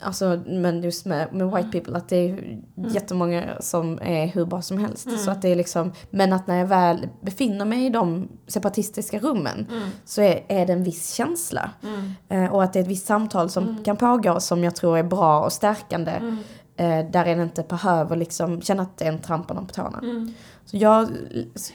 Alltså 0.00 0.40
men 0.46 0.82
just 0.82 1.06
med, 1.06 1.34
med 1.34 1.50
white 1.50 1.68
people 1.72 1.96
att 1.96 2.08
det 2.08 2.16
är 2.16 2.58
jättemånga 2.76 3.44
som 3.60 3.98
är 4.02 4.26
hur 4.26 4.44
bra 4.44 4.62
som 4.62 4.78
helst. 4.78 5.24
Så 5.24 5.30
att 5.30 5.42
det 5.42 5.48
är 5.48 5.56
liksom, 5.56 5.92
men 6.10 6.32
att 6.32 6.46
när 6.46 6.58
jag 6.58 6.66
väl 6.66 7.08
befinner 7.20 7.64
mig 7.64 7.86
i 7.86 7.90
de 7.90 8.28
separatistiska 8.46 9.18
rummen 9.18 9.66
så 10.04 10.22
är, 10.22 10.44
är 10.48 10.66
det 10.66 10.72
en 10.72 10.84
viss 10.84 11.14
känsla. 11.14 11.70
Eh, 12.28 12.54
och 12.54 12.62
att 12.62 12.72
det 12.72 12.78
är 12.78 12.82
ett 12.82 12.88
visst 12.88 13.06
samtal 13.06 13.50
som 13.50 13.84
kan 13.84 13.96
pågå 13.96 14.40
som 14.40 14.64
jag 14.64 14.76
tror 14.76 14.98
är 14.98 15.02
bra 15.02 15.44
och 15.44 15.52
stärkande. 15.52 16.12
Eh, 16.80 17.10
där 17.10 17.24
en 17.24 17.40
inte 17.40 17.62
behöver 17.62 18.16
liksom 18.16 18.62
känna 18.62 18.82
att 18.82 18.96
det 18.98 19.04
är 19.04 19.08
en 19.12 19.18
trampa 19.18 19.54
någon 19.54 19.66
på 19.66 19.72
tårna. 19.74 20.00
Så 20.64 20.76
jag, 20.76 21.08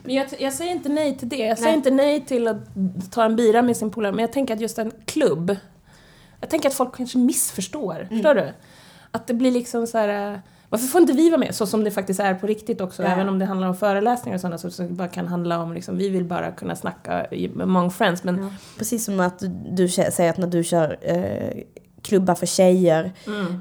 Men 0.03 0.15
jag, 0.15 0.27
jag 0.39 0.53
säger 0.53 0.71
inte 0.71 0.89
nej 0.89 1.17
till 1.17 1.29
det. 1.29 1.35
Jag 1.37 1.57
säger 1.57 1.69
Nej. 1.71 1.77
inte 1.77 1.91
nej 1.91 2.25
till 2.25 2.47
att 2.47 2.57
ta 3.11 3.23
en 3.25 3.35
bira 3.35 3.61
med 3.61 3.77
sin 3.77 3.91
polare, 3.91 4.11
men 4.11 4.19
jag 4.21 4.31
tänker 4.33 4.53
att 4.53 4.61
just 4.61 4.79
en 4.79 4.91
klubb, 5.05 5.55
jag 6.41 6.49
tänker 6.49 6.69
att 6.69 6.75
folk 6.75 6.95
kanske 6.95 7.17
missförstår. 7.17 8.07
Förstår 8.09 8.35
du? 8.35 8.49
Att 9.11 9.27
det 9.27 9.33
blir 9.33 9.51
liksom 9.51 9.87
så 9.87 9.97
här. 9.97 10.33
eh, 10.33 10.39
Varför 10.69 10.87
får 10.87 11.01
inte 11.01 11.13
vi 11.13 11.29
vara 11.29 11.39
med? 11.39 11.55
Så 11.55 11.65
som 11.67 11.83
det 11.83 11.91
faktiskt 11.91 12.19
är 12.19 12.33
på 12.33 12.47
riktigt 12.47 12.81
också. 12.81 13.03
Ja. 13.03 13.09
Även 13.09 13.29
om 13.29 13.39
det 13.39 13.45
handlar 13.45 13.67
om 13.67 13.75
föreläsningar 13.75 14.37
och 14.37 14.41
sådana 14.41 14.57
så, 14.57 14.71
så 14.71 14.83
det 14.83 14.89
bara 14.89 15.07
kan 15.07 15.27
handla 15.27 15.59
om 15.59 15.73
liksom, 15.73 15.97
vi 15.97 16.09
vill 16.09 16.25
bara 16.25 16.51
kunna 16.51 16.75
snacka 16.75 17.27
among 17.61 17.91
friends. 17.91 18.23
Men 18.23 18.49
Precis 18.77 19.05
som 19.05 19.19
att 19.19 19.43
du 19.71 19.87
säger 19.89 20.29
att 20.29 20.37
när 20.37 20.47
du 20.47 20.63
kör 20.63 20.97
eh, 21.01 21.63
klubbar 22.03 22.35
för 22.35 22.45
tjejer 22.45 23.11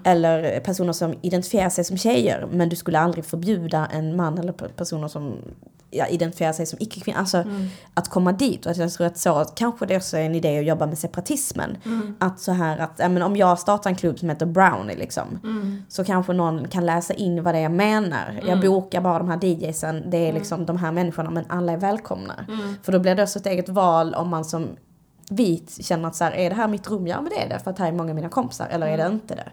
eller 0.05 0.61
personer 0.61 0.93
som 0.93 1.15
identifierar 1.23 1.71
sig 1.71 1.85
som 1.85 1.97
tjejer 1.97 2.49
men 2.53 2.69
du 2.69 2.77
skulle 2.77 2.99
aldrig 2.99 3.25
förbjuda 3.25 3.87
en 3.93 4.17
man 4.17 4.39
eller 4.39 4.53
pe- 4.53 4.69
personer 4.77 5.09
som 5.09 5.37
ja, 5.95 6.07
identifierar 6.07 6.53
sig 6.53 6.67
som 6.67 6.79
icke-kvinnor. 6.83 7.19
Alltså 7.19 7.45
att 7.95 8.09
komma 8.09 8.33
dit. 8.33 8.67
Och 8.67 8.73
att 8.73 8.79
jag 8.79 8.93
tror 8.93 9.07
att 9.07 9.19
så 9.19 9.45
kanske 9.57 9.87
det 9.87 9.97
också 9.97 10.17
är 10.17 10.23
en 10.23 10.35
idé 10.35 10.59
att 10.59 10.65
jobba 10.65 10.87
med 10.87 10.99
separatismen. 10.99 11.77
Att 12.19 12.41
så 12.41 12.53
här 12.53 12.79
att 12.79 12.93
ja, 12.97 13.09
men 13.09 13.23
om 13.23 13.37
jag 13.37 13.59
startar 13.59 13.91
en 13.91 13.97
klubb 13.97 14.19
som 14.19 14.29
heter 14.29 14.47
Brownie 14.47 14.97
liksom 14.97 15.25
så 15.89 16.05
kanske 16.05 16.33
någon 16.33 16.69
kan 16.69 16.87
läsa 16.87 17.15
in 17.15 17.43
vad 17.43 17.55
det 17.55 17.59
är 17.59 17.63
jag 17.63 17.73
menar. 17.73 18.41
Jag 18.47 18.61
bokar 18.61 19.01
bara 19.01 19.19
de 19.19 19.29
här 19.29 19.45
DJsen, 19.45 20.11
det 20.11 20.29
är 20.29 20.33
liksom 20.33 20.67
de 20.67 20.77
här 20.77 20.93
människorna 20.93 21.31
men 21.31 21.45
alla 21.49 21.73
är 21.73 21.77
välkomna. 21.77 22.47
För 22.83 22.93
då 22.93 22.99
blir 22.99 23.15
det 23.15 23.23
också 23.23 23.39
ett 23.39 23.47
eget 23.47 23.69
val 23.69 24.15
om 24.15 24.29
man 24.29 24.45
som 24.45 24.69
vi 25.33 25.65
känner 25.81 26.09
att 26.09 26.17
så 26.17 26.25
här, 26.25 26.33
är 26.33 26.51
det 26.51 26.57
här 26.57 26.69
mitt 26.69 26.91
rum? 26.91 27.07
Ja 27.07 27.21
men 27.21 27.31
det 27.37 27.43
är 27.43 27.49
det, 27.49 27.59
för 27.59 27.71
att 27.71 27.79
här 27.79 27.89
är 27.89 27.93
många 27.93 28.11
av 28.11 28.15
mina 28.17 28.29
kompisar. 28.29 28.69
Eller 28.71 28.87
är 28.87 28.97
det 28.97 29.07
inte 29.07 29.35
det? 29.35 29.51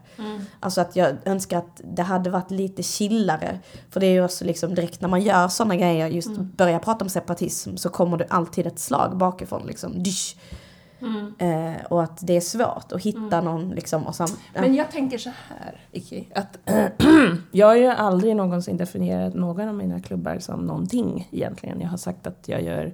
Alltså 0.59 0.81
att 0.81 0.95
jag 0.95 1.15
önskar 1.25 1.57
att 1.57 1.81
det 1.83 2.01
hade 2.03 2.29
varit 2.29 2.51
lite 2.51 2.83
chillare. 2.83 3.59
För 3.89 3.99
det 3.99 4.05
är 4.05 4.11
ju 4.11 4.23
också 4.25 4.45
liksom 4.45 4.75
direkt 4.75 5.01
när 5.01 5.09
man 5.09 5.21
gör 5.21 5.47
sådana 5.47 5.75
grejer, 5.75 6.07
just 6.07 6.37
börjar 6.37 6.79
prata 6.79 7.05
om 7.05 7.09
separatism, 7.09 7.75
så 7.75 7.89
kommer 7.89 8.17
det 8.17 8.25
alltid 8.29 8.67
ett 8.67 8.79
slag 8.79 9.17
bakifrån 9.17 9.63
liksom. 9.67 10.03
Dysch. 10.03 10.35
Eh, 11.39 11.85
och 11.89 12.03
att 12.03 12.27
det 12.27 12.33
är 12.37 12.41
svårt 12.41 12.91
att 12.91 13.01
hitta 13.01 13.41
någon 13.41 13.69
liksom 13.69 14.07
och 14.07 14.15
sam- 14.15 14.37
ja. 14.53 14.61
Men 14.61 14.75
jag 14.75 14.91
tänker 14.91 15.17
så 15.17 15.29
här, 15.49 15.81
Iki, 15.91 16.27
att 16.35 16.57
jag 17.51 17.67
har 17.67 17.75
ju 17.75 17.87
aldrig 17.87 18.35
någonsin 18.35 18.77
definierat 18.77 19.33
någon 19.33 19.67
av 19.67 19.75
mina 19.75 19.99
klubbar 20.01 20.39
som 20.39 20.59
någonting 20.59 21.27
egentligen. 21.31 21.81
Jag 21.81 21.89
har 21.89 21.97
sagt 21.97 22.27
att 22.27 22.43
jag 22.47 22.61
gör 22.63 22.93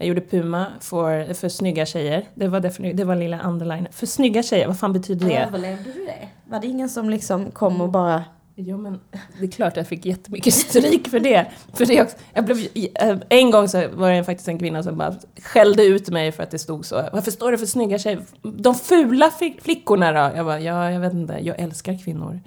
jag 0.00 0.08
gjorde 0.08 0.20
Puma 0.20 0.66
för, 0.80 1.34
för 1.34 1.48
snygga 1.48 1.86
tjejer. 1.86 2.24
Det 2.34 2.48
var, 2.48 2.60
defini- 2.60 2.94
det 2.94 3.04
var 3.04 3.16
lilla 3.16 3.40
underline. 3.42 3.88
För 3.90 4.06
snygga 4.06 4.42
tjejer, 4.42 4.66
vad 4.66 4.78
fan 4.78 4.92
betyder 4.92 5.26
det? 5.28 5.36
Överlevde 5.36 5.92
du 5.92 6.04
det? 6.04 6.28
Var 6.44 6.60
det 6.60 6.66
ingen 6.66 6.88
som 6.88 7.10
liksom 7.10 7.50
kom 7.50 7.80
och 7.80 7.88
bara... 7.88 8.24
Jo 8.54 8.78
men 8.78 9.00
det 9.38 9.44
är 9.46 9.50
klart 9.50 9.76
jag 9.76 9.86
fick 9.86 10.06
jättemycket 10.06 10.54
stryk 10.54 11.08
för 11.08 11.20
det. 11.20 11.46
För 11.72 11.86
det 11.86 12.02
också, 12.02 12.16
jag 12.34 12.44
blev, 12.44 12.58
eh, 13.00 13.16
en 13.28 13.50
gång 13.50 13.68
så 13.68 13.88
var 13.92 14.10
det 14.10 14.24
faktiskt 14.24 14.48
en 14.48 14.58
kvinna 14.58 14.82
som 14.82 14.98
bara 14.98 15.14
skällde 15.42 15.84
ut 15.84 16.08
mig 16.08 16.32
för 16.32 16.42
att 16.42 16.50
det 16.50 16.58
stod 16.58 16.86
så. 16.86 17.08
Varför 17.12 17.30
står 17.30 17.52
det 17.52 17.58
för 17.58 17.66
snygga 17.66 17.98
tjejer? 17.98 18.22
De 18.42 18.74
fula 18.74 19.30
flickorna 19.62 20.12
då? 20.12 20.36
Jag 20.36 20.46
bara, 20.46 20.60
ja 20.60 20.90
jag 20.90 21.00
vet 21.00 21.12
inte, 21.12 21.38
jag 21.42 21.58
älskar 21.60 22.04
kvinnor. 22.04 22.40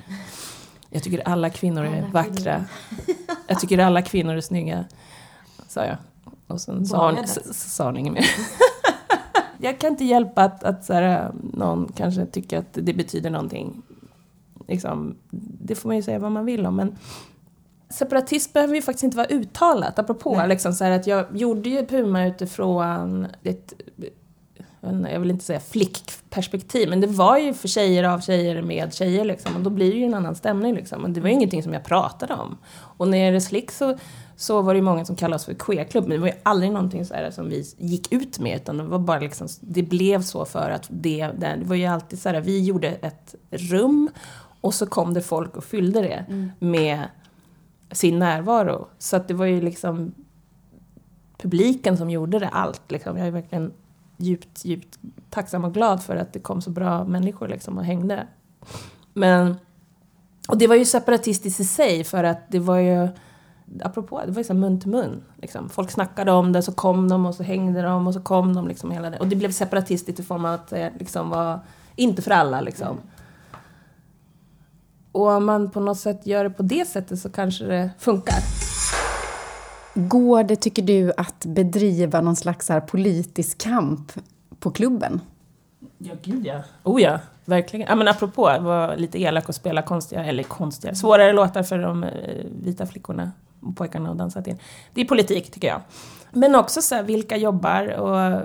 Jag 0.89 1.04
tycker 1.04 1.28
alla 1.28 1.49
kvinnor 1.49 1.86
är 1.86 2.06
vackra. 2.12 2.66
Jag 3.47 3.60
tycker 3.60 3.78
alla 3.80 4.01
kvinnor 4.01 4.36
är 4.36 4.41
snygga. 4.41 4.86
Sa 5.68 5.86
jag. 5.86 5.97
Och 6.47 6.61
sen 6.61 6.85
sa 6.85 7.11
hon, 7.11 7.27
sa 7.53 7.85
hon 7.85 7.97
inget 7.97 8.13
mer. 8.13 8.25
jag 9.57 9.79
kan 9.79 9.91
inte 9.91 10.05
hjälpa 10.05 10.43
att, 10.43 10.63
att 10.63 10.85
så 10.85 10.93
här, 10.93 11.31
någon 11.53 11.91
kanske 11.95 12.25
tycker 12.25 12.57
att 12.57 12.73
det 12.73 12.93
betyder 12.93 13.29
någonting. 13.29 13.81
Liksom, 14.67 15.15
det 15.61 15.75
får 15.75 15.89
man 15.89 15.95
ju 15.95 16.03
säga 16.03 16.19
vad 16.19 16.31
man 16.31 16.45
vill 16.45 16.65
om. 16.65 16.75
Men 16.75 16.97
separatism 17.89 18.53
behöver 18.53 18.75
ju 18.75 18.81
faktiskt 18.81 19.03
inte 19.03 19.17
vara 19.17 19.27
uttalat. 19.27 19.99
Apropå 19.99 20.43
liksom, 20.47 20.73
så 20.73 20.83
här, 20.83 20.91
att 20.91 21.07
jag 21.07 21.37
gjorde 21.37 21.69
ju 21.69 21.85
Puma 21.85 22.25
utifrån 22.25 23.27
ett 23.43 23.73
jag 24.83 24.93
inte, 24.93 25.11
jag 25.11 25.19
vill 25.19 25.31
inte 25.31 25.45
säga 25.45 25.59
flickperspektiv, 25.59 26.89
men 26.89 27.01
det 27.01 27.07
var 27.07 27.37
ju 27.37 27.53
för 27.53 27.67
tjejer 27.67 28.03
av 28.03 28.19
tjejer 28.19 28.61
med 28.61 28.93
tjejer 28.93 29.25
liksom. 29.25 29.55
Och 29.55 29.61
då 29.61 29.69
blir 29.69 29.91
det 29.91 29.97
ju 29.97 30.05
en 30.05 30.13
annan 30.13 30.35
stämning 30.35 30.75
liksom. 30.75 31.03
Och 31.03 31.09
det 31.09 31.21
var 31.21 31.27
ju 31.27 31.33
ingenting 31.33 31.63
som 31.63 31.73
jag 31.73 31.83
pratade 31.83 32.33
om. 32.33 32.57
Och 32.97 33.07
när 33.07 33.31
det 33.31 33.41
slick 33.41 33.71
så, 33.71 33.97
så 34.36 34.61
var 34.61 34.73
det 34.73 34.81
många 34.81 35.05
som 35.05 35.15
kallade 35.15 35.36
oss 35.36 35.45
för 35.45 35.53
queerklubb, 35.53 36.07
men 36.07 36.17
det 36.17 36.21
var 36.21 36.27
ju 36.27 36.34
aldrig 36.43 36.71
någonting 36.71 37.05
så 37.05 37.15
som 37.31 37.49
vi 37.49 37.65
gick 37.77 38.13
ut 38.13 38.39
med, 38.39 38.55
utan 38.55 38.77
det 38.77 38.84
var 38.84 38.99
bara 38.99 39.19
liksom, 39.19 39.47
det 39.61 39.84
blev 39.84 40.21
så 40.21 40.45
för 40.45 40.69
att 40.69 40.88
det, 40.89 41.27
det, 41.38 41.61
var 41.63 41.75
ju 41.75 41.86
alltid 41.86 42.19
så 42.19 42.29
här, 42.29 42.41
vi 42.41 42.63
gjorde 42.63 42.88
ett 42.88 43.36
rum 43.49 44.09
och 44.61 44.73
så 44.73 44.86
kom 44.86 45.13
det 45.13 45.21
folk 45.21 45.57
och 45.57 45.63
fyllde 45.63 46.01
det 46.01 46.25
med 46.59 47.03
sin 47.91 48.19
närvaro. 48.19 48.88
Så 48.99 49.15
att 49.15 49.27
det 49.27 49.34
var 49.34 49.45
ju 49.45 49.61
liksom 49.61 50.13
publiken 51.38 51.97
som 51.97 52.09
gjorde 52.09 52.39
det 52.39 52.47
allt. 52.47 52.91
Liksom. 52.91 53.17
Jag 53.17 53.27
är 53.27 53.31
verkligen 53.31 53.73
djupt, 54.17 54.65
djupt 54.65 54.99
tacksam 55.29 55.63
och 55.63 55.73
glad 55.73 56.03
för 56.03 56.15
att 56.15 56.34
det 56.34 56.39
kom 56.39 56.61
så 56.61 56.69
bra 56.69 57.03
människor 57.03 57.47
liksom 57.47 57.77
och 57.77 57.86
hängde. 57.86 58.27
Men, 59.13 59.55
och 60.47 60.57
det 60.57 60.67
var 60.67 60.75
ju 60.75 60.86
separatistiskt 60.86 61.59
i 61.59 61.65
sig 61.65 62.03
för 62.03 62.23
att 62.23 62.51
det 62.51 62.59
var 62.59 62.77
ju, 62.77 63.07
apropå, 63.84 64.21
det 64.26 64.32
var 64.32 64.43
här 64.43 64.53
mun 64.53 64.80
till 64.80 64.89
mun. 64.89 65.24
Liksom. 65.41 65.69
Folk 65.69 65.91
snackade 65.91 66.32
om 66.32 66.53
det, 66.53 66.61
så 66.61 66.71
kom 66.71 67.09
de 67.09 67.26
och 67.26 67.36
så 67.36 67.43
hängde 67.43 67.82
de 67.82 68.07
och 68.07 68.13
så 68.13 68.21
kom 68.21 68.55
de 68.55 68.67
liksom 68.67 68.91
hela 68.91 69.09
det. 69.09 69.17
Och 69.17 69.28
det 69.28 69.36
blev 69.36 69.51
separatistiskt 69.51 70.19
i 70.19 70.24
form 70.24 70.45
av 70.45 70.53
att 70.53 70.67
det 70.67 70.91
liksom 70.99 71.30
var 71.30 71.59
inte 71.95 72.21
för 72.21 72.32
alla 72.32 72.61
liksom. 72.61 72.97
Och 75.11 75.28
om 75.28 75.45
man 75.45 75.71
på 75.71 75.80
något 75.80 75.99
sätt 75.99 76.28
gör 76.28 76.43
det 76.43 76.49
på 76.49 76.63
det 76.63 76.86
sättet 76.88 77.19
så 77.19 77.30
kanske 77.30 77.65
det 77.65 77.89
funkar. 77.99 78.39
Går 79.95 80.43
det, 80.43 80.55
tycker 80.55 80.82
du, 80.82 81.11
att 81.17 81.45
bedriva 81.45 82.21
någon 82.21 82.36
slags 82.36 82.69
här 82.69 82.80
politisk 82.80 83.57
kamp 83.57 84.11
på 84.59 84.71
klubben? 84.71 85.21
Ja, 85.97 86.13
gud 86.24 86.45
ja. 86.45 86.63
Oh 86.84 87.01
ja, 87.01 87.19
verkligen. 87.45 87.88
Ja, 87.89 87.95
men 87.95 88.07
apropå 88.07 88.47
att 88.47 88.63
vara 88.63 88.95
lite 88.95 89.21
elak 89.21 89.49
och 89.49 89.55
spela 89.55 89.82
konstiga, 89.82 90.26
eller 90.26 90.43
konstiga, 90.43 90.95
svårare 90.95 91.34
låtar 91.34 91.63
för 91.63 91.80
de 91.80 92.03
eh, 92.03 92.45
vita 92.63 92.86
flickorna 92.86 93.32
pojkarna 93.76 94.09
och 94.09 94.16
dansat 94.16 94.45
till. 94.45 94.55
Det 94.93 95.01
är 95.01 95.05
politik, 95.05 95.51
tycker 95.51 95.68
jag. 95.68 95.82
Men 96.32 96.55
också 96.55 96.82
så 96.82 96.95
här, 96.95 97.03
vilka 97.03 97.38
jobbar 97.38 97.88
och 97.88 98.41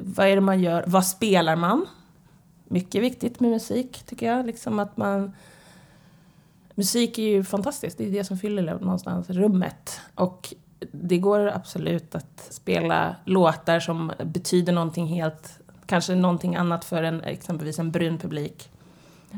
vad 0.00 0.26
är 0.26 0.34
det 0.34 0.40
man 0.40 0.60
gör? 0.60 0.84
Vad 0.86 1.06
spelar 1.06 1.56
man? 1.56 1.86
Mycket 2.68 3.02
viktigt 3.02 3.40
med 3.40 3.50
musik, 3.50 4.02
tycker 4.06 4.26
jag. 4.26 4.46
Liksom 4.46 4.78
att 4.78 4.96
man... 4.96 5.32
Musik 6.74 7.18
är 7.18 7.22
ju 7.22 7.44
fantastiskt, 7.44 7.98
det 7.98 8.06
är 8.06 8.10
det 8.10 8.24
som 8.24 8.38
fyller 8.38 8.62
någonstans 8.62 9.30
rummet. 9.30 10.00
Och 10.14 10.54
det 10.92 11.18
går 11.18 11.46
absolut 11.46 12.14
att 12.14 12.48
spela 12.50 13.16
låtar 13.24 13.80
som 13.80 14.12
betyder 14.24 14.72
någonting 14.72 15.06
helt, 15.06 15.60
kanske 15.86 16.14
någonting 16.14 16.56
annat 16.56 16.84
för 16.84 17.02
en, 17.02 17.20
exempelvis 17.20 17.78
en 17.78 17.90
brun 17.90 18.18
publik 18.18 18.70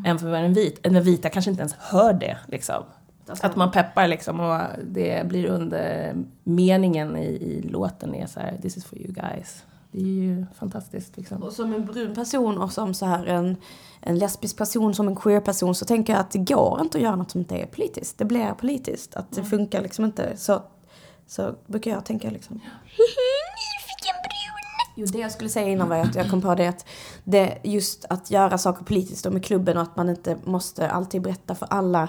än 0.05 0.19
för 0.19 0.33
en 0.33 0.55
vit. 0.55 0.83
Den 0.83 1.03
vita 1.03 1.31
kanske 1.31 1.51
inte 1.51 1.61
ens 1.61 1.75
hör 1.79 2.13
det 2.13 2.39
liksom. 2.49 2.85
Att 3.29 3.57
man 3.57 3.71
peppar 3.71 4.09
liksom 4.09 4.41
och 4.41 4.61
det 4.85 5.27
blir 5.27 5.47
under 5.47 6.15
meningen 6.45 7.17
i, 7.17 7.27
i 7.27 7.63
låten 7.63 8.15
är 8.15 8.27
så 8.27 8.41
här, 8.41 8.59
this 8.63 8.77
is 8.77 8.85
for 8.85 8.99
you 8.99 9.13
guys. 9.13 9.65
Det 9.91 9.99
är 9.99 10.05
ju 10.05 10.47
fantastiskt 10.55 11.17
liksom. 11.17 11.43
Och 11.43 11.53
som 11.53 11.73
en 11.73 11.87
brun 11.87 12.15
person 12.15 12.59
och 12.59 12.73
som 12.73 12.95
så 12.95 13.07
här 13.07 13.27
en, 13.27 13.57
en 14.01 14.19
lesbisk 14.19 14.57
person, 14.57 14.95
som 14.95 15.09
en 15.09 15.17
queer 15.17 15.41
person 15.41 15.75
så 15.75 15.85
tänker 15.85 16.13
jag 16.13 16.21
att 16.21 16.31
det 16.31 16.39
går 16.39 16.81
inte 16.81 16.99
att 16.99 17.05
göra 17.05 17.17
något 17.17 17.31
som 17.31 17.41
inte 17.41 17.57
är 17.57 17.67
politiskt. 17.67 18.19
Det 18.19 18.25
blir 18.25 18.53
politiskt. 18.53 19.17
Att 19.17 19.33
det 19.33 19.45
funkar 19.45 19.83
liksom 19.83 20.05
inte. 20.05 20.37
Så, 20.37 20.63
så 21.27 21.55
brukar 21.67 21.91
jag 21.91 22.05
tänka 22.05 22.31
liksom. 22.31 22.61
Jo, 24.99 25.07
det 25.07 25.19
jag 25.19 25.33
skulle 25.33 25.51
säga 25.51 25.69
innan 25.69 25.89
var 25.89 25.97
att 25.97 26.15
jag 26.15 26.31
kom 26.31 26.43
på 26.43 26.55
det 26.55 26.67
att 26.67 26.87
det 27.25 27.59
just 27.63 28.05
att 28.11 28.31
göra 28.31 28.59
saker 28.59 28.85
politiskt 28.85 29.27
och 29.27 29.33
med 29.33 29.45
klubben 29.45 29.77
och 29.77 29.83
att 29.83 29.97
man 29.97 30.09
inte 30.09 30.37
måste 30.45 30.91
alltid 30.91 31.23
berätta 31.23 31.55
för 31.55 31.69
alla 31.71 32.09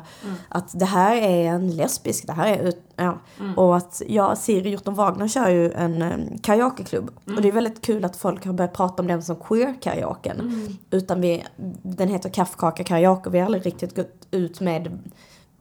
att 0.50 0.80
det 0.80 0.86
här 0.86 1.16
är 1.16 1.46
en 1.46 1.72
lesbisk, 1.72 2.28
det 2.28 2.34
här 2.34 2.48
är 2.48 2.68
ut, 2.68 2.82
ja. 2.96 3.20
Och 3.56 3.78
att 3.78 4.02
jag, 4.08 4.38
Siri 4.38 4.70
Hjorton 4.70 4.94
Wagner 4.94 5.28
kör 5.28 5.50
ju 5.50 5.72
en 5.72 6.02
um, 6.02 6.38
karaokeklubb. 6.38 7.12
Och 7.36 7.42
det 7.42 7.48
är 7.48 7.52
väldigt 7.52 7.82
kul 7.82 8.06
att 8.06 8.16
folk 8.16 8.46
har 8.46 8.54
börjat 8.54 8.74
prata 8.74 9.02
om 9.02 9.08
den 9.08 9.24
som 9.24 9.36
queer-karaoken. 9.36 10.78
Utan 10.92 11.22
vi, 11.22 11.44
den 11.84 12.10
heter 12.10 12.30
Kaffekaka 12.30 12.84
karaoke 12.84 13.30
och 13.30 13.36
vi 13.36 13.40
har 13.40 13.46
aldrig 13.46 13.66
riktigt 13.66 13.96
gått 13.96 14.28
ut 14.32 14.60
med 14.60 15.00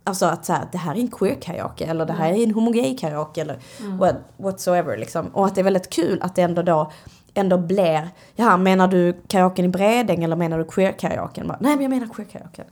Alltså 0.08 0.26
att 0.26 0.44
så 0.44 0.52
här, 0.52 0.68
det 0.72 0.78
här 0.78 0.94
är 0.94 0.98
en 0.98 1.10
queer 1.10 1.34
karaoke 1.40 1.84
eller 1.84 2.06
det 2.06 2.12
här 2.12 2.32
är 2.32 2.42
en 2.42 2.50
homogay 2.50 2.96
karaoke 2.96 3.40
eller 3.40 3.58
what, 3.98 4.16
whatsoever 4.36 4.96
liksom. 4.96 5.26
Och 5.26 5.46
att 5.46 5.54
det 5.54 5.60
är 5.60 5.64
väldigt 5.64 5.90
kul 5.90 6.18
att 6.22 6.34
det 6.34 6.42
ändå 6.42 6.62
då 6.62 6.92
ändå 7.36 7.58
blir, 7.58 8.08
ja 8.34 8.56
menar 8.56 8.88
du 8.88 9.12
karaoken 9.28 9.64
i 9.64 9.68
Bredäng 9.68 10.24
eller 10.24 10.36
menar 10.36 10.58
du 10.58 10.64
queer 10.64 10.92
karaoken? 10.92 11.48
Bara, 11.48 11.58
Nej 11.60 11.72
men 11.74 11.82
jag 11.82 11.90
menar 11.90 12.06
queer 12.14 12.28
karaoken. 12.28 12.64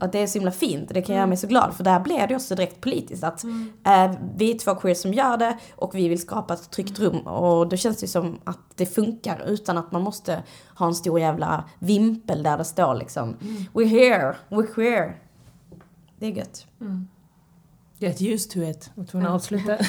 Att 0.00 0.12
det 0.12 0.18
är 0.18 0.26
så 0.26 0.38
himla 0.38 0.50
fint 0.50 0.88
och 0.88 0.94
det 0.94 1.02
kan 1.02 1.16
göra 1.16 1.26
mig 1.26 1.36
så 1.36 1.46
glad 1.46 1.74
för 1.74 1.84
där 1.84 2.00
blir 2.00 2.26
det 2.26 2.36
också 2.36 2.54
direkt 2.54 2.80
politiskt 2.80 3.24
att 3.24 3.44
eh, 3.44 4.12
vi 4.36 4.50
är 4.50 4.58
två 4.58 4.74
queer 4.74 4.94
som 4.94 5.14
gör 5.14 5.36
det 5.36 5.58
och 5.76 5.94
vi 5.94 6.08
vill 6.08 6.20
skapa 6.20 6.54
ett 6.54 6.70
tryggt 6.70 6.98
rum 6.98 7.18
och 7.18 7.68
då 7.68 7.76
känns 7.76 8.00
det 8.00 8.08
som 8.08 8.38
att 8.44 8.58
det 8.74 8.86
funkar 8.86 9.42
utan 9.46 9.78
att 9.78 9.92
man 9.92 10.02
måste 10.02 10.42
ha 10.74 10.86
en 10.86 10.94
stor 10.94 11.20
jävla 11.20 11.64
vimpel 11.78 12.42
där 12.42 12.58
det 12.58 12.64
står 12.64 12.94
liksom 12.94 13.36
We're 13.72 13.84
here, 13.84 14.36
we're 14.48 14.74
queer. 14.74 15.16
Det 16.18 16.26
är 16.26 16.30
gött. 16.30 16.66
Get 17.98 18.22
used 18.22 18.50
to 18.50 18.58
it. 18.58 18.90
Jag 18.94 19.02
var 19.02 19.06
tvungen 19.06 19.28
att 19.28 19.34
avsluta. 19.34 19.78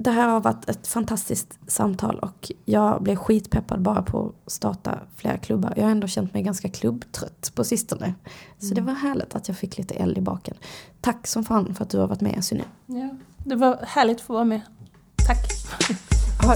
Det 0.00 0.10
här 0.10 0.28
har 0.28 0.40
varit 0.40 0.68
ett 0.68 0.86
fantastiskt 0.86 1.58
samtal 1.66 2.18
och 2.18 2.52
jag 2.64 3.02
blev 3.02 3.16
skitpeppad 3.16 3.82
bara 3.82 4.02
på 4.02 4.32
att 4.46 4.52
starta 4.52 4.98
flera 5.16 5.38
klubbar. 5.38 5.72
Jag 5.76 5.84
har 5.84 5.90
ändå 5.90 6.06
känt 6.06 6.34
mig 6.34 6.42
ganska 6.42 6.68
klubbtrött 6.68 7.52
på 7.54 7.64
sistone. 7.64 8.14
Så 8.58 8.74
det 8.74 8.80
var 8.80 8.92
härligt 8.92 9.34
att 9.34 9.48
jag 9.48 9.56
fick 9.56 9.78
lite 9.78 9.94
eld 9.94 10.18
i 10.18 10.20
baken. 10.20 10.54
Tack 11.00 11.26
som 11.26 11.44
fan 11.44 11.74
för 11.74 11.84
att 11.84 11.90
du 11.90 11.98
har 11.98 12.06
varit 12.06 12.20
med 12.20 12.44
Sunny. 12.44 12.62
ja, 12.86 13.08
det 13.44 13.54
var 13.54 13.78
härligt 13.86 14.16
att 14.16 14.22
få 14.22 14.32
vara 14.32 14.44
med. 14.44 14.60
Tack. 15.26 15.48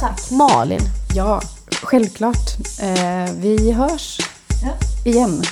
Tack 0.00 0.30
Malin. 0.30 0.80
Ja, 1.14 1.40
självklart. 1.82 2.58
Eh, 2.82 3.34
vi 3.36 3.72
hörs 3.72 4.18
igen. 5.04 5.42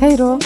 Hej 0.00 0.16
då. 0.16 0.38